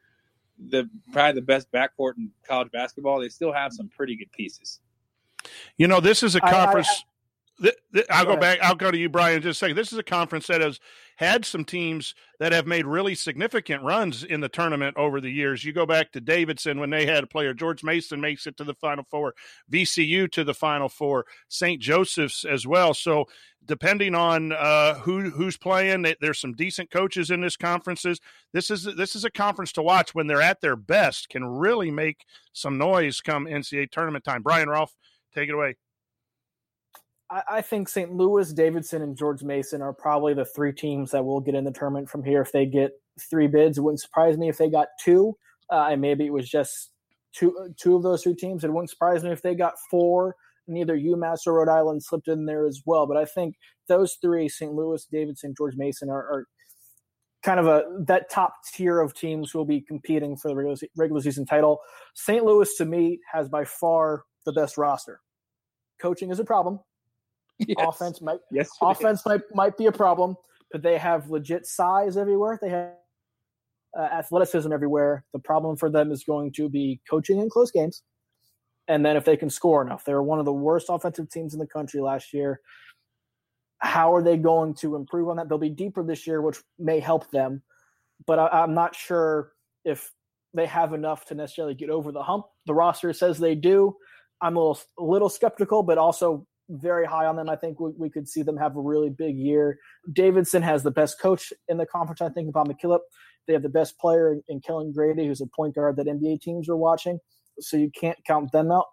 the 0.70 0.89
probably 1.12 1.39
the 1.39 1.46
best 1.46 1.72
backcourt 1.72 2.18
in 2.18 2.30
college 2.44 2.72
basketball, 2.72 3.20
they 3.20 3.30
still 3.30 3.54
have 3.54 3.72
some 3.72 3.88
pretty 3.89 4.16
good 4.16 4.32
pieces. 4.34 4.82
You 5.78 5.88
know, 5.88 6.00
this 6.00 6.24
is 6.24 6.36
a 6.36 6.42
conference. 6.42 7.06
Th- 7.62 7.76
th- 7.94 8.06
I'll 8.10 8.26
Go 8.26 8.36
go 8.36 8.42
back. 8.42 8.60
I'll 8.62 8.76
go 8.76 8.89
to 8.89 8.98
you, 8.98 9.10
Brian, 9.10 9.42
just 9.42 9.58
a 9.58 9.60
second. 9.60 9.78
This 9.78 9.94
is 9.94 10.00
a 10.00 10.04
conference 10.04 10.48
that 10.48 10.62
has 10.62 10.80
had 11.18 11.46
some 11.46 11.63
teams 11.63 12.16
that 12.39 12.52
have 12.52 12.66
made 12.66 12.86
really 12.86 13.13
significant 13.13 13.84
runs 13.84 14.24
in 14.24 14.42
the 14.42 14.50
tournament 14.50 14.98
over 14.98 15.22
the 15.22 15.30
years. 15.30 15.63
You 15.63 15.72
go 15.72 15.86
back 15.86 16.12
to 16.12 16.22
Davidson 16.22 16.80
when 16.80 16.89
they 16.89 17.06
had 17.06 17.24
a 17.24 17.28
player. 17.28 17.54
George 17.54 17.84
Mason 17.84 18.20
makes 18.20 18.48
it 18.48 18.58
to 18.58 18.63
the 18.63 18.74
Final 18.74 19.06
Four. 19.10 19.36
VCU 19.72 20.32
to 20.32 20.44
the 20.44 20.56
Final 20.56 20.89
Four. 20.89 21.26
St. 21.48 21.80
Joseph's 21.80 22.44
as 22.44 22.66
well. 22.66 22.96
So 22.96 23.26
depending 23.66 24.16
on 24.16 24.52
uh, 24.52 24.96
who 24.96 25.30
who's 25.30 25.56
playing, 25.56 26.06
there's 26.22 26.39
some 26.39 26.54
decent 26.54 26.89
coaches 26.89 27.30
in 27.30 27.42
this 27.42 27.56
conferences. 27.56 28.20
This 28.52 28.72
is 28.72 28.84
this 28.98 29.16
is 29.16 29.26
a 29.26 29.32
conference 29.32 29.72
to 29.74 29.84
watch 29.84 30.16
when 30.16 30.26
they're 30.26 30.42
at 30.42 30.62
their 30.62 30.76
best. 30.76 31.30
Can 31.30 31.46
really 31.46 31.92
make 31.92 32.26
some 32.52 32.80
noise 32.80 33.22
come 33.22 33.46
NCAA 33.46 33.92
tournament 33.92 34.24
time. 34.24 34.42
Brian 34.42 34.68
Rauf, 34.68 34.89
take 35.36 35.50
it 35.50 35.54
away. 35.54 35.76
I, 37.30 37.42
I 37.50 37.62
think 37.62 37.90
St. 37.90 38.12
Louis, 38.12 38.52
Davidson, 38.54 39.02
and 39.02 39.18
George 39.18 39.44
Mason 39.44 39.82
are 39.82 39.94
probably 39.94 40.34
the 40.34 40.46
three 40.46 40.74
teams 40.74 41.12
that 41.12 41.26
will 41.26 41.40
get 41.40 41.56
in 41.56 41.64
the 41.64 41.72
tournament 41.72 42.10
from 42.10 42.24
here 42.24 42.42
if 42.42 42.52
they 42.52 42.66
get 42.66 42.92
three 43.30 43.48
bids. 43.48 43.78
It 43.78 43.82
wouldn't 43.82 44.02
surprise 44.02 44.38
me 44.38 44.50
if 44.50 44.58
they 44.58 44.70
got 44.70 44.88
two, 45.00 45.36
uh, 45.72 45.88
and 45.92 46.02
maybe 46.02 46.26
it 46.26 46.34
was 46.34 46.50
just 46.50 46.92
two 47.34 47.70
two 47.80 47.96
of 47.96 48.04
those 48.04 48.24
three 48.24 48.36
teams. 48.36 48.64
It 48.64 48.72
wouldn't 48.72 48.90
surprise 48.90 49.24
me 49.24 49.32
if 49.32 49.42
they 49.42 49.56
got 49.56 49.74
four, 49.90 50.36
and 50.68 50.78
either 50.78 50.98
UMass 50.98 51.48
or 51.48 51.54
Rhode 51.54 51.70
Island 51.70 52.04
slipped 52.04 52.28
in 52.28 52.46
there 52.46 52.66
as 52.66 52.82
well. 52.86 53.08
But 53.08 53.18
I 53.18 53.26
think 53.26 53.56
those 53.88 54.18
three, 54.22 54.48
St. 54.48 54.74
Louis, 54.74 55.06
Davidson, 55.12 55.54
George 55.58 55.76
Mason, 55.76 56.10
are, 56.10 56.22
are 56.22 56.46
kind 57.44 57.60
of 57.60 57.68
a 57.68 57.84
that 58.08 58.30
top 58.30 58.54
tier 58.74 59.00
of 59.00 59.14
teams 59.14 59.52
who 59.52 59.60
will 59.60 59.66
be 59.66 59.82
competing 59.82 60.38
for 60.38 60.48
the 60.48 60.56
regular, 60.56 60.78
regular 60.96 61.22
season 61.22 61.46
title. 61.46 61.80
St. 62.16 62.44
Louis, 62.44 62.74
to 62.76 62.86
me, 62.86 63.20
has 63.32 63.50
by 63.50 63.66
far 63.66 64.24
the 64.46 64.54
best 64.54 64.78
roster. 64.78 65.20
Coaching 66.02 66.32
is 66.32 66.40
a 66.40 66.46
problem 66.46 66.80
Yes. 67.68 67.78
offense 67.80 68.22
might 68.22 68.39
Yes. 68.52 68.70
offense 68.82 69.26
might 69.26 69.42
might 69.54 69.78
be 69.78 69.86
a 69.86 69.92
problem, 69.92 70.36
but 70.72 70.82
they 70.82 70.98
have 70.98 71.30
legit 71.30 71.66
size 71.66 72.18
everywhere. 72.18 72.60
They 72.62 72.70
have 72.70 72.94
uh, 73.98 74.02
athleticism 74.02 74.72
everywhere. 74.72 75.24
The 75.34 75.39
problem 75.39 75.78
for 75.78 75.89
them 75.89 76.12
is 76.12 76.24
going 76.24 76.52
to 76.54 76.68
be 76.70 77.00
coaching 77.10 77.39
in 77.39 77.50
close 77.50 77.72
games, 77.72 78.04
and 78.88 79.06
then 79.06 79.16
if 79.16 79.26
they 79.26 79.38
can 79.38 79.50
score 79.50 79.82
enough. 79.82 80.04
They 80.04 80.13
were 80.13 80.24
one 80.24 80.39
of 80.39 80.46
the 80.46 80.54
worst 80.54 80.88
offensive 80.89 81.30
teams 81.30 81.54
in 81.54 81.60
the 81.60 81.68
country 81.68 82.02
last 82.02 82.34
year. 82.34 82.60
How 83.80 84.13
are 84.16 84.24
they 84.24 84.38
going 84.38 84.74
to 84.76 84.96
improve 84.96 85.30
on 85.30 85.38
that? 85.38 85.50
They'll 85.50 85.58
be 85.58 85.70
deeper 85.70 86.04
this 86.04 86.26
year, 86.26 86.42
which 86.42 86.58
may 86.80 87.00
help 87.00 87.30
them, 87.32 87.62
but 88.26 88.39
I, 88.39 88.48
I'm 88.48 88.74
not 88.74 88.96
sure 88.96 89.52
if 89.86 90.12
they 90.54 90.66
have 90.66 90.94
enough 90.94 91.26
to 91.26 91.36
necessarily 91.36 91.74
get 91.74 91.89
over 91.89 92.12
the 92.12 92.24
hump. 92.24 92.46
The 92.66 92.74
roster 92.74 93.12
says 93.13 93.38
they 93.39 93.56
do. 93.56 93.96
I'm 94.42 94.56
a 94.56 94.60
little, 94.60 94.80
a 95.00 95.04
little 95.04 95.30
skeptical, 95.30 95.84
but 95.84 95.98
also 95.98 96.46
very 96.69 97.06
high 97.06 97.26
on 97.26 97.36
them. 97.36 97.49
I 97.49 97.56
think 97.56 97.80
we, 97.80 97.91
we 97.97 98.10
could 98.10 98.28
see 98.28 98.41
them 98.41 98.58
have 98.58 98.76
a 98.76 98.82
really 98.82 99.10
big 99.10 99.38
year. 99.38 99.80
Davidson 100.12 100.62
has 100.62 100.84
the 100.84 100.91
best 100.91 101.19
coach 101.19 101.52
in 101.67 101.78
the 101.78 101.86
conference. 101.86 102.21
I 102.21 102.30
think 102.30 102.54
Bob 102.54 102.67
McKillop. 102.67 102.99
They 103.47 103.54
have 103.54 103.63
the 103.63 103.69
best 103.69 103.99
player 103.99 104.38
in, 104.47 104.62
Kellen 104.62 104.93
Grady, 104.93 105.28
who's 105.28 105.41
a 105.41 105.47
point 105.47 105.76
guard 105.76 105.97
that 105.97 106.08
NBA 106.08 106.41
teams 106.41 106.69
are 106.69 106.78
watching. 106.78 107.19
So 107.60 107.76
you 107.76 107.91
can't 107.91 108.17
count 108.26 108.52
them 108.54 108.71
out. 108.71 108.86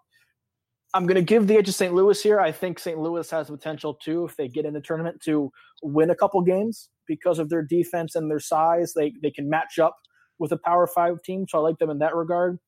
I'm 0.93 1.05
going 1.05 1.15
to 1.15 1.21
give 1.21 1.47
the 1.47 1.55
edge 1.55 1.67
to 1.67 1.73
St. 1.73 1.93
Louis 1.93 2.21
here. 2.21 2.41
I 2.41 2.51
think 2.51 2.77
St. 2.77 2.99
Louis 2.99 3.29
has 3.31 3.49
potential 3.49 3.93
too, 3.93 4.25
if 4.25 4.35
they 4.35 4.49
get 4.49 4.65
in 4.65 4.73
the 4.73 4.81
tournament, 4.81 5.21
to 5.23 5.49
win 5.81 6.09
a 6.09 6.15
couple 6.15 6.41
games 6.41 6.89
because 7.07 7.39
of 7.39 7.49
their 7.49 7.61
defense 7.61 8.15
and 8.15 8.29
their 8.29 8.41
size. 8.41 8.93
They 8.93 9.13
they 9.21 9.31
can 9.31 9.49
match 9.49 9.79
up 9.79 9.95
with 10.37 10.51
a 10.51 10.57
Power 10.57 10.87
Five 10.87 11.21
team, 11.23 11.45
so 11.47 11.59
I 11.59 11.61
like 11.61 11.77
them 11.77 11.89
in 11.89 11.99
that 11.99 12.13
regard. 12.13 12.59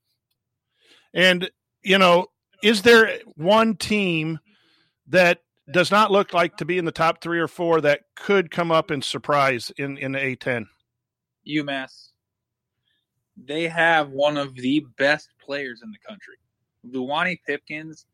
And 1.14 1.49
you 1.84 1.97
know, 1.97 2.28
is 2.64 2.82
there 2.84 3.20
one 3.36 3.76
team 3.76 4.39
that 5.08 5.41
does 5.72 5.91
not 5.91 6.12
look 6.12 6.34
like 6.34 6.58
to 6.58 6.66
be 6.66 6.78
in 6.78 6.86
the 6.86 6.91
top 6.91 7.22
three 7.22 7.39
or 7.39 7.47
four 7.47 7.82
that 7.82 8.01
could 8.16 8.51
come 8.51 8.72
up 8.72 8.91
and 8.91 9.04
surprise 9.04 9.72
in 9.78 9.97
in 9.97 10.12
the 10.14 10.20
A10? 10.20 10.66
UMass. 11.47 12.10
They 13.38 13.68
have 13.68 14.10
one 14.10 14.38
of 14.38 14.56
the 14.56 14.86
best 14.97 15.30
players 15.43 15.82
in 15.84 15.91
the 15.91 15.97
country. 16.08 16.36
Luwane 16.86 17.38
Pipkins 17.47 18.06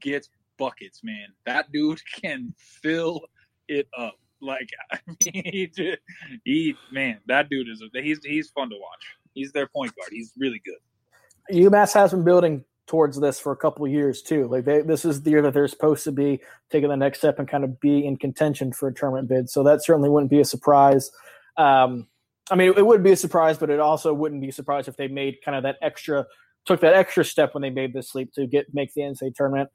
gets 0.00 0.28
buckets, 0.58 1.00
man. 1.02 1.28
That 1.46 1.70
dude 1.72 2.00
can 2.22 2.54
fill 2.58 3.22
it 3.68 3.88
up. 3.96 4.14
Like 4.42 4.68
I 4.92 4.98
mean, 5.06 5.42
he, 5.44 5.66
just- 5.68 5.98
he 6.44 6.74
man, 6.92 7.20
that 7.26 7.48
dude 7.48 7.68
is 7.68 7.82
he's 7.94 8.20
he's 8.24 8.50
fun 8.50 8.68
to 8.70 8.76
watch. 8.76 9.06
He's 9.32 9.52
their 9.52 9.66
point 9.66 9.94
guard. 9.96 10.10
He's 10.12 10.32
really 10.38 10.60
good. 10.64 11.56
UMass 11.56 11.94
has 11.94 12.10
been 12.10 12.24
building 12.24 12.64
towards 12.86 13.18
this 13.20 13.40
for 13.40 13.52
a 13.52 13.56
couple 13.56 13.86
years 13.88 14.22
too. 14.22 14.46
Like 14.46 14.64
they, 14.64 14.82
this 14.82 15.04
is 15.04 15.22
the 15.22 15.30
year 15.30 15.42
that 15.42 15.54
they're 15.54 15.68
supposed 15.68 16.04
to 16.04 16.12
be 16.12 16.40
taking 16.70 16.88
the 16.88 16.96
next 16.96 17.18
step 17.18 17.38
and 17.38 17.48
kind 17.48 17.64
of 17.64 17.80
be 17.80 18.06
in 18.06 18.16
contention 18.16 18.72
for 18.72 18.88
a 18.88 18.94
tournament 18.94 19.28
bid. 19.28 19.50
So 19.50 19.62
that 19.64 19.84
certainly 19.84 20.08
wouldn't 20.08 20.30
be 20.30 20.40
a 20.40 20.44
surprise. 20.44 21.10
Um, 21.56 22.06
I 22.50 22.54
mean, 22.54 22.74
it 22.76 22.86
would 22.86 23.02
be 23.02 23.12
a 23.12 23.16
surprise, 23.16 23.58
but 23.58 23.70
it 23.70 23.80
also 23.80 24.14
wouldn't 24.14 24.40
be 24.40 24.50
a 24.50 24.52
surprise 24.52 24.86
if 24.86 24.96
they 24.96 25.08
made 25.08 25.38
kind 25.44 25.56
of 25.56 25.64
that 25.64 25.76
extra, 25.82 26.26
took 26.64 26.80
that 26.80 26.94
extra 26.94 27.24
step 27.24 27.54
when 27.54 27.62
they 27.62 27.70
made 27.70 27.92
this 27.92 28.14
leap 28.14 28.32
to 28.34 28.46
get 28.46 28.72
make 28.72 28.94
the 28.94 29.00
NCAA 29.00 29.34
tournament. 29.34 29.70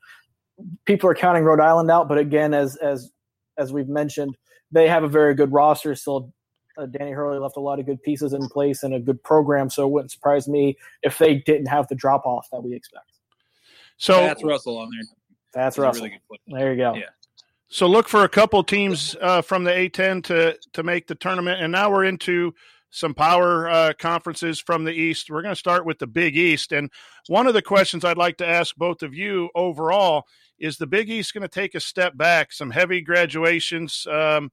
People 0.85 1.09
are 1.09 1.15
counting 1.15 1.43
Rhode 1.43 1.59
Island 1.59 1.91
out, 1.91 2.07
but 2.07 2.17
again, 2.17 2.53
as 2.53 2.77
as 2.77 3.11
as 3.57 3.73
we've 3.73 3.89
mentioned, 3.89 4.37
they 4.71 4.87
have 4.87 5.03
a 5.03 5.09
very 5.09 5.35
good 5.35 5.51
roster. 5.51 5.95
Still, 5.95 6.33
uh, 6.77 6.85
Danny 6.85 7.11
Hurley 7.11 7.39
left 7.39 7.57
a 7.57 7.59
lot 7.59 7.79
of 7.79 7.85
good 7.85 8.01
pieces 8.03 8.33
in 8.33 8.47
place 8.49 8.83
and 8.83 8.93
a 8.93 8.99
good 8.99 9.21
program, 9.23 9.69
so 9.69 9.87
it 9.87 9.91
wouldn't 9.91 10.11
surprise 10.11 10.47
me 10.47 10.77
if 11.03 11.17
they 11.17 11.35
didn't 11.35 11.67
have 11.67 11.87
the 11.87 11.95
drop 11.95 12.25
off 12.25 12.47
that 12.51 12.61
we 12.61 12.75
expect. 12.75 13.05
So 13.97 14.13
that's 14.13 14.43
Russell 14.43 14.77
on 14.77 14.89
there. 14.91 15.07
That's 15.53 15.77
Russell. 15.77 16.05
Really 16.05 16.19
there 16.47 16.71
you 16.71 16.77
go. 16.77 16.95
Yeah. 16.95 17.09
So 17.67 17.87
look 17.87 18.09
for 18.09 18.25
a 18.25 18.29
couple 18.29 18.61
teams 18.63 19.15
uh, 19.21 19.41
from 19.41 19.63
the 19.63 19.71
A10 19.71 20.23
to 20.25 20.57
to 20.73 20.83
make 20.83 21.07
the 21.07 21.15
tournament, 21.15 21.61
and 21.61 21.71
now 21.71 21.91
we're 21.91 22.05
into 22.05 22.53
some 22.89 23.13
power 23.13 23.69
uh, 23.69 23.93
conferences 23.97 24.59
from 24.59 24.83
the 24.83 24.91
East. 24.91 25.29
We're 25.29 25.41
going 25.41 25.53
to 25.53 25.59
start 25.59 25.85
with 25.85 25.97
the 25.97 26.07
Big 26.07 26.35
East, 26.35 26.73
and 26.73 26.91
one 27.27 27.47
of 27.47 27.53
the 27.53 27.61
questions 27.61 28.03
I'd 28.03 28.17
like 28.17 28.37
to 28.37 28.47
ask 28.47 28.75
both 28.75 29.03
of 29.03 29.13
you 29.13 29.49
overall 29.55 30.25
is: 30.59 30.77
the 30.77 30.87
Big 30.87 31.09
East 31.09 31.33
going 31.33 31.43
to 31.43 31.47
take 31.47 31.73
a 31.73 31.79
step 31.79 32.17
back? 32.17 32.51
Some 32.51 32.71
heavy 32.71 33.01
graduations, 33.01 34.05
um, 34.07 34.51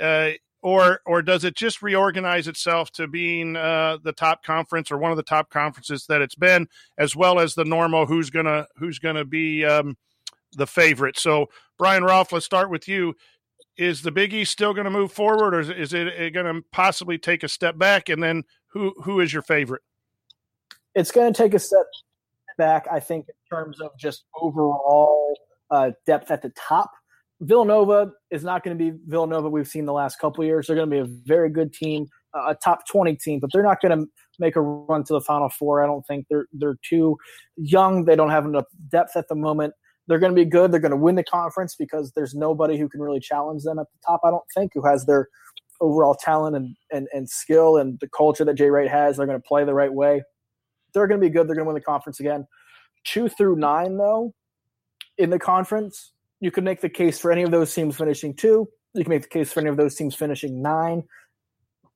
uh, 0.00 0.30
or 0.66 1.00
or 1.06 1.22
does 1.22 1.44
it 1.44 1.54
just 1.54 1.80
reorganize 1.80 2.48
itself 2.48 2.90
to 2.90 3.06
being 3.06 3.54
uh, 3.54 3.98
the 4.02 4.12
top 4.12 4.42
conference 4.42 4.90
or 4.90 4.98
one 4.98 5.12
of 5.12 5.16
the 5.16 5.22
top 5.22 5.48
conferences 5.48 6.06
that 6.08 6.20
it's 6.20 6.34
been, 6.34 6.66
as 6.98 7.14
well 7.14 7.38
as 7.38 7.54
the 7.54 7.64
normal 7.64 8.04
who's 8.04 8.30
gonna 8.30 8.66
who's 8.76 8.98
gonna 8.98 9.24
be 9.24 9.64
um, 9.64 9.96
the 10.56 10.66
favorite? 10.66 11.20
So 11.20 11.46
Brian 11.78 12.02
Rauf, 12.02 12.32
let's 12.32 12.46
start 12.46 12.68
with 12.68 12.88
you. 12.88 13.14
Is 13.78 14.02
the 14.02 14.10
Big 14.10 14.34
East 14.34 14.50
still 14.50 14.74
going 14.74 14.86
to 14.86 14.90
move 14.90 15.12
forward, 15.12 15.54
or 15.54 15.60
is 15.60 15.92
it 15.94 16.32
going 16.32 16.46
to 16.46 16.64
possibly 16.72 17.18
take 17.18 17.44
a 17.44 17.48
step 17.48 17.78
back? 17.78 18.08
And 18.08 18.20
then 18.20 18.42
who 18.68 18.92
who 19.04 19.20
is 19.20 19.32
your 19.32 19.42
favorite? 19.42 19.82
It's 20.96 21.12
going 21.12 21.32
to 21.32 21.42
take 21.42 21.54
a 21.54 21.60
step 21.60 21.86
back, 22.58 22.88
I 22.90 22.98
think, 22.98 23.26
in 23.28 23.56
terms 23.56 23.80
of 23.80 23.90
just 23.98 24.24
overall 24.34 25.38
uh, 25.70 25.92
depth 26.06 26.32
at 26.32 26.42
the 26.42 26.50
top. 26.56 26.90
Villanova 27.40 28.12
is 28.30 28.44
not 28.44 28.64
going 28.64 28.76
to 28.76 28.82
be 28.92 28.98
Villanova 29.06 29.48
we've 29.48 29.68
seen 29.68 29.84
the 29.84 29.92
last 29.92 30.18
couple 30.18 30.44
years. 30.44 30.66
They're 30.66 30.76
going 30.76 30.88
to 30.88 30.94
be 30.94 31.00
a 31.00 31.14
very 31.24 31.50
good 31.50 31.72
team, 31.72 32.06
a 32.34 32.54
top 32.54 32.86
twenty 32.88 33.14
team, 33.14 33.40
but 33.40 33.50
they're 33.52 33.62
not 33.62 33.80
going 33.80 33.98
to 33.98 34.06
make 34.38 34.56
a 34.56 34.60
run 34.60 35.04
to 35.04 35.12
the 35.12 35.20
Final 35.20 35.48
Four. 35.50 35.82
I 35.82 35.86
don't 35.86 36.06
think 36.06 36.26
they're 36.30 36.46
they're 36.52 36.78
too 36.88 37.16
young. 37.56 38.04
They 38.04 38.16
don't 38.16 38.30
have 38.30 38.46
enough 38.46 38.64
depth 38.88 39.16
at 39.16 39.28
the 39.28 39.34
moment. 39.34 39.74
They're 40.08 40.18
going 40.18 40.34
to 40.34 40.40
be 40.40 40.48
good. 40.48 40.72
They're 40.72 40.80
going 40.80 40.92
to 40.92 40.96
win 40.96 41.16
the 41.16 41.24
conference 41.24 41.74
because 41.74 42.12
there's 42.14 42.34
nobody 42.34 42.78
who 42.78 42.88
can 42.88 43.00
really 43.02 43.20
challenge 43.20 43.64
them 43.64 43.78
at 43.78 43.86
the 43.92 43.98
top. 44.06 44.20
I 44.24 44.30
don't 44.30 44.44
think 44.54 44.72
who 44.74 44.86
has 44.86 45.04
their 45.04 45.28
overall 45.80 46.14
talent 46.14 46.56
and, 46.56 46.76
and, 46.92 47.08
and 47.12 47.28
skill 47.28 47.76
and 47.76 47.98
the 48.00 48.08
culture 48.08 48.44
that 48.44 48.54
Jay 48.54 48.70
Wright 48.70 48.88
has. 48.88 49.16
They're 49.16 49.26
going 49.26 49.38
to 49.38 49.46
play 49.46 49.64
the 49.64 49.74
right 49.74 49.92
way. 49.92 50.22
They're 50.94 51.06
going 51.06 51.20
to 51.20 51.26
be 51.26 51.30
good. 51.30 51.48
They're 51.48 51.56
going 51.56 51.66
to 51.66 51.68
win 51.68 51.74
the 51.74 51.80
conference 51.80 52.20
again. 52.20 52.46
Two 53.04 53.28
through 53.28 53.56
nine, 53.56 53.98
though, 53.98 54.32
in 55.18 55.28
the 55.30 55.38
conference, 55.38 56.12
you 56.40 56.50
could 56.50 56.64
make 56.64 56.80
the 56.80 56.88
case 56.88 57.18
for 57.18 57.32
any 57.32 57.42
of 57.42 57.50
those 57.50 57.74
teams 57.74 57.96
finishing 57.96 58.34
two. 58.34 58.68
You 58.94 59.04
can 59.04 59.10
make 59.10 59.22
the 59.22 59.28
case 59.28 59.52
for 59.52 59.60
any 59.60 59.68
of 59.68 59.76
those 59.76 59.94
teams 59.94 60.14
finishing 60.14 60.62
nine. 60.62 61.04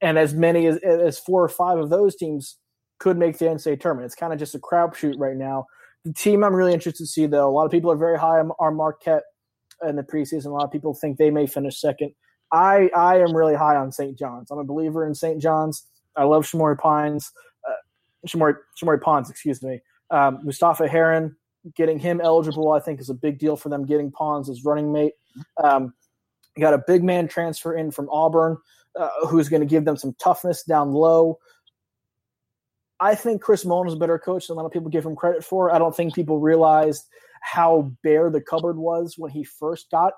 And 0.02 0.18
as 0.18 0.34
many 0.34 0.66
as, 0.66 0.78
as 0.78 1.18
four 1.18 1.42
or 1.42 1.48
five 1.48 1.78
of 1.78 1.90
those 1.90 2.16
teams 2.16 2.56
could 2.98 3.18
make 3.18 3.38
the 3.38 3.46
NCAA 3.46 3.80
tournament. 3.80 4.06
It's 4.06 4.14
kind 4.14 4.32
of 4.32 4.38
just 4.38 4.54
a 4.54 4.58
crapshoot 4.58 5.14
right 5.18 5.36
now 5.36 5.66
the 6.04 6.12
team 6.12 6.42
I'm 6.42 6.54
really 6.54 6.72
interested 6.72 7.04
to 7.04 7.06
see, 7.06 7.26
though, 7.26 7.48
a 7.48 7.52
lot 7.52 7.66
of 7.66 7.70
people 7.70 7.90
are 7.90 7.96
very 7.96 8.18
high 8.18 8.40
on 8.40 8.76
Marquette 8.76 9.24
in 9.86 9.96
the 9.96 10.02
preseason. 10.02 10.46
A 10.46 10.50
lot 10.50 10.64
of 10.64 10.70
people 10.70 10.94
think 10.94 11.18
they 11.18 11.30
may 11.30 11.46
finish 11.46 11.80
second. 11.80 12.12
I 12.52 12.90
I 12.96 13.18
am 13.18 13.36
really 13.36 13.54
high 13.54 13.76
on 13.76 13.92
St. 13.92 14.18
John's. 14.18 14.50
I'm 14.50 14.58
a 14.58 14.64
believer 14.64 15.06
in 15.06 15.14
St. 15.14 15.40
John's. 15.40 15.86
I 16.16 16.24
love 16.24 16.46
Shamori 16.46 16.78
Pines, 16.78 17.30
uh, 17.68 18.26
Shamori 18.26 18.54
Shamorie 18.82 19.00
Ponds, 19.00 19.30
excuse 19.30 19.62
me. 19.62 19.80
Um, 20.10 20.40
Mustapha 20.42 20.88
Heron, 20.88 21.36
getting 21.74 21.98
him 21.98 22.20
eligible, 22.20 22.72
I 22.72 22.80
think, 22.80 23.00
is 23.00 23.10
a 23.10 23.14
big 23.14 23.38
deal 23.38 23.56
for 23.56 23.68
them. 23.68 23.86
Getting 23.86 24.10
Ponds 24.10 24.48
as 24.48 24.64
running 24.64 24.92
mate. 24.92 25.12
Um, 25.62 25.94
got 26.58 26.74
a 26.74 26.82
big 26.86 27.04
man 27.04 27.28
transfer 27.28 27.74
in 27.74 27.90
from 27.90 28.08
Auburn, 28.10 28.56
uh, 28.98 29.08
who's 29.28 29.48
going 29.48 29.60
to 29.60 29.66
give 29.66 29.84
them 29.84 29.96
some 29.96 30.14
toughness 30.18 30.62
down 30.62 30.92
low. 30.92 31.38
I 33.00 33.14
think 33.14 33.40
Chris 33.40 33.64
Mullin 33.64 33.88
is 33.88 33.94
a 33.94 33.98
better 33.98 34.18
coach 34.18 34.46
than 34.46 34.54
a 34.54 34.60
lot 34.60 34.66
of 34.66 34.72
people 34.72 34.90
give 34.90 35.06
him 35.06 35.16
credit 35.16 35.42
for. 35.42 35.74
I 35.74 35.78
don't 35.78 35.96
think 35.96 36.14
people 36.14 36.38
realized 36.38 37.06
how 37.40 37.90
bare 38.02 38.30
the 38.30 38.42
cupboard 38.42 38.76
was 38.76 39.14
when 39.16 39.30
he 39.30 39.42
first 39.42 39.90
got 39.90 40.12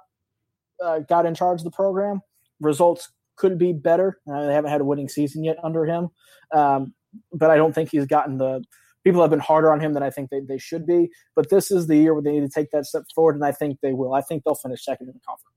uh, 0.82 0.99
got 1.01 1.26
in 1.26 1.34
charge 1.34 1.61
of 1.61 1.64
the 1.64 1.70
program. 1.70 2.20
Results 2.61 3.12
could 3.36 3.57
be 3.57 3.72
better. 3.72 4.18
Uh, 4.28 4.47
they 4.47 4.53
haven't 4.53 4.70
had 4.70 4.80
a 4.80 4.84
winning 4.84 5.09
season 5.09 5.45
yet 5.45 5.59
under 5.62 5.86
him, 5.86 6.09
um, 6.53 6.93
but 7.32 7.51
I 7.51 7.57
don't 7.57 7.72
think 7.72 7.90
he's 7.90 8.07
gotten 8.07 8.38
the. 8.38 8.64
People 9.05 9.20
have 9.20 9.30
been 9.30 9.40
harder 9.40 9.72
on 9.72 9.80
him 9.80 9.94
than 9.94 10.03
I 10.03 10.11
think 10.11 10.30
they, 10.30 10.40
they 10.40 10.59
should 10.59 10.86
be. 10.86 11.11
But 11.34 11.50
this 11.50 11.70
is 11.70 11.86
the 11.86 11.96
year 11.96 12.14
where 12.14 12.22
they 12.22 12.32
need 12.32 12.40
to 12.40 12.48
take 12.48 12.70
that 12.70 12.86
step 12.86 13.05
forward, 13.14 13.34
and 13.34 13.44
I 13.44 13.53
think 13.53 13.78
they 13.82 13.92
will. 13.92 14.14
I 14.14 14.20
think 14.20 14.44
they'll 14.44 14.55
finish 14.55 14.84
second 14.84 15.09
in 15.09 15.14
the 15.14 15.20
conference. 15.26 15.53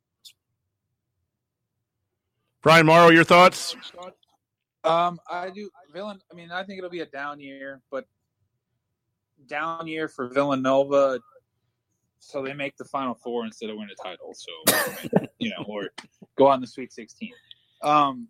Brian 2.61 2.87
Morrow, 2.87 3.09
your 3.09 3.23
thoughts? 3.23 3.75
Um, 4.83 5.19
I 5.29 5.51
do 5.51 5.69
Villan. 5.93 6.17
I 6.31 6.35
mean, 6.35 6.51
I 6.51 6.63
think 6.63 6.79
it'll 6.79 6.89
be 6.89 7.01
a 7.01 7.05
down 7.05 7.39
year, 7.39 7.81
but 7.91 8.05
down 9.47 9.87
year 9.87 10.07
for 10.07 10.27
Villanova. 10.27 11.19
So 12.19 12.41
they 12.41 12.53
make 12.53 12.75
the 12.77 12.85
Final 12.85 13.13
Four 13.13 13.45
instead 13.45 13.69
of 13.69 13.77
win 13.77 13.87
a 13.91 14.03
title. 14.03 14.33
So 14.33 15.27
you 15.39 15.51
know, 15.51 15.63
or 15.67 15.89
go 16.37 16.47
on 16.47 16.59
the 16.59 16.65
Sweet 16.65 16.91
Sixteen. 16.91 17.33
Um, 17.83 18.29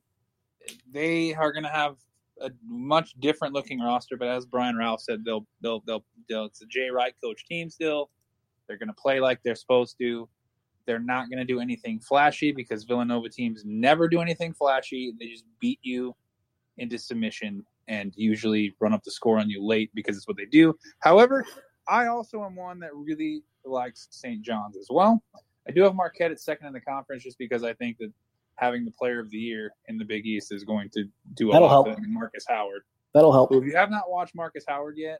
they 0.91 1.33
are 1.33 1.53
going 1.53 1.63
to 1.63 1.69
have 1.69 1.95
a 2.41 2.51
much 2.67 3.13
different 3.19 3.53
looking 3.53 3.79
roster, 3.79 4.17
but 4.17 4.27
as 4.27 4.45
Brian 4.45 4.75
Rauf 4.75 5.01
said, 5.01 5.23
they'll 5.25 5.45
they'll 5.61 5.81
they'll, 5.81 6.03
they'll 6.29 6.45
it's 6.45 6.61
a 6.61 6.65
Jay 6.65 6.89
Wright 6.89 7.13
coach 7.23 7.45
team 7.45 7.69
still. 7.69 8.09
They're 8.67 8.77
going 8.77 8.89
to 8.89 8.95
play 8.95 9.19
like 9.19 9.41
they're 9.43 9.55
supposed 9.55 9.97
to. 9.99 10.27
They're 10.85 10.99
not 10.99 11.29
going 11.29 11.39
to 11.39 11.45
do 11.45 11.59
anything 11.59 11.99
flashy 11.99 12.51
because 12.51 12.83
Villanova 12.83 13.29
teams 13.29 13.63
never 13.65 14.07
do 14.07 14.21
anything 14.21 14.53
flashy. 14.53 15.13
They 15.19 15.27
just 15.27 15.45
beat 15.59 15.79
you 15.81 16.15
into 16.77 16.97
submission 16.97 17.65
and 17.87 18.13
usually 18.15 18.75
run 18.79 18.93
up 18.93 19.03
the 19.03 19.11
score 19.11 19.39
on 19.39 19.49
you 19.49 19.65
late 19.65 19.91
because 19.93 20.17
it's 20.17 20.27
what 20.27 20.37
they 20.37 20.45
do. 20.45 20.75
However, 20.99 21.45
I 21.87 22.07
also 22.07 22.43
am 22.43 22.55
one 22.55 22.79
that 22.79 22.93
really 22.93 23.43
likes 23.63 24.07
St. 24.11 24.41
John's 24.41 24.77
as 24.77 24.87
well. 24.89 25.23
I 25.67 25.71
do 25.71 25.83
have 25.83 25.95
Marquette 25.95 26.31
at 26.31 26.39
second 26.39 26.67
in 26.67 26.73
the 26.73 26.81
conference 26.81 27.23
just 27.23 27.37
because 27.37 27.63
I 27.63 27.73
think 27.73 27.97
that 27.99 28.11
having 28.57 28.85
the 28.85 28.91
player 28.91 29.19
of 29.19 29.29
the 29.29 29.37
year 29.37 29.71
in 29.87 29.97
the 29.97 30.05
Big 30.05 30.25
East 30.25 30.51
is 30.51 30.63
going 30.63 30.89
to 30.93 31.05
do 31.33 31.49
a 31.49 31.53
That'll 31.53 31.67
lot 31.67 31.87
help. 31.87 31.97
than 31.97 32.13
Marcus 32.13 32.45
Howard. 32.47 32.83
That'll 33.13 33.31
help. 33.33 33.53
If 33.53 33.63
you 33.63 33.75
have 33.75 33.89
not 33.89 34.09
watched 34.09 34.35
Marcus 34.35 34.63
Howard 34.67 34.95
yet, 34.97 35.19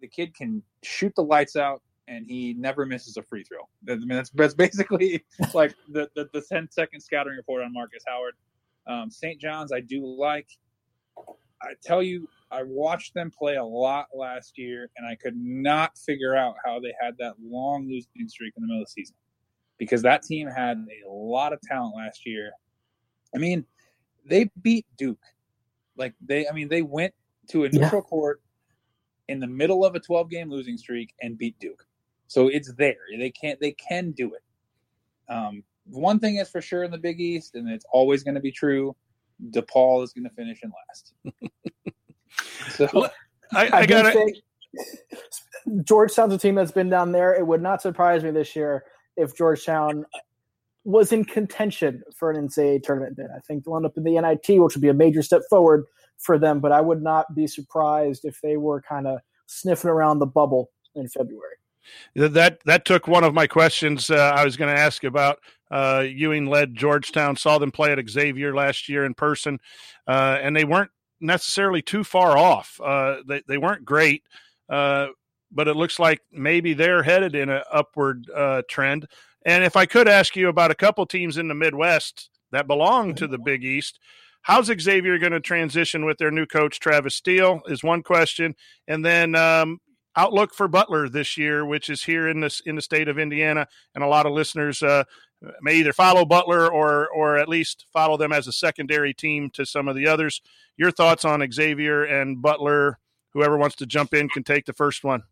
the 0.00 0.08
kid 0.08 0.34
can 0.34 0.62
shoot 0.82 1.12
the 1.14 1.22
lights 1.22 1.56
out 1.56 1.82
and 2.08 2.26
he 2.26 2.54
never 2.54 2.86
misses 2.86 3.16
a 3.16 3.22
free 3.22 3.44
throw. 3.44 3.68
I 3.88 3.96
mean, 3.98 4.08
that's, 4.08 4.30
that's 4.30 4.54
basically 4.54 5.24
like 5.54 5.74
the, 5.88 6.08
the, 6.16 6.28
the 6.32 6.42
10 6.42 6.68
second 6.70 7.00
scouting 7.00 7.34
report 7.34 7.62
on 7.62 7.72
Marcus 7.72 8.02
Howard. 8.06 8.34
Um, 8.86 9.10
St. 9.10 9.40
John's, 9.40 9.72
I 9.72 9.80
do 9.80 10.04
like. 10.04 10.48
I 11.62 11.74
tell 11.84 12.02
you, 12.02 12.26
I 12.50 12.62
watched 12.62 13.14
them 13.14 13.30
play 13.30 13.56
a 13.56 13.64
lot 13.64 14.06
last 14.14 14.56
year, 14.56 14.90
and 14.96 15.06
I 15.06 15.14
could 15.14 15.36
not 15.36 15.96
figure 15.98 16.34
out 16.34 16.54
how 16.64 16.80
they 16.80 16.94
had 17.00 17.16
that 17.18 17.34
long 17.42 17.86
losing 17.86 18.28
streak 18.28 18.54
in 18.56 18.62
the 18.62 18.66
middle 18.66 18.80
of 18.82 18.86
the 18.88 18.92
season 18.92 19.14
because 19.80 20.02
that 20.02 20.22
team 20.22 20.46
had 20.46 20.86
a 21.08 21.10
lot 21.10 21.54
of 21.54 21.60
talent 21.62 21.96
last 21.96 22.26
year. 22.26 22.52
I 23.34 23.38
mean, 23.38 23.64
they 24.26 24.50
beat 24.60 24.86
Duke. 24.98 25.22
Like 25.96 26.14
they, 26.24 26.46
I 26.46 26.52
mean, 26.52 26.68
they 26.68 26.82
went 26.82 27.14
to 27.48 27.64
a 27.64 27.70
neutral 27.70 28.02
yeah. 28.04 28.08
court 28.08 28.42
in 29.28 29.40
the 29.40 29.46
middle 29.46 29.84
of 29.84 29.94
a 29.94 30.00
12 30.00 30.30
game 30.30 30.50
losing 30.50 30.76
streak 30.76 31.14
and 31.22 31.36
beat 31.38 31.58
Duke. 31.58 31.82
So 32.26 32.48
it's 32.48 32.72
there. 32.74 32.98
They 33.18 33.30
can't. 33.30 33.58
They 33.58 33.72
can 33.72 34.12
do 34.12 34.34
it. 34.34 35.32
Um, 35.32 35.64
one 35.86 36.20
thing 36.20 36.36
is 36.36 36.50
for 36.50 36.60
sure 36.60 36.84
in 36.84 36.90
the 36.90 36.98
Big 36.98 37.18
East, 37.18 37.54
and 37.54 37.68
it's 37.68 37.86
always 37.90 38.22
going 38.22 38.34
to 38.34 38.40
be 38.40 38.52
true: 38.52 38.94
DePaul 39.50 40.04
is 40.04 40.12
going 40.12 40.24
to 40.24 40.34
finish 40.36 40.60
in 40.62 40.70
last. 40.88 41.14
so 42.76 43.08
I, 43.52 43.66
I, 43.66 43.78
I 43.78 43.86
got 43.86 44.14
it. 44.14 44.38
Georgetown's 45.84 46.34
a 46.34 46.38
team 46.38 46.54
that's 46.54 46.70
been 46.70 46.90
down 46.90 47.12
there. 47.12 47.34
It 47.34 47.46
would 47.46 47.62
not 47.62 47.82
surprise 47.82 48.22
me 48.22 48.30
this 48.30 48.54
year 48.54 48.84
if 49.20 49.36
Georgetown 49.36 50.06
was 50.84 51.12
in 51.12 51.24
contention 51.24 52.02
for 52.16 52.30
an 52.30 52.48
NCAA 52.48 52.82
tournament 52.82 53.16
bid. 53.16 53.26
I 53.34 53.40
think 53.40 53.64
they'll 53.64 53.76
end 53.76 53.86
up 53.86 53.96
in 53.96 54.04
the 54.04 54.18
NIT, 54.18 54.60
which 54.60 54.74
would 54.74 54.82
be 54.82 54.88
a 54.88 54.94
major 54.94 55.22
step 55.22 55.42
forward 55.50 55.84
for 56.18 56.38
them. 56.38 56.60
But 56.60 56.72
I 56.72 56.80
would 56.80 57.02
not 57.02 57.34
be 57.34 57.46
surprised 57.46 58.24
if 58.24 58.40
they 58.40 58.56
were 58.56 58.80
kind 58.80 59.06
of 59.06 59.20
sniffing 59.46 59.90
around 59.90 60.18
the 60.18 60.26
bubble 60.26 60.70
in 60.94 61.08
February. 61.08 61.56
That 62.14 62.60
that 62.64 62.84
took 62.84 63.08
one 63.08 63.24
of 63.24 63.34
my 63.34 63.46
questions. 63.46 64.10
Uh, 64.10 64.32
I 64.34 64.44
was 64.44 64.56
going 64.56 64.74
to 64.74 64.80
ask 64.80 65.04
about 65.04 65.40
uh, 65.70 66.04
Ewing 66.06 66.46
led 66.46 66.74
Georgetown, 66.74 67.36
saw 67.36 67.58
them 67.58 67.72
play 67.72 67.92
at 67.92 68.08
Xavier 68.08 68.54
last 68.54 68.88
year 68.88 69.04
in 69.04 69.14
person, 69.14 69.58
uh, 70.06 70.38
and 70.40 70.54
they 70.54 70.64
weren't 70.64 70.90
necessarily 71.20 71.82
too 71.82 72.04
far 72.04 72.36
off. 72.36 72.80
Uh, 72.82 73.16
they 73.26 73.42
they 73.48 73.58
weren't 73.58 73.84
great, 73.84 74.24
uh, 74.68 75.08
but 75.52 75.68
it 75.68 75.76
looks 75.76 75.98
like 75.98 76.20
maybe 76.32 76.74
they're 76.74 77.02
headed 77.02 77.34
in 77.34 77.48
an 77.48 77.62
upward 77.72 78.28
uh, 78.34 78.62
trend. 78.68 79.06
And 79.44 79.64
if 79.64 79.76
I 79.76 79.86
could 79.86 80.08
ask 80.08 80.36
you 80.36 80.48
about 80.48 80.70
a 80.70 80.76
couple 80.76 81.06
teams 81.06 81.38
in 81.38 81.48
the 81.48 81.54
Midwest 81.54 82.30
that 82.52 82.66
belong 82.66 83.14
to 83.16 83.26
the 83.26 83.38
Big 83.38 83.64
East, 83.64 83.98
how's 84.42 84.66
Xavier 84.66 85.18
going 85.18 85.32
to 85.32 85.40
transition 85.40 86.04
with 86.04 86.18
their 86.18 86.30
new 86.30 86.46
coach 86.46 86.78
Travis 86.78 87.16
Steele? 87.16 87.60
Is 87.66 87.82
one 87.82 88.02
question, 88.02 88.54
and 88.86 89.04
then 89.04 89.34
um, 89.34 89.80
outlook 90.16 90.54
for 90.54 90.68
Butler 90.68 91.08
this 91.08 91.36
year, 91.38 91.64
which 91.64 91.88
is 91.88 92.04
here 92.04 92.28
in 92.28 92.40
this 92.40 92.60
in 92.66 92.76
the 92.76 92.82
state 92.82 93.08
of 93.08 93.18
Indiana, 93.18 93.66
and 93.94 94.04
a 94.04 94.08
lot 94.08 94.26
of 94.26 94.32
listeners 94.32 94.82
uh, 94.82 95.04
may 95.62 95.76
either 95.76 95.92
follow 95.92 96.24
Butler 96.24 96.70
or 96.70 97.08
or 97.08 97.38
at 97.38 97.48
least 97.48 97.86
follow 97.92 98.16
them 98.16 98.32
as 98.32 98.46
a 98.46 98.52
secondary 98.52 99.14
team 99.14 99.50
to 99.50 99.64
some 99.64 99.88
of 99.88 99.96
the 99.96 100.06
others. 100.06 100.42
Your 100.76 100.90
thoughts 100.90 101.24
on 101.24 101.50
Xavier 101.50 102.04
and 102.04 102.40
Butler? 102.42 102.98
Whoever 103.32 103.56
wants 103.56 103.76
to 103.76 103.86
jump 103.86 104.12
in 104.12 104.28
can 104.28 104.42
take 104.42 104.66
the 104.66 104.72
first 104.72 105.04
one. 105.04 105.22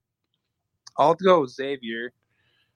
I'll 0.99 1.14
go 1.14 1.42
with 1.42 1.51
Xavier. 1.51 2.12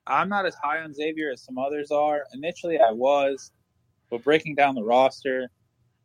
I'm 0.07 0.29
not 0.29 0.47
as 0.47 0.55
high 0.55 0.79
on 0.79 0.95
Xavier 0.95 1.31
as 1.33 1.43
some 1.43 1.59
others 1.59 1.91
are. 1.91 2.25
Initially, 2.33 2.79
I 2.79 2.91
was, 2.91 3.53
but 4.11 4.25
breaking 4.25 4.55
down 4.55 4.75
the 4.75 4.85
roster, 4.85 5.49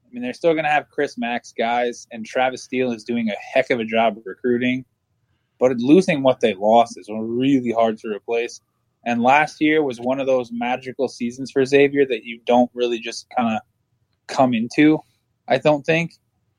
I 0.06 0.14
mean, 0.14 0.24
they're 0.24 0.34
still 0.34 0.54
going 0.54 0.66
to 0.66 0.72
have 0.72 0.90
Chris 0.90 1.18
Mack's 1.18 1.52
guys, 1.52 2.08
and 2.12 2.26
Travis 2.26 2.64
Steele 2.64 2.92
is 2.92 3.04
doing 3.04 3.30
a 3.30 3.36
heck 3.54 3.70
of 3.70 3.80
a 3.80 3.86
job 3.86 4.18
of 4.18 4.24
recruiting. 4.26 4.86
But 5.60 5.78
losing 5.78 6.24
what 6.24 6.40
they 6.40 6.54
lost 6.54 6.98
is 6.98 7.10
really 7.10 7.72
hard 7.72 7.98
to 8.00 8.10
replace. 8.10 8.62
And 9.06 9.22
last 9.22 9.60
year 9.60 9.84
was 9.84 10.00
one 10.00 10.20
of 10.20 10.28
those 10.28 10.52
magical 10.52 11.08
seasons 11.08 11.52
for 11.52 11.66
Xavier 11.66 12.06
that 12.06 12.24
you 12.24 12.40
don't 12.46 12.70
really 12.74 13.00
just 13.00 13.28
kind 13.36 13.56
of 13.56 13.62
come 14.28 14.54
into. 14.54 15.00
I 15.48 15.58
don't 15.58 15.86
think 15.86 16.14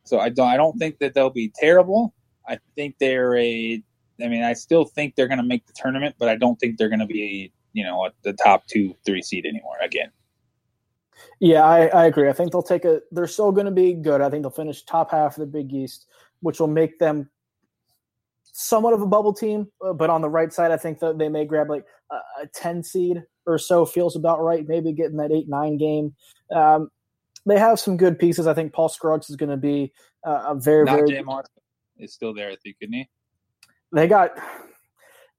so. 0.05 0.19
I 0.19 0.31
don't. 0.31 0.49
I 0.49 0.57
don't 0.57 0.79
think 0.79 0.99
that 0.99 1.15
they'll 1.15 1.31
be 1.31 1.53
terrible. 1.55 2.15
I 2.49 2.59
think 2.75 2.97
they're 2.99 3.37
a 3.37 3.83
I 4.23 4.29
mean, 4.29 4.43
I 4.43 4.53
still 4.53 4.85
think 4.85 5.15
they're 5.15 5.29
going 5.29 5.39
to 5.39 5.45
make 5.45 5.67
the 5.67 5.73
tournament, 5.75 6.17
but 6.19 6.29
I 6.29 6.37
don't 6.37 6.59
think 6.59 6.77
they're 6.77 6.89
going 6.89 6.99
to 6.99 7.07
be, 7.07 7.53
you 7.73 7.85
know, 7.85 8.11
the 8.23 8.33
top 8.33 8.67
two, 8.67 8.95
three 9.07 9.23
seed 9.23 9.47
anymore 9.47 9.77
again. 9.81 10.11
Yeah, 11.41 11.65
I, 11.65 11.87
I 11.87 12.07
agree. 12.07 12.29
I 12.29 12.33
think 12.33 12.53
they'll 12.53 12.63
take 12.63 12.85
a. 12.85 13.01
They're 13.11 13.27
still 13.27 13.53
going 13.53 13.67
to 13.67 13.73
be 13.73 13.93
good. 13.95 14.21
I 14.21 14.31
think 14.31 14.43
they'll 14.43 14.51
finish 14.51 14.83
top 14.83 15.11
half 15.11 15.37
of 15.37 15.41
the 15.41 15.47
Big 15.47 15.73
East, 15.73 16.07
which 16.41 16.61
will 16.61 16.69
make 16.69 16.99
them 16.99 17.29
somewhat 18.45 18.95
of 18.95 19.03
a 19.03 19.07
bubble 19.07 19.33
team. 19.33 19.69
Uh, 19.85 19.93
but 19.93 20.11
on 20.11 20.21
the 20.21 20.29
right 20.29 20.53
side, 20.53 20.71
I 20.71 20.77
think 20.77 21.01
that 21.01 21.19
they 21.19 21.29
may 21.29 21.45
grab 21.45 21.71
like 21.71 21.85
a, 22.11 22.43
a 22.43 22.47
ten 22.55 22.83
seed 22.83 23.23
or 23.47 23.59
so. 23.59 23.85
Feels 23.85 24.17
about 24.17 24.43
right. 24.43 24.67
Maybe 24.67 24.93
getting 24.93 25.17
that 25.17 25.33
eight 25.33 25.49
nine 25.49 25.77
game. 25.77 26.15
Um, 26.55 26.91
they 27.47 27.59
have 27.59 27.81
some 27.81 27.97
good 27.97 28.19
pieces. 28.19 28.47
I 28.47 28.55
think 28.55 28.73
Paul 28.73 28.89
Scruggs 28.89 29.31
is 29.31 29.37
going 29.37 29.51
to 29.51 29.57
be 29.57 29.93
uh, 30.25 30.45
a 30.49 30.55
very 30.55 30.85
Not 30.85 30.97
very. 30.97 31.11
Jay 31.11 31.23
Martin 31.23 31.51
is 31.99 32.13
still 32.13 32.35
there, 32.35 32.51
I 32.51 32.57
think, 32.57 32.77
isn't 32.81 32.93
he? 32.93 33.09
They 33.93 34.07
got 34.07 34.31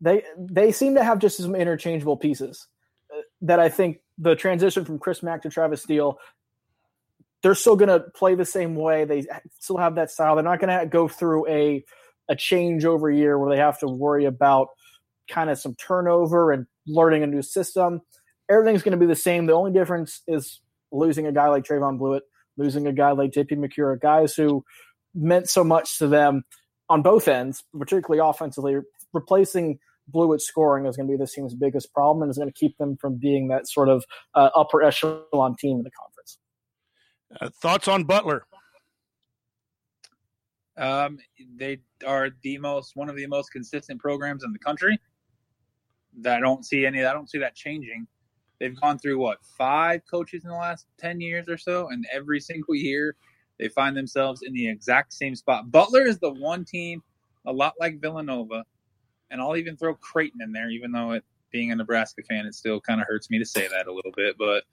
they 0.02 0.24
they 0.38 0.72
seem 0.72 0.95
to 0.95 1.04
have 1.04 1.20
just 1.20 1.38
some 1.38 1.56
interchangeable 1.56 2.18
pieces 2.18 2.68
uh, 3.14 3.22
that 3.41 3.60
I 3.60 3.70
think 3.70 4.00
the 4.18 4.36
transition 4.36 4.86
from 4.86 5.00
Chris 5.00 5.24
Mack 5.24 5.43
to 5.43 5.50
Travis 5.50 5.84
Steele 5.84 6.18
they're 7.41 7.56
still 7.56 7.76
going 7.76 7.89
to 7.89 8.02
play 8.16 8.36
the 8.36 8.43
same 8.43 8.76
way. 8.76 9.06
They 9.06 9.26
still 9.60 9.78
have 9.78 9.95
that 9.95 10.12
style. 10.12 10.36
They're 10.36 10.43
not 10.43 10.60
going 10.60 10.78
to 10.78 10.86
go 10.86 11.08
through 11.08 11.47
a 11.47 11.84
a 12.28 12.36
changeover 12.36 13.16
year 13.16 13.39
where 13.39 13.50
they 13.50 13.62
have 13.62 13.80
to 13.80 13.88
worry 13.88 14.26
about 14.26 14.68
kind 15.28 15.50
of 15.50 15.58
some 15.58 15.74
turnover 15.76 16.52
and 16.52 16.68
learning 16.86 17.24
a 17.24 17.28
new 17.28 17.41
system. 17.41 18.02
Everything's 18.52 18.84
going 18.84 18.91
to 18.91 19.04
be 19.04 19.08
the 19.08 19.16
same. 19.16 19.47
The 19.47 19.54
only 19.54 19.72
difference 19.72 20.22
is 20.28 20.62
losing 20.91 21.26
a 21.26 21.32
guy 21.32 21.47
like 21.47 21.64
Trevon 21.64 21.97
Bluiett 22.00 22.22
losing 22.58 22.86
a 22.86 22.93
guy 22.93 23.12
like 23.12 23.32
JP 23.32 23.54
Macura 23.54 24.00
guys 24.00 24.36
who 24.36 24.64
meant 25.16 25.50
so 25.50 25.64
much 25.64 25.97
to 25.97 26.08
them 26.08 26.43
on 26.90 27.02
both 27.02 27.28
ends, 27.28 27.64
particularly 27.78 28.20
offensively, 28.28 28.78
replacing 29.14 29.80
Bluiett 30.14 30.42
scoring 30.42 30.86
is 30.86 30.98
going 30.98 31.08
to 31.08 31.12
be 31.12 31.18
this 31.18 31.34
team's 31.34 31.54
biggest 31.54 31.94
problem 31.94 32.24
and 32.24 32.32
is 32.32 32.38
going 32.38 32.50
to 32.50 32.54
keep 32.54 32.78
them 32.78 32.98
from 32.98 33.18
being 33.18 33.48
that 33.50 33.68
sort 33.68 33.90
of 33.90 34.04
uh, 34.34 34.50
upper 34.56 34.82
echelon 34.82 35.56
team 35.58 35.78
in 35.78 35.84
the 35.84 35.92
conference. 35.92 36.40
Uh, 37.40 37.50
thoughts 37.62 37.88
on 37.88 38.04
Butler? 38.04 38.44
Um, 40.78 41.20
they 41.58 41.80
are 42.08 42.30
the 42.42 42.58
most 42.58 42.96
one 42.96 43.10
of 43.10 43.16
the 43.16 43.28
most 43.28 43.52
consistent 43.52 44.00
programs 44.00 44.44
in 44.44 44.54
the 44.54 44.60
country. 44.60 44.98
That 46.22 46.38
I 46.38 46.40
don't 46.40 46.66
see 46.66 46.86
any. 46.86 47.04
I 47.04 47.14
don't 47.14 47.30
see 47.30 47.38
that 47.40 47.54
changing. 47.54 48.08
They've 48.60 48.80
gone 48.80 48.98
through 48.98 49.20
what 49.20 49.40
five 49.58 50.02
coaches 50.10 50.44
in 50.44 50.50
the 50.50 50.56
last 50.56 50.88
ten 50.98 51.22
years 51.22 51.48
or 51.50 51.58
so, 51.58 51.90
and 51.90 52.06
every 52.12 52.40
single 52.40 52.76
year 52.76 53.16
they 53.60 53.68
find 53.68 53.95
themselves 53.95 54.41
in 54.41 54.53
the 54.53 54.68
exact 54.68 55.14
same 55.14 55.36
spot. 55.36 55.70
Butler 55.70 56.07
is 56.07 56.18
the 56.20 56.32
one 56.32 56.64
team, 56.66 57.03
a 57.45 57.51
lot 57.51 57.74
like 57.80 57.99
Villanova, 57.99 58.64
and 59.30 59.41
I'll 59.41 59.57
even 59.57 59.78
throw 59.78 59.93
Creighton 59.95 60.41
in 60.41 60.51
there, 60.51 60.70
even 60.70 60.91
though 60.91 61.12
it 61.12 61.24
being 61.51 61.72
a 61.72 61.76
Nebraska 61.76 62.22
fan, 62.24 62.45
it 62.45 62.55
still 62.55 62.80
kind 62.80 63.01
of 63.01 63.07
hurts 63.07 63.30
me 63.30 63.38
to 63.39 63.45
say 63.45 63.68
that 63.68 63.88
a 63.88 63.93
little 63.93 64.12
bit. 64.16 64.38
But 64.38 64.64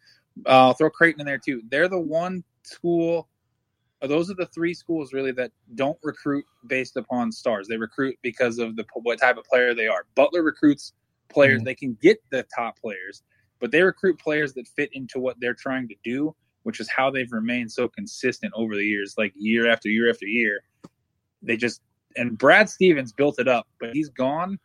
uh, 0.47 0.69
I'll 0.69 0.73
throw 0.75 0.91
Creighton 0.91 1.21
in 1.21 1.27
there 1.27 1.39
too. 1.39 1.63
They're 1.71 1.89
the 1.89 1.99
one 1.99 2.45
school. 2.63 3.29
Those 4.03 4.31
are 4.31 4.35
the 4.35 4.47
three 4.47 4.75
schools 4.75 5.13
really 5.13 5.33
that 5.33 5.53
don't 5.75 5.99
recruit 6.03 6.45
based 6.67 6.97
upon 6.97 7.33
stars. 7.33 7.67
They 7.67 7.79
recruit 7.79 8.17
because 8.23 8.59
of 8.59 8.77
the 8.77 8.85
what 9.03 9.19
type 9.19 9.39
of 9.39 9.45
player 9.45 9.75
they 9.75 9.89
are. 9.89 10.07
Butler 10.15 10.43
recruits 10.43 10.93
players; 11.29 11.59
mm-hmm. 11.59 11.65
they 11.65 11.75
can 11.75 11.99
get 12.01 12.19
the 12.31 12.47
top 12.55 12.79
players, 12.79 13.23
but 13.59 13.71
they 13.71 13.83
recruit 13.83 14.19
players 14.19 14.53
that 14.55 14.69
fit 14.69 14.91
into 14.93 15.19
what 15.19 15.37
they're 15.41 15.55
trying 15.55 15.89
to 15.89 15.95
do 16.05 16.35
which 16.67 16.81
is 16.81 16.91
how 16.91 17.13
they've 17.13 17.31
remained 17.31 17.71
so 17.71 17.87
consistent 17.87 18.53
over 18.57 18.75
the 18.75 18.83
years, 18.85 19.15
like 19.17 19.33
year 19.37 19.71
after 19.71 19.89
year 19.89 20.11
after 20.11 20.27
year. 20.27 20.59
They 21.41 21.57
just 21.57 21.81
and 22.17 22.37
Brad 22.37 22.69
Stevens 22.69 23.13
built 23.13 23.39
it 23.39 23.47
up, 23.47 23.69
but 23.79 23.91
he's 23.93 24.09
gone, 24.09 24.59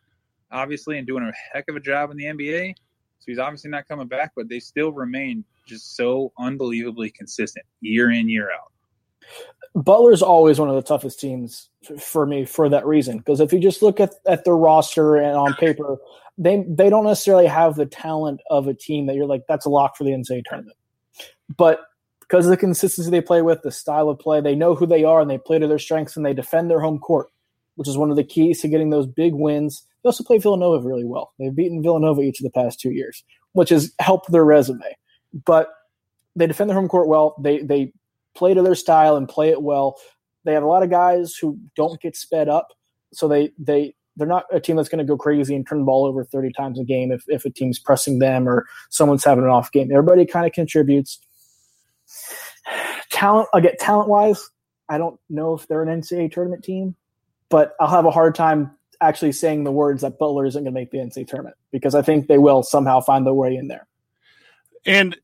obviously, 0.50 0.98
and 0.98 1.06
doing 1.06 1.22
a 1.22 1.32
heck 1.52 1.68
of 1.68 1.76
a 1.76 1.80
job 1.80 2.10
in 2.10 2.16
the 2.16 2.24
NBA. 2.24 2.74
So 3.20 3.26
he's 3.26 3.38
obviously 3.38 3.70
not 3.70 3.86
coming 3.86 4.08
back, 4.08 4.32
but 4.34 4.48
they 4.48 4.58
still 4.58 4.90
remain 4.90 5.44
just 5.64 5.94
so 5.94 6.32
unbelievably 6.40 7.10
consistent 7.10 7.64
year 7.82 8.10
in, 8.10 8.28
year 8.28 8.50
out. 8.50 8.72
Butler's 9.76 10.22
always 10.22 10.58
one 10.58 10.68
of 10.68 10.74
the 10.74 10.82
toughest 10.82 11.20
teams 11.20 11.70
for 12.00 12.26
me 12.26 12.44
for 12.44 12.68
that 12.68 12.84
reason. 12.84 13.18
Because 13.18 13.38
if 13.38 13.52
you 13.52 13.60
just 13.60 13.80
look 13.80 14.00
at, 14.00 14.12
at 14.26 14.44
their 14.44 14.56
roster 14.56 15.18
and 15.18 15.36
on 15.36 15.54
paper, 15.54 15.98
they 16.36 16.64
they 16.66 16.90
don't 16.90 17.04
necessarily 17.04 17.46
have 17.46 17.76
the 17.76 17.86
talent 17.86 18.40
of 18.50 18.66
a 18.66 18.74
team 18.74 19.06
that 19.06 19.14
you're 19.14 19.26
like, 19.26 19.42
that's 19.48 19.66
a 19.66 19.70
lock 19.70 19.96
for 19.96 20.02
the 20.02 20.10
NCAA 20.10 20.42
tournament. 20.48 20.76
But 21.56 21.78
because 22.32 22.46
of 22.46 22.50
the 22.50 22.56
consistency 22.56 23.10
they 23.10 23.20
play 23.20 23.42
with, 23.42 23.60
the 23.60 23.70
style 23.70 24.08
of 24.08 24.18
play, 24.18 24.40
they 24.40 24.54
know 24.54 24.74
who 24.74 24.86
they 24.86 25.04
are 25.04 25.20
and 25.20 25.28
they 25.28 25.36
play 25.36 25.58
to 25.58 25.66
their 25.66 25.78
strengths 25.78 26.16
and 26.16 26.24
they 26.24 26.32
defend 26.32 26.70
their 26.70 26.80
home 26.80 26.98
court, 26.98 27.28
which 27.74 27.86
is 27.86 27.98
one 27.98 28.08
of 28.08 28.16
the 28.16 28.24
keys 28.24 28.62
to 28.62 28.68
getting 28.68 28.88
those 28.88 29.06
big 29.06 29.34
wins. 29.34 29.86
They 30.02 30.08
also 30.08 30.24
play 30.24 30.38
Villanova 30.38 30.88
really 30.88 31.04
well. 31.04 31.34
They've 31.38 31.54
beaten 31.54 31.82
Villanova 31.82 32.22
each 32.22 32.40
of 32.40 32.44
the 32.44 32.50
past 32.50 32.80
two 32.80 32.92
years, 32.92 33.22
which 33.52 33.68
has 33.68 33.92
helped 33.98 34.32
their 34.32 34.46
resume. 34.46 34.96
But 35.44 35.68
they 36.34 36.46
defend 36.46 36.70
their 36.70 36.74
home 36.74 36.88
court 36.88 37.06
well. 37.06 37.36
They 37.38 37.58
they 37.58 37.92
play 38.34 38.54
to 38.54 38.62
their 38.62 38.76
style 38.76 39.16
and 39.16 39.28
play 39.28 39.50
it 39.50 39.60
well. 39.60 39.98
They 40.44 40.54
have 40.54 40.62
a 40.62 40.68
lot 40.68 40.82
of 40.82 40.88
guys 40.88 41.36
who 41.36 41.58
don't 41.76 42.00
get 42.00 42.16
sped 42.16 42.48
up, 42.48 42.68
so 43.12 43.28
they 43.28 43.52
they 43.58 43.94
they're 44.16 44.26
not 44.26 44.46
a 44.50 44.58
team 44.58 44.76
that's 44.76 44.88
going 44.88 45.04
to 45.06 45.10
go 45.10 45.18
crazy 45.18 45.54
and 45.54 45.68
turn 45.68 45.80
the 45.80 45.84
ball 45.84 46.06
over 46.06 46.24
30 46.24 46.52
times 46.52 46.80
a 46.80 46.84
game 46.84 47.12
if, 47.12 47.24
if 47.28 47.44
a 47.44 47.50
team's 47.50 47.78
pressing 47.78 48.20
them 48.20 48.48
or 48.48 48.66
someone's 48.90 49.24
having 49.24 49.44
an 49.44 49.50
off 49.50 49.72
game. 49.72 49.90
Everybody 49.90 50.26
kind 50.26 50.46
of 50.46 50.52
contributes 50.52 51.18
talent, 53.10 53.48
I 53.54 53.60
get 53.60 53.78
talent 53.78 54.08
wise, 54.08 54.50
I 54.88 54.98
don't 54.98 55.18
know 55.30 55.54
if 55.54 55.66
they're 55.66 55.82
an 55.82 56.00
NCAA 56.00 56.32
tournament 56.32 56.64
team, 56.64 56.94
but 57.48 57.74
I'll 57.80 57.88
have 57.88 58.04
a 58.04 58.10
hard 58.10 58.34
time 58.34 58.72
actually 59.00 59.32
saying 59.32 59.64
the 59.64 59.72
words 59.72 60.02
that 60.02 60.18
Butler 60.18 60.46
isn't 60.46 60.62
going 60.62 60.72
to 60.72 60.80
make 60.80 60.90
the 60.90 60.98
NCAA 60.98 61.26
tournament 61.26 61.56
because 61.70 61.94
I 61.94 62.02
think 62.02 62.28
they 62.28 62.38
will 62.38 62.62
somehow 62.62 63.00
find 63.00 63.26
their 63.26 63.34
way 63.34 63.56
in 63.56 63.68
there. 63.68 63.86
And 64.84 65.16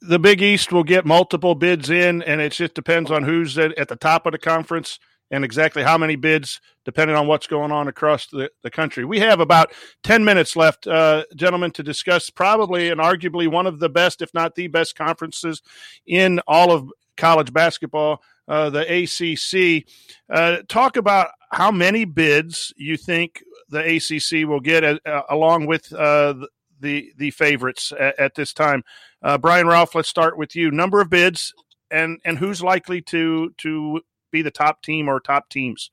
the 0.00 0.18
Big 0.18 0.40
East 0.42 0.72
will 0.72 0.84
get 0.84 1.04
multiple 1.04 1.54
bids 1.54 1.90
in, 1.90 2.22
and 2.22 2.40
it 2.40 2.52
just 2.52 2.74
depends 2.74 3.10
on 3.10 3.24
who's 3.24 3.58
at, 3.58 3.76
at 3.78 3.88
the 3.88 3.96
top 3.96 4.26
of 4.26 4.32
the 4.32 4.38
conference 4.38 4.98
and 5.30 5.44
exactly 5.44 5.82
how 5.82 5.96
many 5.96 6.16
bids, 6.16 6.60
depending 6.84 7.16
on 7.16 7.26
what's 7.26 7.46
going 7.46 7.70
on 7.70 7.88
across 7.88 8.26
the, 8.26 8.50
the 8.62 8.70
country. 8.70 9.04
We 9.04 9.20
have 9.20 9.40
about 9.40 9.72
10 10.02 10.24
minutes 10.24 10.56
left, 10.56 10.86
uh, 10.86 11.24
gentlemen, 11.36 11.70
to 11.72 11.82
discuss 11.82 12.30
probably 12.30 12.90
and 12.90 13.00
arguably 13.00 13.48
one 13.48 13.66
of 13.66 13.78
the 13.78 13.88
best, 13.88 14.22
if 14.22 14.34
not 14.34 14.54
the 14.54 14.66
best, 14.66 14.96
conferences 14.96 15.62
in 16.06 16.40
all 16.46 16.72
of 16.72 16.90
college 17.16 17.52
basketball, 17.52 18.22
uh, 18.48 18.70
the 18.70 18.80
ACC. 18.80 19.84
Uh, 20.28 20.62
talk 20.68 20.96
about 20.96 21.28
how 21.52 21.70
many 21.70 22.04
bids 22.04 22.72
you 22.76 22.96
think 22.96 23.42
the 23.68 23.96
ACC 23.96 24.48
will 24.48 24.60
get, 24.60 24.84
uh, 24.84 25.22
along 25.28 25.66
with 25.66 25.92
uh, 25.92 26.34
the 26.80 27.12
the 27.16 27.30
favorites 27.30 27.92
at, 27.98 28.18
at 28.18 28.34
this 28.34 28.52
time. 28.52 28.82
Uh, 29.22 29.38
Brian 29.38 29.66
Rauf, 29.66 29.94
let's 29.94 30.08
start 30.08 30.36
with 30.36 30.56
you. 30.56 30.70
Number 30.70 31.00
of 31.00 31.10
bids, 31.10 31.52
and 31.90 32.18
and 32.24 32.38
who's 32.38 32.62
likely 32.62 33.00
to 33.02 33.54
to 33.58 34.00
be 34.30 34.42
the 34.42 34.50
top 34.50 34.82
team 34.82 35.08
or 35.08 35.20
top 35.20 35.48
teams? 35.48 35.90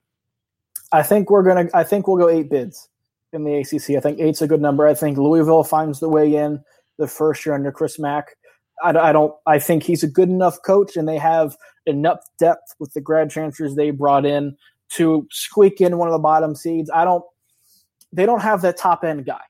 I 0.92 1.04
think 1.04 1.30
we're 1.30 1.44
gonna. 1.44 1.70
I 1.74 1.84
think 1.84 2.08
we'll 2.08 2.18
go 2.18 2.30
eight 2.30 2.50
bids 2.50 2.90
in 3.34 3.44
the 3.44 3.56
ACC. 3.58 3.98
I 3.98 4.00
think 4.00 4.20
eight's 4.20 4.42
a 4.42 4.48
good 4.48 4.62
number. 4.62 4.88
I 4.88 4.94
think 4.94 5.18
Louisville 5.18 5.64
finds 5.64 6.00
the 6.00 6.10
way 6.10 6.36
in 6.36 6.64
the 6.98 7.08
first 7.08 7.46
year 7.46 7.56
under 7.56 7.72
Chris 7.72 8.00
Mack. 8.00 8.36
I, 8.84 8.92
I, 8.92 9.12
don't. 9.12 9.34
I 9.46 9.60
think 9.60 9.84
he's 9.84 10.04
a 10.04 10.08
good 10.08 10.30
enough 10.30 10.62
coach, 10.64 10.96
and 10.96 11.08
they 11.08 11.18
have 11.18 11.58
enough 11.86 12.20
depth 12.40 12.76
with 12.80 12.94
the 12.94 13.02
grad 13.02 13.30
transfers 13.30 13.76
they 13.76 13.92
brought 13.92 14.26
in 14.26 14.56
to 14.90 15.28
squeak 15.32 15.82
in 15.82 15.98
one 15.98 16.08
of 16.08 16.14
the 16.14 16.20
bottom 16.20 16.56
seeds. 16.56 16.90
I 16.94 17.04
don't. 17.04 17.24
they 18.14 18.26
don't 18.26 18.42
have 18.42 18.62
that 18.62 18.78
top 18.78 19.04
end 19.04 19.26
guy 19.26 19.42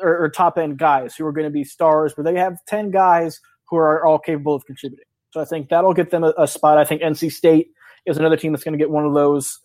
or, 0.00 0.24
or 0.24 0.28
top 0.28 0.58
end 0.58 0.78
guys 0.78 1.16
who 1.16 1.26
are 1.26 1.32
going 1.32 1.46
to 1.46 1.50
be 1.50 1.64
stars, 1.64 2.12
but 2.16 2.24
they 2.24 2.36
have 2.36 2.64
10 2.66 2.90
guys 2.90 3.40
who 3.68 3.76
are 3.76 4.04
all 4.04 4.18
capable 4.18 4.54
of 4.54 4.64
contributing. 4.66 5.04
So 5.30 5.40
I 5.40 5.44
think 5.44 5.68
that'll 5.68 5.94
get 5.94 6.10
them 6.10 6.24
a, 6.24 6.32
a 6.38 6.46
spot. 6.48 6.78
I 6.78 6.84
think 6.84 7.02
NC 7.02 7.32
State 7.32 7.70
is 8.08 8.18
another 8.18 8.36
team 8.36 8.52
that's 8.52 8.64
going 8.64 8.76
to 8.76 8.78
get 8.78 8.90
one 8.90 9.04
of 9.04 9.14
those 9.14 9.60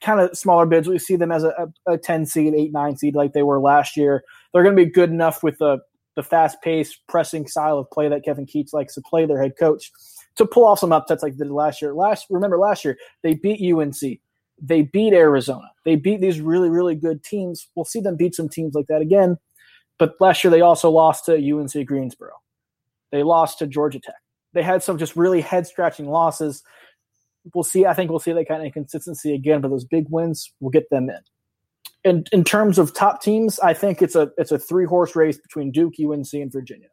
kind 0.00 0.20
of 0.20 0.36
smaller 0.36 0.66
bids. 0.66 0.88
We 0.88 0.98
see 0.98 1.16
them 1.16 1.32
as 1.32 1.44
a, 1.44 1.68
a, 1.86 1.92
a 1.92 1.98
10 1.98 2.26
seed, 2.26 2.54
8, 2.54 2.72
9 2.72 2.96
seed 2.96 3.14
like 3.14 3.32
they 3.32 3.42
were 3.42 3.60
last 3.60 3.96
year. 3.96 4.24
They're 4.52 4.62
going 4.62 4.76
to 4.76 4.84
be 4.84 4.90
good 4.90 5.10
enough 5.10 5.42
with 5.42 5.58
the, 5.58 5.78
the 6.16 6.22
fast 6.22 6.62
paced, 6.62 7.00
pressing 7.08 7.46
style 7.46 7.78
of 7.78 7.90
play 7.90 8.08
that 8.08 8.24
Kevin 8.24 8.46
Keatts 8.46 8.72
likes 8.72 8.94
to 8.94 9.02
play, 9.02 9.26
their 9.26 9.40
head 9.40 9.52
coach, 9.58 9.90
to 10.36 10.46
pull 10.46 10.64
off 10.64 10.78
some 10.78 10.92
upsets 10.92 11.22
like 11.22 11.36
they 11.36 11.44
did 11.44 11.52
last 11.52 11.82
year. 11.82 11.94
Last 11.94 12.26
Remember 12.30 12.58
last 12.58 12.84
year, 12.84 12.96
they 13.22 13.34
beat 13.34 13.60
UNC. 13.60 14.20
They 14.62 14.82
beat 14.82 15.12
Arizona. 15.12 15.70
They 15.84 15.96
beat 15.96 16.20
these 16.20 16.40
really, 16.40 16.68
really 16.68 16.94
good 16.94 17.22
teams. 17.24 17.68
We'll 17.74 17.84
see 17.84 18.00
them 18.00 18.16
beat 18.16 18.34
some 18.34 18.48
teams 18.48 18.74
like 18.74 18.86
that 18.88 19.02
again. 19.02 19.38
But 19.98 20.14
last 20.20 20.42
year, 20.44 20.50
they 20.50 20.60
also 20.60 20.90
lost 20.90 21.26
to 21.26 21.34
UNC 21.34 21.86
Greensboro. 21.86 22.32
They 23.12 23.22
lost 23.22 23.58
to 23.58 23.66
Georgia 23.66 24.00
Tech. 24.00 24.14
They 24.52 24.62
had 24.62 24.82
some 24.82 24.98
just 24.98 25.16
really 25.16 25.40
head 25.40 25.66
scratching 25.66 26.08
losses. 26.08 26.62
We'll 27.54 27.64
see. 27.64 27.86
I 27.86 27.94
think 27.94 28.10
we'll 28.10 28.18
see 28.18 28.32
that 28.32 28.48
kind 28.48 28.60
of 28.60 28.66
inconsistency 28.66 29.34
again, 29.34 29.60
but 29.60 29.68
those 29.68 29.84
big 29.84 30.06
wins 30.10 30.52
will 30.60 30.70
get 30.70 30.90
them 30.90 31.08
in. 31.08 31.20
In, 32.02 32.24
in 32.32 32.44
terms 32.44 32.78
of 32.78 32.94
top 32.94 33.22
teams, 33.22 33.58
I 33.60 33.74
think 33.74 34.02
it's 34.02 34.14
a 34.14 34.30
it's 34.38 34.52
a 34.52 34.58
three 34.58 34.86
horse 34.86 35.16
race 35.16 35.38
between 35.38 35.70
Duke, 35.70 35.94
UNC, 36.00 36.32
and 36.32 36.52
Virginia. 36.52 36.88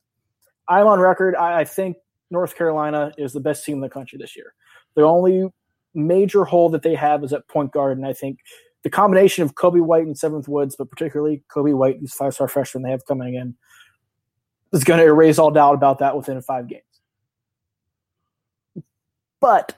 I'm 0.69 0.87
on 0.87 0.99
record. 0.99 1.35
I, 1.35 1.61
I 1.61 1.63
think 1.65 1.97
North 2.29 2.55
Carolina 2.57 3.11
is 3.17 3.33
the 3.33 3.39
best 3.39 3.65
team 3.65 3.75
in 3.75 3.81
the 3.81 3.89
country 3.89 4.17
this 4.17 4.35
year. 4.35 4.53
The 4.95 5.03
only 5.03 5.49
major 5.93 6.43
hole 6.43 6.69
that 6.69 6.81
they 6.81 6.95
have 6.95 7.23
is 7.23 7.33
at 7.33 7.47
point 7.47 7.71
guard, 7.71 7.97
and 7.97 8.05
I 8.05 8.13
think 8.13 8.39
the 8.83 8.89
combination 8.89 9.43
of 9.43 9.55
Coby 9.55 9.81
White 9.81 10.05
and 10.05 10.17
Seventh 10.17 10.47
Woods, 10.47 10.75
but 10.77 10.89
particularly 10.89 11.43
Coby 11.53 11.73
White, 11.73 11.99
these 11.99 12.13
five 12.13 12.33
star 12.33 12.47
freshmen 12.47 12.83
they 12.83 12.91
have 12.91 13.05
coming 13.05 13.35
in, 13.35 13.55
is 14.73 14.83
going 14.83 14.99
to 14.99 15.05
erase 15.05 15.39
all 15.39 15.51
doubt 15.51 15.73
about 15.73 15.99
that 15.99 16.15
within 16.15 16.41
five 16.41 16.67
games. 16.67 16.83
But 19.39 19.77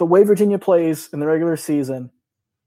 the 0.00 0.06
way 0.06 0.22
Virginia 0.22 0.58
plays 0.58 1.10
in 1.12 1.20
the 1.20 1.26
regular 1.26 1.58
season 1.58 2.10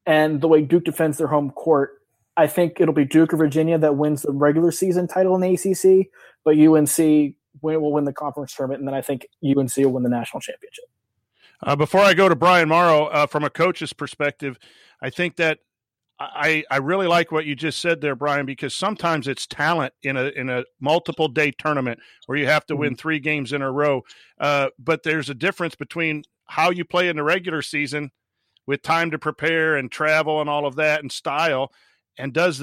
and 0.06 0.40
the 0.40 0.48
way 0.48 0.62
Duke 0.62 0.84
defends 0.84 1.18
their 1.18 1.26
home 1.26 1.50
court, 1.50 2.00
I 2.38 2.46
think 2.46 2.80
it'll 2.80 2.94
be 2.94 3.06
Duke 3.06 3.34
or 3.34 3.38
Virginia 3.38 3.76
that 3.80 3.96
wins 3.96 4.22
the 4.22 4.32
regular 4.32 4.70
season 4.72 5.08
title 5.08 5.34
in 5.34 5.42
the 5.42 5.54
ACC, 5.56 6.12
but 6.46 6.60
UNC 6.60 7.34
will 7.64 7.92
win 7.92 8.04
the 8.04 8.14
conference 8.14 8.54
tournament, 8.54 8.82
and 8.82 8.88
then 8.88 8.94
I 8.94 9.02
think 9.02 9.26
UNC 9.44 9.76
will 9.78 9.90
win 9.90 10.04
the 10.04 10.10
national 10.10 10.42
championship. 10.42 10.86
Uh, 11.64 11.76
before 11.76 12.02
I 12.02 12.14
go 12.14 12.30
to 12.30 12.36
Brian 12.36 12.70
Morrow, 12.70 13.06
uh, 13.06 13.26
from 13.26 13.44
a 13.44 13.50
coach's 13.50 13.94
perspective, 13.94 14.60
I 15.02 15.10
think 15.10 15.38
that 15.38 15.58
I, 16.20 16.64
I 16.70 16.78
really 16.78 17.08
like 17.08 17.32
what 17.32 17.46
you 17.46 17.56
just 17.56 17.80
said 17.80 18.00
there, 18.00 18.16
Brian, 18.16 18.46
because 18.46 18.76
sometimes 18.76 19.28
it's 19.28 19.48
talent 19.48 19.94
in 20.04 20.18
a 20.18 20.26
in 20.26 20.50
a 20.50 20.66
multiple 20.80 21.28
day 21.28 21.52
tournament 21.52 22.00
where 22.28 22.38
you 22.38 22.46
have 22.46 22.68
to 22.68 22.76
mm-hmm. 22.76 22.82
win 22.82 22.96
three 22.96 23.20
games 23.20 23.54
in 23.54 23.64
a 23.64 23.72
row. 23.72 24.04
Uh, 24.40 24.70
but 24.78 25.02
there's 25.02 25.32
a 25.32 25.34
difference 25.34 25.74
between 25.74 26.24
how 26.54 26.70
you 26.70 26.86
play 26.86 27.10
in 27.10 27.16
the 27.16 27.24
regular 27.24 27.64
season 27.64 28.12
with 28.68 28.84
time 28.84 29.10
to 29.10 29.18
prepare 29.18 29.76
and 29.76 29.92
travel 29.92 30.40
and 30.40 30.48
all 30.48 30.68
of 30.68 30.76
that 30.76 31.02
and 31.02 31.12
style, 31.12 31.72
and 32.18 32.32
does 32.32 32.62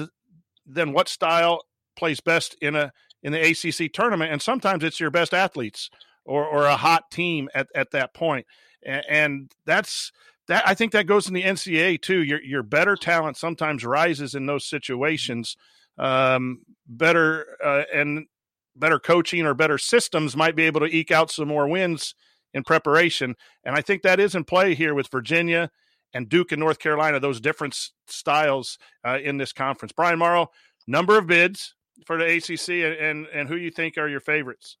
then 0.65 0.93
what 0.93 1.09
style 1.09 1.65
plays 1.97 2.21
best 2.21 2.55
in 2.61 2.75
a 2.75 2.93
in 3.21 3.33
the 3.33 3.51
ACC 3.51 3.91
tournament. 3.91 4.31
And 4.31 4.41
sometimes 4.41 4.83
it's 4.83 4.99
your 4.99 5.11
best 5.11 5.33
athletes 5.33 5.89
or 6.23 6.45
or 6.45 6.65
a 6.65 6.77
hot 6.77 7.11
team 7.11 7.49
at 7.53 7.67
at 7.75 7.91
that 7.91 8.13
point, 8.13 8.45
and, 8.81 9.03
and 9.09 9.51
that's 9.65 10.13
that 10.47 10.63
I 10.65 10.73
think 10.73 10.93
that 10.93 11.05
goes 11.05 11.27
in 11.27 11.33
the 11.33 11.43
NCAA 11.43 12.01
too. 12.01 12.23
Your 12.23 12.41
your 12.41 12.63
better 12.63 12.95
talent 12.95 13.35
sometimes 13.35 13.85
rises 13.85 14.33
in 14.35 14.45
those 14.45 14.65
situations. 14.65 15.57
Um, 15.97 16.61
better 16.87 17.57
uh, 17.63 17.83
and 17.93 18.27
better 18.73 18.99
coaching 18.99 19.45
or 19.45 19.53
better 19.53 19.77
systems 19.77 20.37
might 20.37 20.55
be 20.55 20.63
able 20.63 20.79
to 20.79 20.95
eke 20.95 21.11
out 21.11 21.29
some 21.29 21.49
more 21.49 21.67
wins 21.67 22.15
in 22.53 22.63
preparation. 22.63 23.35
And 23.63 23.75
I 23.75 23.81
think 23.81 24.01
that 24.03 24.19
is 24.19 24.35
in 24.35 24.43
play 24.43 24.75
here 24.75 24.93
with 24.93 25.09
Virginia 25.09 25.71
and 26.13 26.27
Duke 26.29 26.51
and 26.51 26.59
North 26.59 26.79
Carolina. 26.79 27.19
Those 27.19 27.39
different 27.39 27.77
styles 28.07 28.77
uh, 29.05 29.19
in 29.21 29.37
this 29.37 29.53
conference. 29.53 29.91
Brian 29.91 30.19
Morrow, 30.19 30.49
number 30.87 31.17
of 31.17 31.27
bids 31.27 31.75
for 32.05 32.17
the 32.17 32.25
ACC, 32.25 32.69
and, 32.69 32.95
and 32.95 33.27
and 33.33 33.49
who 33.49 33.55
you 33.55 33.71
think 33.71 33.97
are 33.97 34.07
your 34.07 34.19
favorites? 34.19 34.77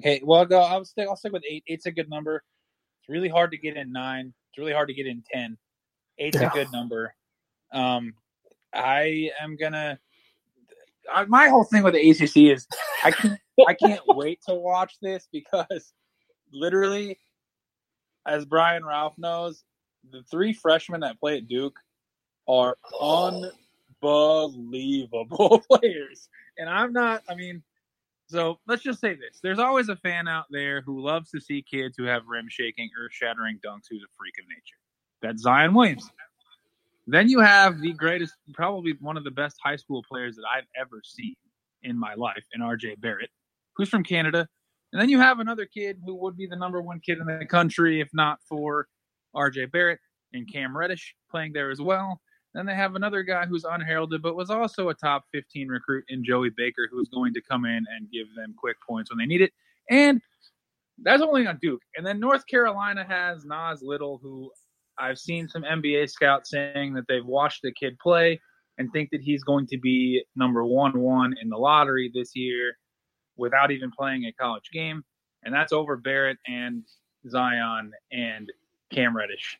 Okay, 0.00 0.20
well, 0.24 0.40
I'll 0.40 0.46
go. 0.46 0.60
I'll 0.60 0.84
stick. 0.84 1.06
I'll 1.08 1.16
stick 1.16 1.32
with 1.32 1.44
eight. 1.48 1.64
Eight's 1.68 1.86
a 1.86 1.92
good 1.92 2.10
number. 2.10 2.42
It's 3.00 3.08
really 3.08 3.28
hard 3.28 3.50
to 3.52 3.58
get 3.58 3.76
in 3.76 3.92
nine. 3.92 4.32
It's 4.50 4.58
really 4.58 4.72
hard 4.72 4.88
to 4.88 4.94
get 4.94 5.06
in 5.06 5.22
ten. 5.32 5.56
Eight's 6.18 6.40
yeah. 6.40 6.48
a 6.48 6.50
good 6.50 6.72
number. 6.72 7.14
Um, 7.72 8.14
I 8.72 9.30
am 9.40 9.56
gonna. 9.56 9.98
I, 11.12 11.26
my 11.26 11.48
whole 11.48 11.64
thing 11.64 11.82
with 11.82 11.94
the 11.94 12.10
ACC 12.10 12.54
is 12.54 12.66
I 13.04 13.10
can't. 13.10 13.38
I 13.68 13.74
can't 13.74 14.02
wait 14.08 14.40
to 14.48 14.54
watch 14.54 14.96
this 15.00 15.28
because 15.30 15.92
literally, 16.54 17.18
as 18.26 18.44
Brian 18.44 18.82
Rauf 18.82 19.18
knows, 19.18 19.64
the 20.10 20.22
three 20.30 20.52
freshmen 20.52 21.00
that 21.00 21.18
play 21.20 21.38
at 21.38 21.48
Duke 21.48 21.78
are 22.48 22.76
unbelievable 24.02 25.62
players. 25.70 26.28
And 26.58 26.68
I'm 26.68 26.92
not. 26.92 27.22
I 27.28 27.34
mean, 27.34 27.62
so 28.26 28.58
let's 28.66 28.82
just 28.82 29.00
say 29.00 29.14
this: 29.14 29.40
there's 29.42 29.58
always 29.58 29.88
a 29.88 29.96
fan 29.96 30.28
out 30.28 30.46
there 30.50 30.80
who 30.82 31.00
loves 31.00 31.30
to 31.30 31.40
see 31.40 31.62
kids 31.62 31.96
who 31.96 32.04
have 32.04 32.22
rim-shaking, 32.26 32.90
earth-shattering 32.98 33.60
dunks. 33.64 33.86
Who's 33.90 34.02
a 34.02 34.12
freak 34.16 34.34
of 34.40 34.48
nature? 34.48 34.78
That's 35.22 35.42
Zion 35.42 35.74
Williams. 35.74 36.10
Then 37.06 37.28
you 37.28 37.40
have 37.40 37.80
the 37.80 37.92
greatest, 37.92 38.34
probably 38.54 38.94
one 39.00 39.18
of 39.18 39.24
the 39.24 39.30
best 39.30 39.58
high 39.62 39.76
school 39.76 40.02
players 40.02 40.36
that 40.36 40.44
I've 40.50 40.66
ever 40.74 41.02
seen 41.04 41.34
in 41.82 41.98
my 41.98 42.14
life, 42.14 42.44
in 42.54 42.62
RJ 42.62 43.00
Barrett, 43.00 43.30
who's 43.76 43.90
from 43.90 44.02
Canada. 44.02 44.48
And 44.94 45.00
then 45.00 45.08
you 45.08 45.18
have 45.18 45.40
another 45.40 45.66
kid 45.66 45.98
who 46.06 46.14
would 46.14 46.36
be 46.36 46.46
the 46.46 46.54
number 46.54 46.80
one 46.80 47.00
kid 47.00 47.18
in 47.18 47.26
the 47.26 47.44
country 47.44 48.00
if 48.00 48.08
not 48.14 48.38
for 48.48 48.86
RJ 49.34 49.72
Barrett 49.72 49.98
and 50.32 50.50
Cam 50.50 50.76
Reddish 50.76 51.16
playing 51.28 51.52
there 51.52 51.72
as 51.72 51.80
well. 51.80 52.20
Then 52.54 52.64
they 52.64 52.76
have 52.76 52.94
another 52.94 53.24
guy 53.24 53.44
who's 53.44 53.64
unheralded, 53.64 54.22
but 54.22 54.36
was 54.36 54.50
also 54.50 54.90
a 54.90 54.94
top 54.94 55.24
15 55.32 55.66
recruit 55.66 56.04
in 56.06 56.24
Joey 56.24 56.50
Baker, 56.56 56.88
who's 56.88 57.08
going 57.08 57.34
to 57.34 57.42
come 57.42 57.64
in 57.64 57.84
and 57.92 58.08
give 58.12 58.28
them 58.36 58.54
quick 58.56 58.76
points 58.88 59.10
when 59.10 59.18
they 59.18 59.26
need 59.26 59.40
it. 59.40 59.50
And 59.90 60.20
that's 61.02 61.22
only 61.22 61.44
on 61.44 61.58
Duke. 61.60 61.82
And 61.96 62.06
then 62.06 62.20
North 62.20 62.46
Carolina 62.46 63.04
has 63.04 63.44
Nas 63.44 63.82
Little, 63.82 64.20
who 64.22 64.48
I've 64.96 65.18
seen 65.18 65.48
some 65.48 65.64
NBA 65.64 66.08
scouts 66.08 66.50
saying 66.50 66.94
that 66.94 67.06
they've 67.08 67.26
watched 67.26 67.62
the 67.64 67.72
kid 67.72 67.98
play 67.98 68.40
and 68.78 68.88
think 68.92 69.08
that 69.10 69.22
he's 69.22 69.42
going 69.42 69.66
to 69.66 69.78
be 69.78 70.22
number 70.36 70.64
one 70.64 71.00
one 71.00 71.34
in 71.42 71.48
the 71.48 71.56
lottery 71.56 72.12
this 72.14 72.36
year 72.36 72.76
without 73.36 73.70
even 73.70 73.90
playing 73.90 74.24
a 74.24 74.32
college 74.32 74.70
game. 74.72 75.04
And 75.44 75.54
that's 75.54 75.72
over 75.72 75.96
Barrett 75.96 76.38
and 76.46 76.84
Zion 77.28 77.92
and 78.12 78.50
Cam 78.92 79.16
Reddish. 79.16 79.58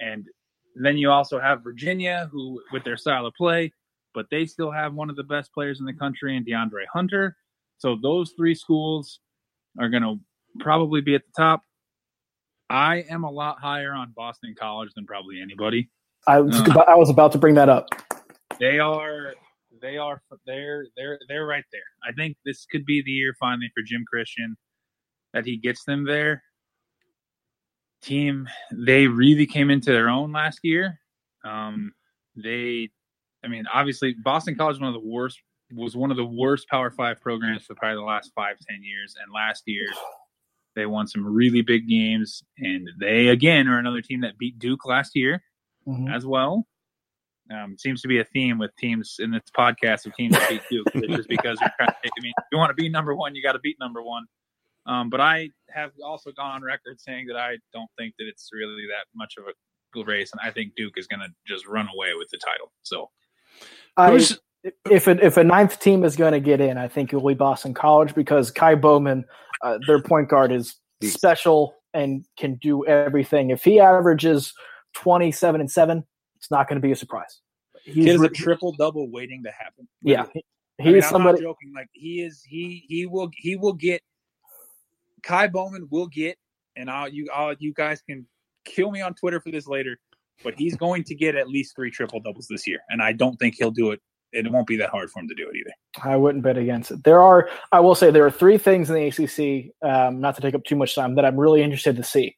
And 0.00 0.26
then 0.74 0.96
you 0.96 1.10
also 1.10 1.38
have 1.38 1.62
Virginia, 1.62 2.28
who 2.32 2.60
with 2.72 2.84
their 2.84 2.96
style 2.96 3.26
of 3.26 3.34
play, 3.34 3.72
but 4.14 4.26
they 4.30 4.46
still 4.46 4.70
have 4.70 4.94
one 4.94 5.10
of 5.10 5.16
the 5.16 5.22
best 5.22 5.52
players 5.52 5.80
in 5.80 5.86
the 5.86 5.92
country 5.92 6.36
and 6.36 6.46
DeAndre 6.46 6.86
Hunter. 6.92 7.36
So 7.78 7.96
those 8.00 8.32
three 8.36 8.54
schools 8.54 9.20
are 9.78 9.88
going 9.88 10.02
to 10.02 10.18
probably 10.60 11.00
be 11.00 11.14
at 11.14 11.22
the 11.26 11.32
top. 11.36 11.62
I 12.70 13.04
am 13.10 13.24
a 13.24 13.30
lot 13.30 13.58
higher 13.60 13.92
on 13.92 14.12
Boston 14.16 14.54
College 14.58 14.90
than 14.94 15.06
probably 15.06 15.40
anybody. 15.40 15.90
I 16.26 16.40
was, 16.40 16.58
uh, 16.60 16.84
I 16.88 16.94
was 16.94 17.10
about 17.10 17.32
to 17.32 17.38
bring 17.38 17.54
that 17.56 17.68
up. 17.68 17.88
They 18.58 18.78
are 18.78 19.34
they 19.82 19.98
are 19.98 20.22
they're 20.46 20.86
they're 20.96 21.18
they're 21.28 21.46
right 21.46 21.64
there. 21.72 21.82
I 22.08 22.12
think 22.12 22.36
this 22.44 22.64
could 22.70 22.86
be 22.86 23.02
the 23.02 23.10
year 23.10 23.34
finally 23.38 23.70
for 23.74 23.82
Jim 23.82 24.04
Christian 24.10 24.56
that 25.34 25.44
he 25.44 25.56
gets 25.56 25.84
them 25.84 26.04
there 26.04 26.42
team 28.02 28.48
they 28.72 29.06
really 29.06 29.46
came 29.46 29.70
into 29.70 29.92
their 29.92 30.08
own 30.08 30.32
last 30.32 30.60
year. 30.62 31.00
Um, 31.44 31.92
they, 32.36 32.90
I 33.44 33.48
mean, 33.48 33.64
obviously 33.72 34.14
Boston 34.22 34.56
College 34.56 34.80
one 34.80 34.94
of 34.94 35.00
the 35.00 35.08
worst 35.08 35.40
was 35.74 35.96
one 35.96 36.10
of 36.10 36.16
the 36.16 36.24
worst 36.24 36.68
Power 36.68 36.90
Five 36.90 37.20
programs 37.20 37.64
for 37.64 37.74
probably 37.74 37.96
the 37.96 38.02
last 38.02 38.32
five 38.34 38.56
ten 38.68 38.82
years, 38.82 39.14
and 39.22 39.32
last 39.32 39.62
year 39.66 39.86
they 40.74 40.86
won 40.86 41.06
some 41.06 41.24
really 41.24 41.62
big 41.62 41.88
games, 41.88 42.42
and 42.58 42.88
they 43.00 43.28
again 43.28 43.68
are 43.68 43.78
another 43.78 44.02
team 44.02 44.20
that 44.20 44.38
beat 44.38 44.58
Duke 44.58 44.84
last 44.84 45.12
year 45.14 45.42
mm-hmm. 45.86 46.08
as 46.08 46.26
well. 46.26 46.66
Um, 47.50 47.76
seems 47.76 48.00
to 48.02 48.08
be 48.08 48.20
a 48.20 48.24
theme 48.24 48.58
with 48.58 48.70
teams 48.76 49.16
in 49.18 49.30
this 49.30 49.42
podcast 49.56 50.06
of 50.06 50.14
teams 50.14 50.32
that 50.32 50.48
beat 50.48 50.62
Duke. 50.70 50.86
it's 50.94 51.16
just 51.16 51.28
because 51.28 51.58
you're 51.60 51.72
trying 51.76 51.90
to, 51.90 51.94
I 52.04 52.22
mean, 52.22 52.32
if 52.38 52.44
you 52.52 52.58
want 52.58 52.70
to 52.70 52.74
be 52.74 52.88
number 52.88 53.14
one, 53.14 53.34
you 53.34 53.42
got 53.42 53.52
to 53.52 53.58
beat 53.58 53.76
number 53.80 54.02
one. 54.02 54.24
Um, 54.86 55.10
but 55.10 55.20
I 55.20 55.50
have 55.70 55.90
also 56.04 56.32
gone 56.32 56.52
on 56.52 56.62
record 56.62 57.00
saying 57.00 57.26
that 57.26 57.36
I 57.36 57.56
don't 57.72 57.90
think 57.98 58.14
that 58.18 58.26
it's 58.26 58.50
really 58.52 58.86
that 58.88 59.06
much 59.14 59.34
of 59.38 59.44
a 59.44 59.52
race, 60.04 60.30
and 60.32 60.40
I 60.42 60.50
think 60.50 60.74
Duke 60.74 60.94
is 60.96 61.06
going 61.06 61.20
to 61.20 61.28
just 61.46 61.66
run 61.66 61.86
away 61.94 62.14
with 62.16 62.28
the 62.30 62.38
title. 62.38 62.72
So, 62.82 63.10
I, 63.96 64.18
if 64.90 65.06
a, 65.06 65.24
if 65.24 65.36
a 65.36 65.44
ninth 65.44 65.78
team 65.80 66.04
is 66.04 66.16
going 66.16 66.32
to 66.32 66.40
get 66.40 66.60
in, 66.60 66.78
I 66.78 66.88
think 66.88 67.12
it 67.12 67.16
will 67.16 67.28
be 67.28 67.34
Boston 67.34 67.74
College 67.74 68.14
because 68.14 68.50
Ky 68.50 68.74
Bowman, 68.74 69.24
uh, 69.62 69.78
their 69.86 70.00
point 70.00 70.28
guard, 70.28 70.50
is 70.50 70.76
special 71.02 71.74
and 71.92 72.24
can 72.38 72.58
do 72.62 72.86
everything. 72.86 73.50
If 73.50 73.64
he 73.64 73.80
averages 73.80 74.54
twenty 74.94 75.30
seven 75.30 75.60
and 75.60 75.70
seven, 75.70 76.04
it's 76.42 76.50
not 76.50 76.68
going 76.68 76.74
to 76.74 76.84
be 76.84 76.90
a 76.90 76.96
surprise. 76.96 77.40
He's 77.84 78.20
a 78.20 78.28
triple 78.28 78.72
double 78.72 79.08
waiting 79.08 79.44
to 79.44 79.52
happen. 79.52 79.86
Yeah, 80.02 80.26
he's 80.78 80.86
I 80.86 80.90
mean, 80.90 81.02
somebody. 81.02 81.38
I'm 81.38 81.44
not 81.44 81.50
joking. 81.50 81.72
Like 81.72 81.88
he 81.92 82.20
is, 82.20 82.42
he 82.44 82.84
he 82.88 83.06
will 83.06 83.30
he 83.36 83.54
will 83.54 83.72
get. 83.72 84.02
Ky 85.22 85.46
Bowman 85.46 85.86
will 85.90 86.08
get, 86.08 86.36
and 86.74 86.90
I'll 86.90 87.08
you 87.08 87.28
all 87.32 87.54
you 87.60 87.72
guys 87.74 88.02
can 88.02 88.26
kill 88.64 88.90
me 88.90 89.02
on 89.02 89.14
Twitter 89.14 89.40
for 89.40 89.52
this 89.52 89.68
later, 89.68 90.00
but 90.42 90.54
he's 90.56 90.76
going 90.76 91.04
to 91.04 91.14
get 91.14 91.36
at 91.36 91.48
least 91.48 91.76
three 91.76 91.92
triple 91.92 92.18
doubles 92.18 92.48
this 92.48 92.66
year, 92.66 92.80
and 92.88 93.00
I 93.00 93.12
don't 93.12 93.36
think 93.36 93.54
he'll 93.56 93.70
do 93.70 93.92
it. 93.92 94.00
It 94.32 94.50
won't 94.50 94.66
be 94.66 94.76
that 94.78 94.88
hard 94.88 95.10
for 95.10 95.20
him 95.20 95.28
to 95.28 95.34
do 95.34 95.48
it 95.48 95.56
either. 95.56 95.70
I 96.02 96.16
wouldn't 96.16 96.42
bet 96.42 96.56
against 96.56 96.90
it. 96.90 97.04
There 97.04 97.20
are, 97.20 97.50
I 97.70 97.80
will 97.80 97.94
say, 97.94 98.10
there 98.10 98.24
are 98.24 98.30
three 98.30 98.56
things 98.56 98.88
in 98.88 98.96
the 98.96 99.06
ACC, 99.08 99.74
um, 99.86 100.22
not 100.22 100.34
to 100.36 100.40
take 100.40 100.54
up 100.54 100.64
too 100.64 100.74
much 100.74 100.94
time, 100.94 101.16
that 101.16 101.26
I'm 101.26 101.38
really 101.38 101.62
interested 101.62 101.96
to 101.96 102.02
see 102.02 102.34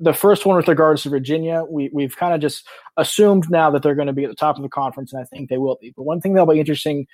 the 0.00 0.12
first 0.12 0.44
one 0.44 0.56
with 0.56 0.68
regards 0.68 1.02
to 1.02 1.10
Virginia, 1.10 1.64
we, 1.68 1.90
we've 1.92 2.16
kind 2.16 2.34
of 2.34 2.40
just 2.40 2.66
assumed 2.96 3.48
now 3.50 3.70
that 3.70 3.82
they're 3.82 3.94
going 3.94 4.08
to 4.08 4.12
be 4.12 4.24
at 4.24 4.30
the 4.30 4.36
top 4.36 4.56
of 4.56 4.62
the 4.62 4.68
conference, 4.68 5.12
and 5.12 5.22
I 5.22 5.24
think 5.24 5.48
they 5.48 5.58
will 5.58 5.78
be. 5.80 5.92
But 5.96 6.02
one 6.02 6.20
thing 6.20 6.34
that'll 6.34 6.52
be 6.52 6.60
interesting 6.60 7.06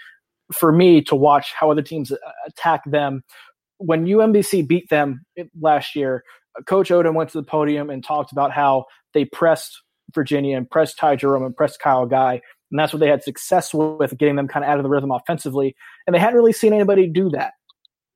for 0.53 0.72
me 0.72 1.03
to 1.03 1.14
watch 1.14 1.53
how 1.59 1.70
other 1.70 1.83
teams 1.83 2.11
uh, 2.11 2.16
attack 2.47 2.83
them. 2.87 3.22
When 3.78 4.07
UMBC 4.07 4.66
beat 4.66 4.89
them 4.89 5.24
eh, 5.37 5.45
last 5.61 5.95
year, 5.95 6.24
uh, 6.59 6.62
Coach 6.62 6.91
Odom 6.91 7.14
went 7.14 7.31
to 7.31 7.39
the 7.39 7.45
podium 7.45 7.91
and 7.91 8.05
talked 8.05 8.33
about 8.33 8.51
how 8.51 8.87
they 9.14 9.24
pressed 9.24 9.83
Virginia 10.14 10.57
and 10.57 10.68
pressed 10.68 10.99
Ty 10.99 11.16
Jerome 11.16 11.45
and 11.45 11.57
pressed 11.57 11.81
Kyle 11.81 12.07
Guy. 12.07 12.41
And 12.70 12.78
that's 12.78 12.93
what 12.93 13.01
they 13.01 13.09
had 13.09 13.22
success 13.22 13.74
with, 13.74 14.16
getting 14.18 14.37
them 14.37 14.49
kind 14.49 14.64
of 14.64 14.70
out 14.70 14.78
of 14.78 14.85
the 14.85 14.91
rhythm 14.91 15.11
offensively. 15.11 15.74
And 16.07 16.14
they 16.14 16.20
hadn't 16.20 16.37
really 16.37 16.53
seen 16.53 16.72
anybody 16.72 17.07
do 17.07 17.28
that. 17.31 17.55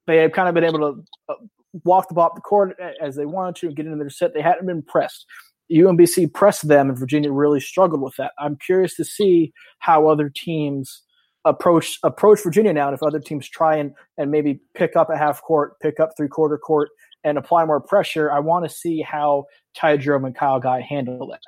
They 0.06 0.18
had 0.18 0.32
kind 0.32 0.48
of 0.48 0.54
been 0.54 0.64
able 0.64 0.78
to 0.78 1.04
uh, 1.28 1.34
walk 1.82 2.08
the 2.08 2.14
ball 2.14 2.26
up 2.26 2.34
the 2.34 2.40
court 2.40 2.76
as 3.00 3.16
they 3.16 3.26
wanted 3.26 3.56
to 3.56 3.66
and 3.66 3.76
get 3.76 3.86
into 3.86 3.98
their 3.98 4.10
set. 4.10 4.34
They 4.34 4.42
hadn't 4.42 4.66
been 4.66 4.82
pressed. 4.82 5.26
UMBC 5.72 6.32
pressed 6.32 6.68
them, 6.68 6.88
and 6.88 6.98
Virginia 6.98 7.32
really 7.32 7.60
struggled 7.60 8.02
with 8.02 8.14
that. 8.16 8.32
I'm 8.38 8.56
curious 8.56 8.94
to 8.96 9.04
see 9.04 9.52
how 9.78 10.08
other 10.08 10.28
teams 10.28 11.02
approach 11.46 11.98
approach 12.02 12.42
Virginia 12.42 12.72
now, 12.72 12.88
and 12.88 12.94
if 12.94 13.02
other 13.02 13.20
teams 13.20 13.48
try 13.48 13.76
and 13.76 13.92
and 14.18 14.30
maybe 14.30 14.60
pick 14.74 14.94
up 14.96 15.10
a 15.10 15.16
half 15.16 15.42
court, 15.42 15.78
pick 15.80 16.00
up 16.00 16.10
three 16.16 16.28
quarter 16.28 16.58
court, 16.58 16.90
and 17.24 17.38
apply 17.38 17.64
more 17.64 17.80
pressure. 17.80 18.30
I 18.30 18.40
want 18.40 18.68
to 18.68 18.74
see 18.74 19.00
how 19.00 19.44
Ty 19.74 19.98
Jerome 19.98 20.26
and 20.26 20.36
Kyle 20.36 20.60
Guy 20.60 20.80
handle 20.80 21.26
that. 21.28 21.40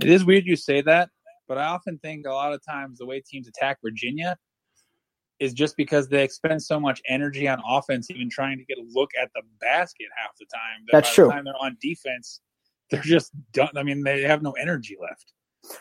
It 0.00 0.10
is 0.10 0.24
weird 0.24 0.46
you 0.46 0.56
say 0.56 0.82
that, 0.82 1.08
but 1.48 1.58
I 1.58 1.66
often 1.66 1.98
think 1.98 2.26
a 2.26 2.32
lot 2.32 2.52
of 2.52 2.60
times 2.64 2.98
the 2.98 3.06
way 3.06 3.22
teams 3.26 3.48
attack 3.48 3.78
Virginia 3.82 4.36
is 5.42 5.52
just 5.52 5.76
because 5.76 6.08
they 6.08 6.22
expend 6.22 6.62
so 6.62 6.78
much 6.78 7.02
energy 7.08 7.48
on 7.48 7.60
offense, 7.66 8.10
even 8.12 8.30
trying 8.30 8.58
to 8.58 8.64
get 8.64 8.78
a 8.78 8.84
look 8.92 9.10
at 9.20 9.28
the 9.34 9.42
basket 9.60 10.06
half 10.16 10.30
the 10.38 10.46
time. 10.46 10.84
That 10.86 10.92
That's 10.92 11.10
by 11.10 11.14
true. 11.14 11.24
The 11.26 11.30
time 11.32 11.44
they're 11.44 11.54
on 11.60 11.76
defense, 11.80 12.40
they're 12.90 13.02
just 13.02 13.32
done. 13.52 13.70
I 13.76 13.82
mean, 13.82 14.04
they 14.04 14.22
have 14.22 14.42
no 14.42 14.52
energy 14.52 14.96
left. 15.00 15.32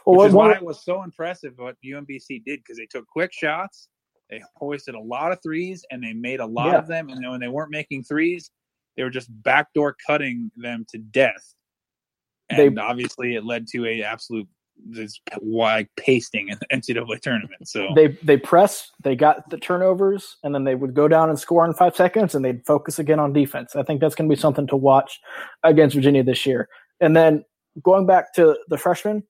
Well, 0.05 0.19
which 0.19 0.29
is 0.29 0.33
why 0.33 0.53
it 0.53 0.65
was 0.65 0.83
so 0.83 1.03
impressive 1.03 1.53
what 1.57 1.75
UMBC 1.85 2.43
did 2.43 2.59
because 2.59 2.77
they 2.77 2.87
took 2.87 3.05
quick 3.07 3.31
shots, 3.31 3.87
they 4.31 4.41
hoisted 4.55 4.95
a 4.95 4.99
lot 4.99 5.31
of 5.31 5.39
threes, 5.43 5.85
and 5.91 6.03
they 6.03 6.13
made 6.13 6.39
a 6.39 6.45
lot 6.45 6.67
yeah. 6.67 6.77
of 6.79 6.87
them. 6.87 7.09
And 7.09 7.29
when 7.29 7.39
they 7.39 7.47
weren't 7.47 7.71
making 7.71 8.03
threes, 8.03 8.49
they 8.97 9.03
were 9.03 9.11
just 9.11 9.29
backdoor 9.43 9.95
cutting 10.07 10.49
them 10.55 10.85
to 10.89 10.97
death. 10.97 11.53
And 12.49 12.77
they, 12.77 12.81
obviously, 12.81 13.35
it 13.35 13.45
led 13.45 13.67
to 13.67 13.85
a 13.85 14.01
absolute 14.01 14.47
this 14.77 15.19
wide 15.41 15.87
pasting 15.97 16.49
in 16.49 16.57
the 16.59 16.67
NCAA 16.75 17.19
tournament. 17.21 17.67
So 17.67 17.89
they 17.95 18.07
they 18.23 18.37
press, 18.37 18.91
they 19.03 19.15
got 19.15 19.49
the 19.49 19.57
turnovers, 19.57 20.37
and 20.43 20.53
then 20.53 20.63
they 20.63 20.75
would 20.75 20.93
go 20.93 21.07
down 21.07 21.29
and 21.29 21.39
score 21.39 21.65
in 21.65 21.73
five 21.73 21.95
seconds, 21.95 22.35
and 22.35 22.43
they'd 22.43 22.65
focus 22.65 22.99
again 22.99 23.19
on 23.19 23.33
defense. 23.33 23.75
I 23.75 23.83
think 23.83 24.01
that's 24.01 24.15
going 24.15 24.29
to 24.29 24.35
be 24.35 24.39
something 24.39 24.67
to 24.67 24.75
watch 24.75 25.19
against 25.63 25.95
Virginia 25.95 26.23
this 26.23 26.45
year. 26.45 26.67
And 26.99 27.15
then 27.15 27.43
going 27.83 28.05
back 28.05 28.33
to 28.35 28.57
the 28.67 28.77
freshmen, 28.77 29.23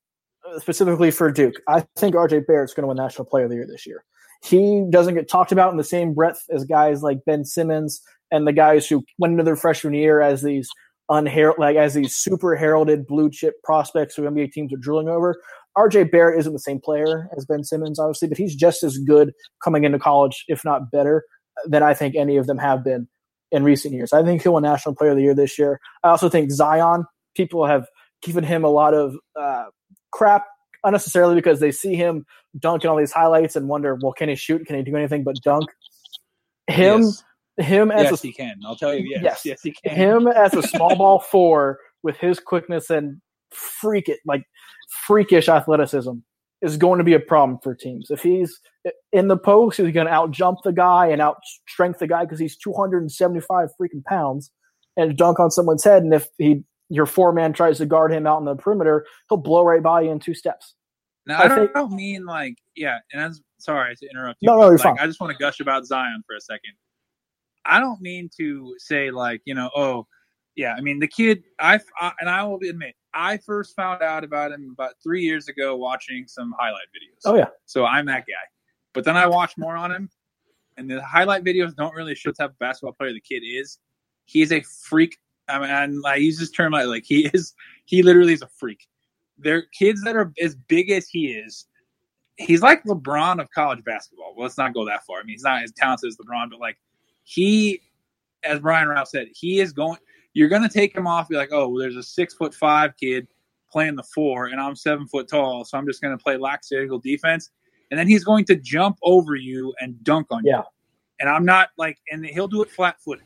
uh, 0.49 0.59
specifically 0.59 1.11
for 1.11 1.31
Duke, 1.31 1.55
I 1.67 1.85
think 1.95 2.15
RJ 2.15 2.47
Barrett's 2.47 2.73
going 2.73 2.83
to 2.83 2.87
win 2.87 2.97
National 2.97 3.25
Player 3.25 3.45
of 3.45 3.49
the 3.49 3.57
Year 3.57 3.67
this 3.67 3.85
year. 3.85 4.03
He 4.43 4.83
doesn't 4.89 5.13
get 5.13 5.29
talked 5.29 5.51
about 5.51 5.71
in 5.71 5.77
the 5.77 5.83
same 5.83 6.13
breadth 6.13 6.43
as 6.49 6.65
guys 6.65 7.03
like 7.03 7.23
Ben 7.25 7.45
Simmons 7.45 8.01
and 8.31 8.47
the 8.47 8.53
guys 8.53 8.87
who 8.87 9.03
went 9.19 9.31
into 9.31 9.43
their 9.43 9.55
freshman 9.55 9.93
year 9.93 10.19
as 10.21 10.41
these 10.41 10.69
unheralded, 11.11 11.59
like 11.59 11.75
as 11.75 11.93
these 11.93 12.15
super 12.15 12.55
heralded 12.55 13.05
blue 13.05 13.29
chip 13.29 13.61
prospects 13.63 14.15
who 14.15 14.23
NBA 14.23 14.51
teams 14.51 14.73
are 14.73 14.77
drilling 14.77 15.09
over. 15.09 15.41
RJ 15.77 16.11
Barrett 16.11 16.39
isn't 16.39 16.53
the 16.53 16.59
same 16.59 16.79
player 16.79 17.29
as 17.37 17.45
Ben 17.45 17.63
Simmons, 17.63 17.99
obviously, 17.99 18.27
but 18.27 18.37
he's 18.37 18.55
just 18.55 18.81
as 18.83 18.97
good 18.97 19.33
coming 19.63 19.83
into 19.83 19.99
college, 19.99 20.43
if 20.47 20.65
not 20.65 20.89
better, 20.91 21.23
than 21.65 21.83
I 21.83 21.93
think 21.93 22.15
any 22.15 22.37
of 22.37 22.47
them 22.47 22.57
have 22.57 22.83
been 22.83 23.07
in 23.51 23.63
recent 23.63 23.93
years. 23.93 24.13
I 24.13 24.23
think 24.23 24.41
he'll 24.41 24.53
win 24.53 24.63
National 24.63 24.95
Player 24.95 25.11
of 25.11 25.17
the 25.17 25.23
Year 25.23 25.35
this 25.35 25.59
year. 25.59 25.79
I 26.03 26.09
also 26.09 26.29
think 26.29 26.51
Zion, 26.51 27.05
people 27.35 27.65
have 27.65 27.85
given 28.21 28.43
him 28.43 28.63
a 28.63 28.69
lot 28.69 28.93
of 28.93 29.15
uh, 29.39 29.65
crap 30.11 30.45
unnecessarily 30.83 31.35
because 31.35 31.59
they 31.59 31.71
see 31.71 31.95
him 31.95 32.25
dunking 32.57 32.89
all 32.89 32.97
these 32.97 33.11
highlights 33.11 33.55
and 33.55 33.67
wonder, 33.67 33.97
well, 34.01 34.13
can 34.13 34.29
he 34.29 34.35
shoot? 34.35 34.65
Can 34.65 34.75
he 34.77 34.83
do 34.83 34.95
anything 34.95 35.23
but 35.23 35.35
dunk? 35.43 35.69
Him 36.67 37.01
yes 37.01 37.23
him 37.57 37.91
as 37.91 38.03
yes, 38.03 38.23
a, 38.23 38.27
he 38.27 38.33
can. 38.33 38.55
I'll 38.65 38.75
tell 38.75 38.93
you, 38.93 39.05
yes, 39.09 39.21
yes, 39.23 39.41
yes, 39.45 39.61
he 39.61 39.71
can. 39.71 39.95
Him 39.95 40.27
as 40.27 40.53
a 40.53 40.63
small 40.63 40.95
ball 40.95 41.19
four 41.31 41.79
with 42.03 42.17
his 42.17 42.39
quickness 42.39 42.89
and 42.89 43.21
freak 43.51 44.09
it 44.09 44.19
like 44.25 44.43
freakish 45.05 45.49
athleticism 45.49 46.13
is 46.61 46.77
going 46.77 46.99
to 46.99 47.03
be 47.03 47.13
a 47.13 47.19
problem 47.19 47.59
for 47.63 47.73
teams. 47.73 48.11
If 48.11 48.21
he's 48.21 48.59
in 49.11 49.27
the 49.27 49.37
post, 49.37 49.77
he's 49.77 49.91
going 49.91 50.07
to 50.07 50.13
out 50.13 50.31
jump 50.31 50.59
the 50.63 50.71
guy 50.71 51.07
and 51.07 51.21
out 51.21 51.37
strength 51.67 51.99
the 51.99 52.07
guy 52.07 52.23
because 52.23 52.39
he's 52.39 52.55
275 52.57 53.69
freaking 53.79 54.03
pounds 54.05 54.51
and 54.95 55.17
dunk 55.17 55.39
on 55.39 55.51
someone's 55.51 55.83
head. 55.83 56.03
And 56.03 56.13
if 56.13 56.27
he 56.37 56.63
your 56.89 57.05
four 57.05 57.31
man 57.31 57.53
tries 57.53 57.77
to 57.77 57.85
guard 57.85 58.11
him 58.11 58.27
out 58.27 58.39
in 58.39 58.45
the 58.45 58.55
perimeter, 58.55 59.05
he'll 59.29 59.37
blow 59.37 59.63
right 59.63 59.81
by 59.81 60.01
you 60.01 60.11
in 60.11 60.19
two 60.19 60.33
steps. 60.33 60.75
Now 61.25 61.39
I, 61.39 61.45
I 61.45 61.47
don't, 61.47 61.73
think, 61.73 61.91
mean 61.91 62.25
like 62.25 62.55
yeah, 62.75 62.97
and 63.13 63.21
I'm 63.21 63.33
sorry 63.59 63.95
to 63.95 64.09
interrupt 64.09 64.39
you. 64.41 64.47
No, 64.47 64.55
no, 64.55 64.61
you're 64.63 64.71
like, 64.71 64.81
fine. 64.81 64.99
I 64.99 65.05
just 65.05 65.21
want 65.21 65.31
to 65.31 65.37
gush 65.37 65.59
about 65.59 65.85
Zion 65.85 66.23
for 66.27 66.35
a 66.35 66.41
second. 66.41 66.73
I 67.65 67.79
don't 67.79 68.01
mean 68.01 68.29
to 68.37 68.75
say 68.77 69.11
like 69.11 69.41
you 69.45 69.53
know 69.53 69.69
oh 69.75 70.07
yeah 70.55 70.73
I 70.77 70.81
mean 70.81 70.99
the 70.99 71.07
kid 71.07 71.43
I, 71.59 71.79
I, 71.99 72.11
and 72.19 72.29
I 72.29 72.43
will 72.43 72.59
admit 72.67 72.95
I 73.13 73.37
first 73.37 73.75
found 73.75 74.01
out 74.01 74.23
about 74.23 74.51
him 74.51 74.69
about 74.73 74.93
three 75.03 75.21
years 75.21 75.47
ago 75.47 75.75
watching 75.75 76.27
some 76.27 76.53
highlight 76.57 76.87
videos. 76.95 77.21
Oh 77.25 77.35
yeah, 77.35 77.47
so 77.65 77.85
I'm 77.85 78.05
that 78.05 78.25
guy. 78.27 78.33
But 78.93 79.05
then 79.05 79.17
I 79.17 79.27
watched 79.27 79.57
more 79.57 79.75
on 79.75 79.91
him, 79.91 80.09
and 80.77 80.89
the 80.89 81.01
highlight 81.03 81.43
videos 81.43 81.75
don't 81.75 81.95
really 81.95 82.15
show 82.15 82.31
the 82.31 82.35
type 82.35 82.51
of 82.51 82.59
basketball 82.59 82.93
player 82.93 83.13
the 83.13 83.21
kid 83.21 83.43
is. 83.45 83.79
He 84.25 84.41
is 84.41 84.51
a 84.51 84.61
freak. 84.61 85.17
I 85.47 85.59
mean, 85.59 86.01
I 86.05 86.15
use 86.15 86.39
this 86.39 86.51
term 86.51 86.73
like 86.73 86.87
like 86.87 87.03
he 87.05 87.29
is. 87.33 87.53
He 87.85 88.03
literally 88.03 88.33
is 88.33 88.41
a 88.41 88.47
freak. 88.47 88.87
They're 89.37 89.63
kids 89.77 90.03
that 90.03 90.15
are 90.15 90.31
as 90.41 90.55
big 90.55 90.91
as 90.91 91.09
he 91.09 91.31
is. 91.31 91.67
He's 92.37 92.61
like 92.61 92.83
LeBron 92.85 93.41
of 93.41 93.49
college 93.51 93.83
basketball. 93.83 94.33
Well, 94.35 94.45
let's 94.45 94.57
not 94.57 94.73
go 94.73 94.85
that 94.85 95.05
far. 95.05 95.19
I 95.19 95.23
mean, 95.23 95.33
he's 95.33 95.43
not 95.43 95.63
as 95.63 95.71
talented 95.73 96.07
as 96.07 96.17
LeBron, 96.17 96.49
but 96.49 96.59
like 96.59 96.77
he, 97.31 97.81
as 98.43 98.59
Brian 98.59 98.89
Rauf 98.89 99.07
said, 99.07 99.27
he 99.33 99.61
is 99.61 99.71
going. 99.71 99.97
You're 100.33 100.49
going 100.49 100.63
to 100.63 100.69
take 100.69 100.95
him 100.95 101.07
off. 101.07 101.29
Be 101.29 101.35
like, 101.35 101.51
oh, 101.51 101.69
well, 101.69 101.79
there's 101.79 101.95
a 101.95 102.03
six 102.03 102.33
foot 102.33 102.53
five 102.53 102.91
kid 102.97 103.27
playing 103.71 103.95
the 103.95 104.03
four, 104.03 104.47
and 104.47 104.59
I'm 104.59 104.75
seven 104.75 105.07
foot 105.07 105.29
tall, 105.29 105.63
so 105.63 105.77
I'm 105.77 105.87
just 105.87 106.01
going 106.01 106.17
to 106.17 106.21
play 106.21 106.35
lackadaisical 106.35 106.99
defense. 106.99 107.49
And 107.89 107.99
then 107.99 108.07
he's 108.07 108.23
going 108.23 108.45
to 108.45 108.55
jump 108.55 108.97
over 109.01 109.35
you 109.35 109.73
and 109.79 110.01
dunk 110.03 110.27
on 110.31 110.43
yeah. 110.43 110.57
you. 110.57 110.63
And 111.21 111.29
I'm 111.29 111.45
not 111.45 111.69
like, 111.77 111.99
and 112.11 112.25
he'll 112.25 112.47
do 112.47 112.61
it 112.63 112.71
flat 112.71 112.97
footed. 113.01 113.25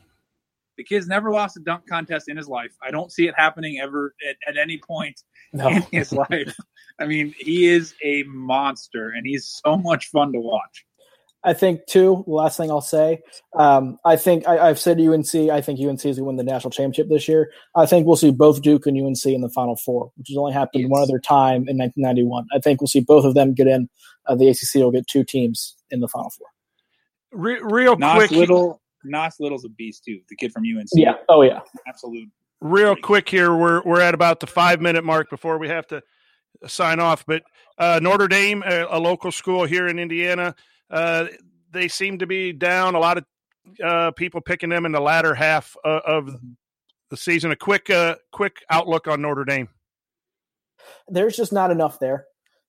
The 0.76 0.84
kid's 0.84 1.08
never 1.08 1.32
lost 1.32 1.56
a 1.56 1.60
dunk 1.60 1.88
contest 1.88 2.28
in 2.28 2.36
his 2.36 2.48
life. 2.48 2.76
I 2.82 2.90
don't 2.90 3.10
see 3.10 3.26
it 3.26 3.34
happening 3.36 3.80
ever 3.80 4.14
at, 4.28 4.36
at 4.46 4.60
any 4.60 4.78
point 4.78 5.22
no. 5.52 5.68
in 5.68 5.82
his 5.90 6.12
life. 6.30 6.54
I 7.00 7.06
mean, 7.06 7.34
he 7.38 7.66
is 7.66 7.94
a 8.04 8.22
monster, 8.24 9.10
and 9.10 9.26
he's 9.26 9.60
so 9.64 9.76
much 9.76 10.10
fun 10.10 10.32
to 10.32 10.40
watch. 10.40 10.84
I 11.46 11.52
think 11.52 11.86
too. 11.86 12.24
The 12.26 12.32
last 12.32 12.56
thing 12.56 12.72
I'll 12.72 12.80
say, 12.80 13.20
um, 13.54 13.98
I 14.04 14.16
think 14.16 14.48
I, 14.48 14.66
have 14.66 14.80
said 14.80 15.00
UNC. 15.00 15.32
I 15.32 15.60
think 15.60 15.78
UNC 15.78 16.04
is 16.04 16.04
going 16.04 16.16
to 16.16 16.24
win 16.24 16.36
the 16.36 16.42
national 16.42 16.72
championship 16.72 17.08
this 17.08 17.28
year. 17.28 17.52
I 17.76 17.86
think 17.86 18.04
we'll 18.04 18.16
see 18.16 18.32
both 18.32 18.62
Duke 18.62 18.84
and 18.86 19.00
UNC 19.00 19.24
in 19.26 19.42
the 19.42 19.48
Final 19.48 19.76
Four, 19.76 20.10
which 20.16 20.28
has 20.28 20.36
only 20.36 20.52
happened 20.52 20.82
yes. 20.82 20.90
one 20.90 21.02
other 21.02 21.20
time 21.20 21.68
in 21.68 21.78
1991. 21.78 22.48
I 22.52 22.58
think 22.58 22.80
we'll 22.80 22.88
see 22.88 23.00
both 23.00 23.24
of 23.24 23.34
them 23.34 23.54
get 23.54 23.68
in. 23.68 23.88
Uh, 24.26 24.34
the 24.34 24.48
ACC 24.48 24.74
will 24.74 24.90
get 24.90 25.06
two 25.06 25.22
teams 25.22 25.76
in 25.88 26.00
the 26.00 26.08
Final 26.08 26.30
Four. 26.30 26.48
Re- 27.30 27.60
real 27.62 27.96
Nas 27.96 28.16
quick, 28.16 28.32
Little, 28.32 28.82
Nas 29.04 29.36
Little's 29.38 29.64
a 29.64 29.68
beast 29.68 30.02
too. 30.04 30.18
The 30.28 30.34
kid 30.34 30.52
from 30.52 30.64
UNC. 30.64 30.88
Yeah. 30.94 31.14
Oh 31.28 31.42
yeah. 31.42 31.60
Absolute. 31.86 32.28
Real 32.60 32.96
quick 32.96 33.28
here, 33.28 33.54
we're 33.54 33.82
we're 33.84 34.00
at 34.00 34.14
about 34.14 34.40
the 34.40 34.48
five 34.48 34.80
minute 34.80 35.04
mark 35.04 35.30
before 35.30 35.58
we 35.58 35.68
have 35.68 35.86
to 35.88 36.02
sign 36.66 36.98
off. 36.98 37.24
But 37.24 37.44
uh, 37.78 38.00
Notre 38.02 38.26
Dame, 38.26 38.64
a, 38.66 38.86
a 38.90 38.98
local 38.98 39.30
school 39.30 39.64
here 39.64 39.86
in 39.86 40.00
Indiana 40.00 40.56
uh, 40.90 41.26
they 41.70 41.88
seem 41.88 42.18
to 42.18 42.26
be 42.26 42.52
down. 42.52 42.94
A 42.94 42.98
lot 42.98 43.18
of 43.18 43.24
uh, 43.82 44.10
people 44.12 44.40
picking 44.40 44.68
them 44.68 44.86
in 44.86 44.92
the 44.92 45.00
latter 45.00 45.34
half 45.34 45.76
uh, 45.84 46.00
of 46.04 46.30
the 47.10 47.16
season. 47.16 47.50
A 47.50 47.56
quick, 47.56 47.90
uh, 47.90 48.16
quick 48.32 48.62
outlook 48.70 49.08
on 49.08 49.22
Notre 49.22 49.44
Dame. 49.44 49.68
There's 51.08 51.36
just 51.36 51.52
not 51.52 51.70
enough 51.70 51.98
there. 51.98 52.26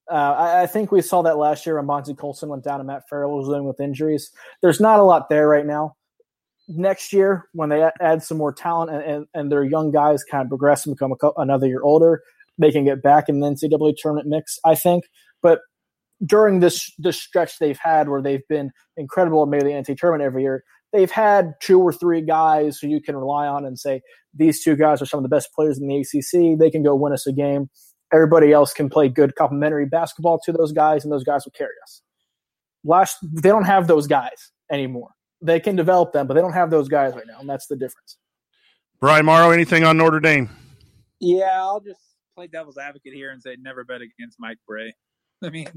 Uh, 0.09 0.13
I, 0.15 0.61
I, 0.63 0.68
think 0.68 0.91
we 0.91 1.01
saw 1.01 1.22
that 1.24 1.38
last 1.38 1.65
year 1.65 1.76
when 1.76 1.86
Bonzie 1.86 2.13
Colson 2.13 2.47
went 2.47 2.63
down 2.63 2.80
and 2.80 2.88
Matt 2.88 3.09
Farrell 3.09 3.38
was 3.38 3.47
dealing 3.47 3.65
with 3.65 3.82
injuries. 3.82 4.32
There's 4.61 4.80
not 4.80 5.01
a 5.01 5.03
lot 5.03 5.28
there 5.28 5.49
right 5.49 5.65
now. 5.65 5.97
Next 6.70 7.11
year, 7.11 7.49
when 7.53 7.68
they 7.70 7.89
add 7.99 8.24
some 8.24 8.38
more 8.38 8.53
talent 8.53 8.91
and, 8.91 9.03
and, 9.03 9.28
and 9.34 9.51
their 9.51 9.65
young 9.65 9.91
guys 9.91 10.24
kind 10.24 10.43
of 10.43 10.49
progress 10.49 10.86
and 10.86 10.95
become 10.95 11.13
a, 11.22 11.32
another 11.38 11.68
year 11.68 11.82
older, 11.82 12.22
they 12.57 12.72
can 12.72 12.86
get 12.86 13.01
back 13.01 13.28
in 13.28 13.41
the 13.41 13.47
NCAA 13.47 13.95
tournament 13.97 14.28
mix, 14.28 14.59
I 14.63 14.76
think. 14.76 15.05
But 15.41 15.59
during 16.26 16.59
this 16.59 16.91
this 16.97 17.22
stretch 17.22 17.59
they've 17.59 17.80
had 17.82 18.09
where 18.09 18.22
they've 18.22 18.47
been 18.49 18.72
incredible 18.95 19.43
and 19.43 19.51
made 19.51 19.61
the 19.61 19.68
NCAA 19.68 19.97
tournament 19.97 20.26
every 20.26 20.43
year, 20.43 20.63
they've 20.93 21.11
had 21.11 21.53
two 21.61 21.80
or 21.80 21.93
three 21.93 22.22
guys 22.22 22.80
who 22.80 22.88
you 22.88 23.01
can 23.01 23.15
rely 23.15 23.47
on 23.47 23.65
and 23.65 23.78
say 23.78 24.01
these 24.34 24.63
two 24.63 24.76
guys 24.76 25.01
are 25.01 25.05
some 25.05 25.20
of 25.20 25.24
the 25.24 25.30
best 25.30 25.49
players 25.53 25.80
in 25.80 25.88
the 25.88 25.97
ACC. 25.97 26.57
They 26.59 26.72
can 26.72 26.84
go 26.84 26.95
win 26.95 27.13
us 27.13 27.28
a 27.28 27.34
game. 27.34 27.70
Everybody 28.13 28.53
else 28.53 28.74
can 28.74 28.89
play 28.89 29.09
good 29.09 29.36
complementary 29.36 29.86
basketball 29.86 30.39
to 30.45 30.51
those 30.51 30.72
guys, 30.72 31.03
and 31.03 31.11
those 31.11 31.26
guys 31.26 31.43
will 31.45 31.51
carry 31.51 31.74
us. 31.84 32.01
Last, 32.84 33.18
they 33.22 33.49
don't 33.49 33.65
have 33.65 33.88
those 33.88 34.07
guys 34.07 34.51
anymore. 34.72 35.09
They 35.41 35.59
can 35.59 35.76
develop 35.76 36.13
them, 36.13 36.26
but 36.26 36.34
they 36.34 36.41
don't 36.41 36.53
have 36.53 36.72
those 36.72 36.88
guys 36.88 37.13
right 37.13 37.26
now, 37.28 37.39
and 37.39 37.49
that's 37.49 37.68
the 37.68 37.76
difference. 37.76 38.18
Brian 38.99 39.26
Morrow, 39.26 39.51
anything 39.51 39.84
on 39.84 39.97
Notre 39.97 40.20
Dame? 40.20 40.49
Yeah, 41.20 41.51
I'll 41.53 41.82
just 41.82 41.99
play 42.36 42.47
devil's 42.47 42.78
advocate 42.78 43.13
here 43.13 43.32
and 43.32 43.41
say 43.41 43.57
never 43.59 43.84
bet 43.84 44.01
against 44.01 44.39
Mike 44.39 44.57
Brey. 44.68 44.95
I 45.43 45.49
mean, 45.49 45.68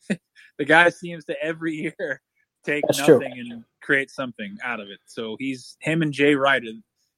the 0.58 0.64
guy 0.64 0.88
seems 0.90 1.24
to 1.26 1.42
every 1.42 1.74
year 1.74 2.20
take 2.64 2.84
That's 2.86 2.98
nothing 3.00 3.18
true. 3.18 3.30
and 3.30 3.64
create 3.82 4.10
something 4.10 4.56
out 4.62 4.80
of 4.80 4.88
it. 4.88 4.98
So 5.06 5.36
he's 5.38 5.76
him 5.80 6.02
and 6.02 6.12
Jay 6.12 6.34
Wright, 6.34 6.62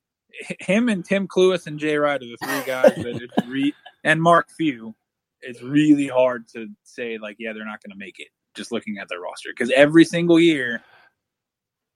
him 0.60 0.88
and 0.88 1.04
Tim 1.04 1.26
Cluess 1.26 1.66
and 1.66 1.78
Jay 1.78 1.96
Wright 1.96 2.22
are 2.22 2.26
the 2.26 2.36
three 2.42 2.62
guys 2.66 2.94
that 2.96 3.20
it's 3.22 3.48
re, 3.48 3.74
and 4.04 4.20
Mark 4.22 4.48
Few. 4.56 4.94
It's 5.42 5.62
really 5.62 6.06
hard 6.06 6.46
to 6.54 6.68
say 6.84 7.18
like, 7.18 7.36
yeah, 7.38 7.52
they're 7.52 7.64
not 7.64 7.82
going 7.82 7.92
to 7.92 7.98
make 7.98 8.18
it. 8.18 8.28
Just 8.54 8.72
looking 8.72 8.98
at 8.98 9.08
their 9.08 9.20
roster, 9.20 9.50
because 9.56 9.70
every 9.70 10.04
single 10.04 10.38
year 10.40 10.82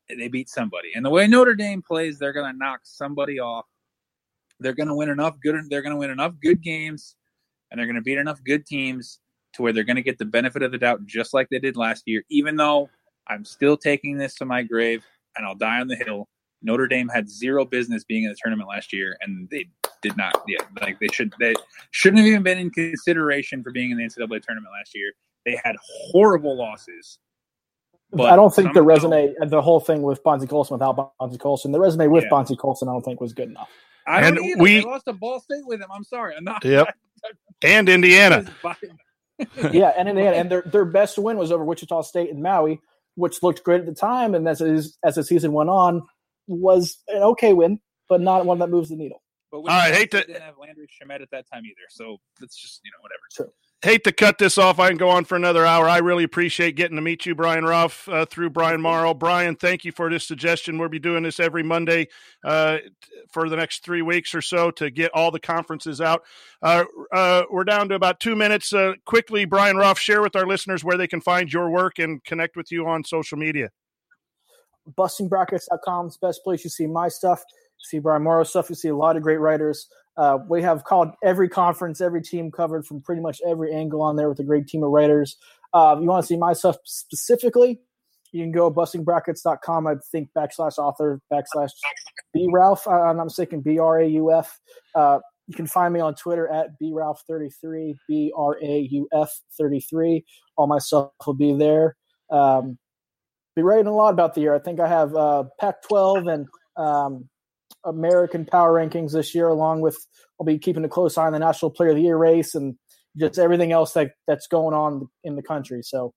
they 0.09 0.28
beat 0.28 0.49
somebody, 0.49 0.93
and 0.95 1.05
the 1.05 1.11
way 1.11 1.26
Notre 1.26 1.55
Dame 1.55 1.82
plays, 1.82 2.18
they're 2.18 2.32
going 2.32 2.51
to 2.51 2.57
knock 2.57 2.80
somebody 2.85 3.41
off. 3.41 3.66
They're 4.61 4.72
going 4.72 4.89
to 4.89 4.95
win 4.95 5.09
enough 5.09 5.37
good. 5.43 5.57
They're 5.68 5.82
going 5.82 5.95
to 5.95 5.99
win 5.99 6.11
enough 6.11 6.35
good 6.41 6.62
games, 6.62 7.16
and 7.70 7.78
they're 7.78 7.87
going 7.87 7.97
to 7.97 8.03
beat 8.03 8.18
enough 8.18 8.43
good 8.45 8.64
teams 8.66 9.18
to 9.55 9.62
where 9.62 9.72
they're 9.72 9.84
going 9.84 9.96
to 9.96 10.02
get 10.02 10.18
the 10.18 10.24
benefit 10.24 10.62
of 10.62 10.72
the 10.72 10.78
doubt, 10.78 11.07
just 11.07 11.34
like 11.34 11.48
they 11.50 11.59
did 11.59 11.76
last 11.76 12.05
year. 12.07 12.24
Even 12.30 12.57
though 12.57 12.90
I'm 13.26 13.44
still 13.44 13.76
taking 13.76 14.18
this 14.18 14.34
to 14.36 14.44
my 14.44 14.62
grave, 14.62 15.05
and 15.36 15.46
I'll 15.46 15.55
die 15.55 15.80
on 15.80 15.88
the 15.88 15.96
hill. 15.96 16.28
Notre 16.62 16.88
Dame 16.88 17.09
had 17.09 17.28
zero 17.28 17.64
business 17.64 18.05
being 18.05 18.24
in 18.24 18.30
the 18.30 18.36
tournament 18.42 18.68
last 18.68 18.92
year, 18.92 19.16
and 19.20 19.48
they 19.50 19.68
did 20.00 20.16
not. 20.16 20.42
Yeah, 20.48 20.64
like 20.80 20.98
they 20.98 21.09
should. 21.12 21.34
They 21.38 21.55
shouldn't 21.90 22.20
have 22.20 22.26
even 22.26 22.42
been 22.42 22.59
in 22.59 22.70
consideration 22.70 23.62
for 23.62 23.70
being 23.70 23.90
in 23.90 23.98
the 23.98 24.05
NCAA 24.05 24.42
tournament 24.42 24.72
last 24.78 24.94
year. 24.94 25.12
They 25.44 25.61
had 25.62 25.76
horrible 25.82 26.57
losses. 26.57 27.18
I 28.18 28.36
don't 28.36 28.55
think 28.55 28.68
somehow, 28.68 28.72
the 28.74 28.82
resume, 28.82 29.34
the 29.46 29.61
whole 29.61 29.80
thing 29.80 30.02
with 30.02 30.22
Bonzie 30.22 30.46
Colson 30.46 30.74
without 30.74 31.14
Bonzie 31.18 31.36
Colson, 31.36 31.72
the 31.72 31.80
resume 31.80 32.07
with 32.07 32.24
yeah. 32.24 32.30
Bonzie 32.30 32.57
Colson, 32.57 32.88
I 32.88 32.92
don't 32.92 33.05
think 33.05 33.20
was 33.20 33.32
good 33.32 33.48
enough. 33.48 33.68
I 34.07 34.22
and 34.22 34.38
we 34.59 34.80
they 34.80 34.82
lost 34.82 35.09
a 35.09 35.12
Ball 35.12 35.40
State 35.40 35.66
with 35.66 35.80
him. 35.80 35.88
I'm 35.92 36.05
sorry, 36.05 36.36
I'm 36.36 36.44
not. 36.44 36.64
Yep. 36.64 36.94
and 37.62 37.88
Indiana. 37.88 38.46
yeah, 39.72 39.93
and 39.97 40.09
Indiana, 40.11 40.37
and 40.37 40.51
their 40.51 40.62
their 40.62 40.85
best 40.85 41.18
win 41.18 41.37
was 41.37 41.53
over 41.53 41.64
Wichita 41.64 42.03
State 42.03 42.30
and 42.30 42.43
Maui, 42.43 42.80
which 43.14 43.43
looked 43.43 43.64
great 43.64 43.80
at 43.80 43.87
the 43.87 43.95
time, 43.95 44.35
and 44.35 44.49
as 44.49 44.61
as 44.61 45.14
the 45.14 45.24
season 45.24 45.53
went 45.53 45.70
on, 45.70 46.03
was 46.47 46.99
an 47.09 47.22
okay 47.22 47.53
win, 47.53 47.80
but 48.09 48.20
not 48.20 48.47
one 48.47 48.59
that 48.59 48.70
moves 48.70 48.89
the 48.89 48.97
needle. 48.97 49.22
But 49.51 49.59
All 49.59 49.64
right, 49.66 49.95
hate 49.95 50.11
to 50.12 50.20
didn't 50.20 50.43
have 50.43 50.55
Landry 50.59 50.87
Shamet 50.87 51.22
at 51.22 51.30
that 51.30 51.47
time 51.53 51.64
either, 51.64 51.87
so 51.91 52.18
it's 52.43 52.57
just 52.57 52.80
you 52.85 52.91
know 52.91 53.03
whatever. 53.03 53.22
True 53.32 53.53
hate 53.85 54.03
to 54.05 54.12
cut 54.12 54.39
this 54.39 54.57
off. 54.57 54.80
I 54.80 54.89
can 54.89 54.97
go 54.97 55.11
on 55.11 55.26
for 55.26 55.37
another 55.37 55.66
hour. 55.66 55.87
I 55.87 55.99
really 55.99 56.24
appreciate 56.24 56.74
getting 56.74 56.97
to 56.97 57.03
meet 57.03 57.26
you, 57.26 57.35
Brian 57.35 57.64
Rauf, 57.64 58.11
uh, 58.12 58.24
through 58.24 58.51
Brian 58.51 58.80
Morrow. 58.80 59.12
Brian, 59.12 59.55
thank 59.55 59.85
you 59.85 59.93
for 59.93 60.11
this 60.11 60.24
suggestion. 60.24 60.78
We'll 60.78 60.89
be 60.89 60.99
doing 60.99 61.22
this 61.22 61.39
every 61.39 61.62
Monday 61.62 62.09
uh, 62.43 62.78
for 63.30 63.49
the 63.49 63.57
next 63.57 63.85
three 63.85 64.01
weeks 64.01 64.35
or 64.35 64.41
so 64.41 64.70
to 64.72 64.91
get 64.91 65.11
all 65.12 65.30
the 65.30 65.39
conferences 65.39 66.01
out. 66.01 66.22
Uh, 66.62 66.85
uh 67.12 67.43
we're 67.51 67.64
down 67.64 67.89
to 67.91 67.95
about 67.95 68.20
two 68.20 68.35
minutes. 68.35 68.72
Uh, 68.72 68.95
quickly, 69.05 69.45
Brian 69.45 69.76
Rauf, 69.76 69.99
share 69.99 70.22
with 70.22 70.35
our 70.35 70.47
listeners 70.47 70.82
where 70.82 70.97
they 70.97 71.07
can 71.07 71.20
find 71.20 71.53
your 71.53 71.68
work 71.68 71.99
and 71.99 72.24
connect 72.24 72.57
with 72.57 72.72
you 72.72 72.87
on 72.87 73.05
social 73.05 73.37
media. 73.37 73.68
Bustingbrackets.com 74.97 76.09
is 76.09 76.16
the 76.16 76.26
best 76.26 76.43
place 76.43 76.64
you 76.64 76.70
see 76.70 76.87
my 76.87 77.09
stuff. 77.09 77.45
See 77.78 77.99
Brian 77.99 78.22
Morrow 78.22 78.45
stuff. 78.45 78.70
You 78.70 78.76
see 78.76 78.89
a 78.89 78.97
lot 78.97 79.16
of 79.16 79.22
great 79.22 79.41
writers. 79.41 79.89
Uh, 80.16 80.38
we 80.48 80.62
have 80.62 80.84
called 80.84 81.10
every 81.22 81.48
conference, 81.48 82.00
every 82.00 82.22
team 82.22 82.50
covered 82.50 82.86
from 82.86 83.00
pretty 83.00 83.20
much 83.20 83.40
every 83.46 83.74
angle 83.74 84.00
on 84.00 84.16
there 84.16 84.28
with 84.28 84.38
a 84.38 84.44
great 84.44 84.66
team 84.66 84.82
of 84.82 84.90
writers. 84.90 85.36
Uh, 85.72 85.94
if 85.96 86.02
you 86.02 86.08
want 86.08 86.22
to 86.22 86.26
see 86.26 86.36
my 86.36 86.52
stuff 86.52 86.76
specifically, 86.84 87.80
you 88.32 88.42
can 88.42 88.52
go 88.52 88.70
bustingbrackets.com. 88.70 89.86
I 89.86 89.94
think 90.10 90.28
backslash 90.36 90.78
author 90.78 91.20
backslash 91.32 91.70
B 92.32 92.48
Rauf. 92.52 92.86
I'm 92.90 93.16
not 93.16 93.24
mistaken, 93.24 93.60
B 93.60 93.78
R 93.78 94.00
A 94.00 94.06
U 94.08 94.32
F. 94.32 94.60
Uh, 94.94 95.18
you 95.46 95.54
can 95.54 95.66
find 95.66 95.92
me 95.92 96.00
on 96.00 96.14
Twitter 96.14 96.48
at 96.48 96.78
B 96.78 96.92
Rauf33, 96.92 97.94
B 98.08 98.32
R 98.36 98.56
A 98.62 98.88
U 98.90 99.08
F 99.12 99.30
33. 99.58 100.24
All 100.56 100.66
my 100.66 100.78
stuff 100.78 101.10
will 101.26 101.34
be 101.34 101.54
there. 101.54 101.96
Um, 102.30 102.78
be 103.54 103.62
writing 103.62 103.86
a 103.86 103.94
lot 103.94 104.12
about 104.12 104.34
the 104.34 104.40
year. 104.40 104.54
I 104.54 104.58
think 104.58 104.80
I 104.80 104.88
have 104.88 105.14
uh, 105.14 105.44
Pac 105.60 105.82
12 105.82 106.26
and 106.26 106.46
um, 106.76 107.28
American 107.85 108.45
power 108.45 108.72
rankings 108.72 109.12
this 109.12 109.35
year, 109.35 109.49
along 109.49 109.80
with 109.80 109.97
I'll 110.39 110.47
be 110.47 110.59
keeping 110.59 110.85
a 110.85 110.89
close 110.89 111.16
eye 111.16 111.26
on 111.26 111.32
the 111.32 111.39
National 111.39 111.70
Player 111.70 111.91
of 111.91 111.97
the 111.97 112.03
Year 112.03 112.16
race 112.16 112.55
and 112.55 112.76
just 113.16 113.39
everything 113.39 113.72
else 113.72 113.93
that 113.93 114.12
that's 114.26 114.47
going 114.47 114.74
on 114.74 115.09
in 115.22 115.37
the 115.37 115.43
country. 115.43 115.82
So, 115.82 116.12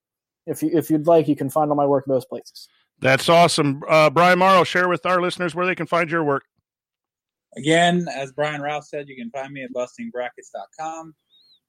if 0.46 0.64
you 0.64 0.70
if 0.74 0.90
you'd 0.90 1.08
like, 1.08 1.28
you 1.28 1.36
can 1.36 1.50
find 1.50 1.70
all 1.70 1.78
my 1.78 1.86
work 1.86 2.06
in 2.08 2.14
those 2.14 2.26
places. 2.26 2.68
That's 3.00 3.30
awesome, 3.30 3.84
uh, 3.88 4.10
Brian 4.10 4.40
Morrow. 4.40 4.64
Share 4.64 4.90
with 4.90 5.06
our 5.06 5.22
listeners 5.22 5.54
where 5.54 5.66
they 5.66 5.76
can 5.76 5.86
find 5.86 6.10
your 6.10 6.24
work. 6.24 6.44
Again, 7.56 8.08
as 8.14 8.32
Brian 8.32 8.62
Rauf 8.62 8.84
said, 8.84 9.08
you 9.08 9.16
can 9.16 9.30
find 9.32 9.52
me 9.54 9.64
at 9.64 9.74
bustingbrackets.com. 9.74 11.16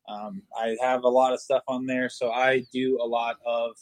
Um, 0.08 0.42
I 0.58 0.76
have 0.80 1.04
a 1.04 1.08
lot 1.08 1.32
of 1.32 1.40
stuff 1.40 1.62
on 1.68 1.86
there, 1.86 2.08
so 2.08 2.30
I 2.30 2.64
do 2.72 2.98
a 3.02 3.06
lot 3.06 3.36
of 3.46 3.72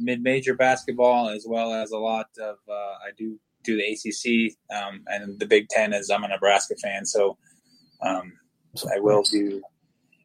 mid-major 0.00 0.54
basketball 0.54 1.28
as 1.28 1.44
well 1.46 1.72
as 1.72 1.92
a 1.92 1.98
lot 1.98 2.26
of 2.40 2.56
uh, 2.68 2.72
I 2.72 3.10
do 3.16 3.38
do 3.64 3.76
the 3.76 3.92
ACC 3.92 4.56
um, 4.76 5.02
and 5.08 5.38
the 5.38 5.46
Big 5.46 5.68
Ten 5.68 5.92
as 5.92 6.10
I'm 6.10 6.24
a 6.24 6.28
Nebraska 6.28 6.74
fan, 6.76 7.04
so 7.04 7.36
um, 8.02 8.32
so 8.74 8.88
I 8.94 9.00
will 9.00 9.22
do. 9.22 9.62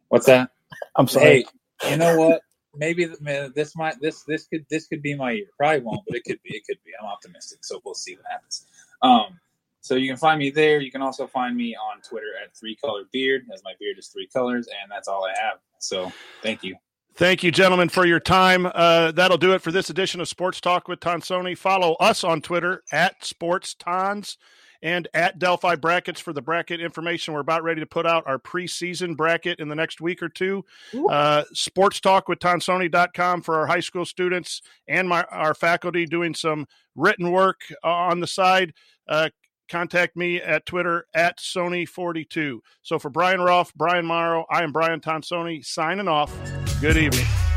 What's 0.09 0.25
that? 0.25 0.49
I'm 0.95 1.07
sorry. 1.07 1.45
Hey, 1.83 1.91
you 1.91 1.97
know 1.97 2.17
what? 2.17 2.41
Maybe 2.75 3.05
this 3.05 3.75
might 3.75 3.99
this 4.01 4.23
this 4.23 4.45
could 4.45 4.65
this 4.69 4.87
could 4.87 5.01
be 5.01 5.15
my 5.15 5.31
year. 5.31 5.45
Probably 5.57 5.81
won't, 5.81 6.01
but 6.07 6.15
it 6.15 6.23
could 6.25 6.39
be. 6.43 6.55
It 6.55 6.63
could 6.67 6.77
be. 6.85 6.91
I'm 6.99 7.07
optimistic, 7.07 7.59
so 7.63 7.81
we'll 7.83 7.95
see 7.95 8.15
what 8.15 8.25
happens. 8.29 8.65
Um, 9.01 9.39
so 9.81 9.95
you 9.95 10.07
can 10.07 10.17
find 10.17 10.39
me 10.39 10.51
there. 10.51 10.79
You 10.79 10.91
can 10.91 11.01
also 11.01 11.25
find 11.25 11.55
me 11.55 11.75
on 11.75 12.01
Twitter 12.01 12.27
at 12.43 12.55
Three 12.55 12.75
Color 12.75 13.03
Beard, 13.11 13.45
as 13.53 13.63
my 13.63 13.73
beard 13.79 13.97
is 13.97 14.07
three 14.07 14.27
colors, 14.27 14.67
and 14.67 14.91
that's 14.91 15.07
all 15.07 15.25
I 15.25 15.39
have. 15.41 15.59
So 15.79 16.11
thank 16.43 16.63
you. 16.63 16.75
Thank 17.19 17.43
you, 17.43 17.51
gentlemen, 17.51 17.89
for 17.89 18.05
your 18.05 18.21
time. 18.21 18.65
Uh, 18.73 19.11
that'll 19.11 19.37
do 19.37 19.51
it 19.51 19.61
for 19.61 19.73
this 19.73 19.89
edition 19.89 20.21
of 20.21 20.29
Sports 20.29 20.61
Talk 20.61 20.87
with 20.87 21.01
Tonsoni. 21.01 21.57
Follow 21.57 21.95
us 21.95 22.23
on 22.23 22.39
Twitter 22.39 22.81
at 22.93 23.25
Sports 23.25 23.73
Tons 23.73 24.37
and 24.81 25.05
at 25.13 25.37
Delphi 25.37 25.75
Brackets 25.75 26.21
for 26.21 26.31
the 26.31 26.41
bracket 26.41 26.79
information. 26.79 27.33
We're 27.33 27.41
about 27.41 27.61
ready 27.61 27.81
to 27.81 27.85
put 27.85 28.05
out 28.05 28.23
our 28.25 28.39
preseason 28.39 29.17
bracket 29.17 29.59
in 29.59 29.67
the 29.67 29.75
next 29.75 29.99
week 29.99 30.23
or 30.23 30.29
two. 30.29 30.63
Uh, 31.09 31.43
sports 31.51 31.99
Talk 31.99 32.29
with 32.29 32.39
Tonsoni.com 32.39 33.41
for 33.41 33.55
our 33.59 33.67
high 33.67 33.81
school 33.81 34.05
students 34.05 34.61
and 34.87 35.09
my, 35.09 35.23
our 35.23 35.53
faculty 35.53 36.05
doing 36.05 36.33
some 36.33 36.67
written 36.95 37.31
work 37.31 37.63
on 37.83 38.21
the 38.21 38.27
side. 38.27 38.71
Uh, 39.09 39.27
contact 39.67 40.15
me 40.15 40.37
at 40.37 40.65
Twitter 40.65 41.05
at 41.13 41.37
Sony42. 41.39 42.59
So 42.81 42.97
for 42.97 43.09
Brian 43.09 43.41
Rauf, 43.41 43.73
Brian 43.75 44.05
Morrow, 44.05 44.45
I 44.49 44.63
am 44.63 44.71
Brian 44.71 45.01
Tonsoni 45.01 45.65
signing 45.65 46.07
off. 46.07 46.33
Good 46.81 46.95
evening. 46.95 47.48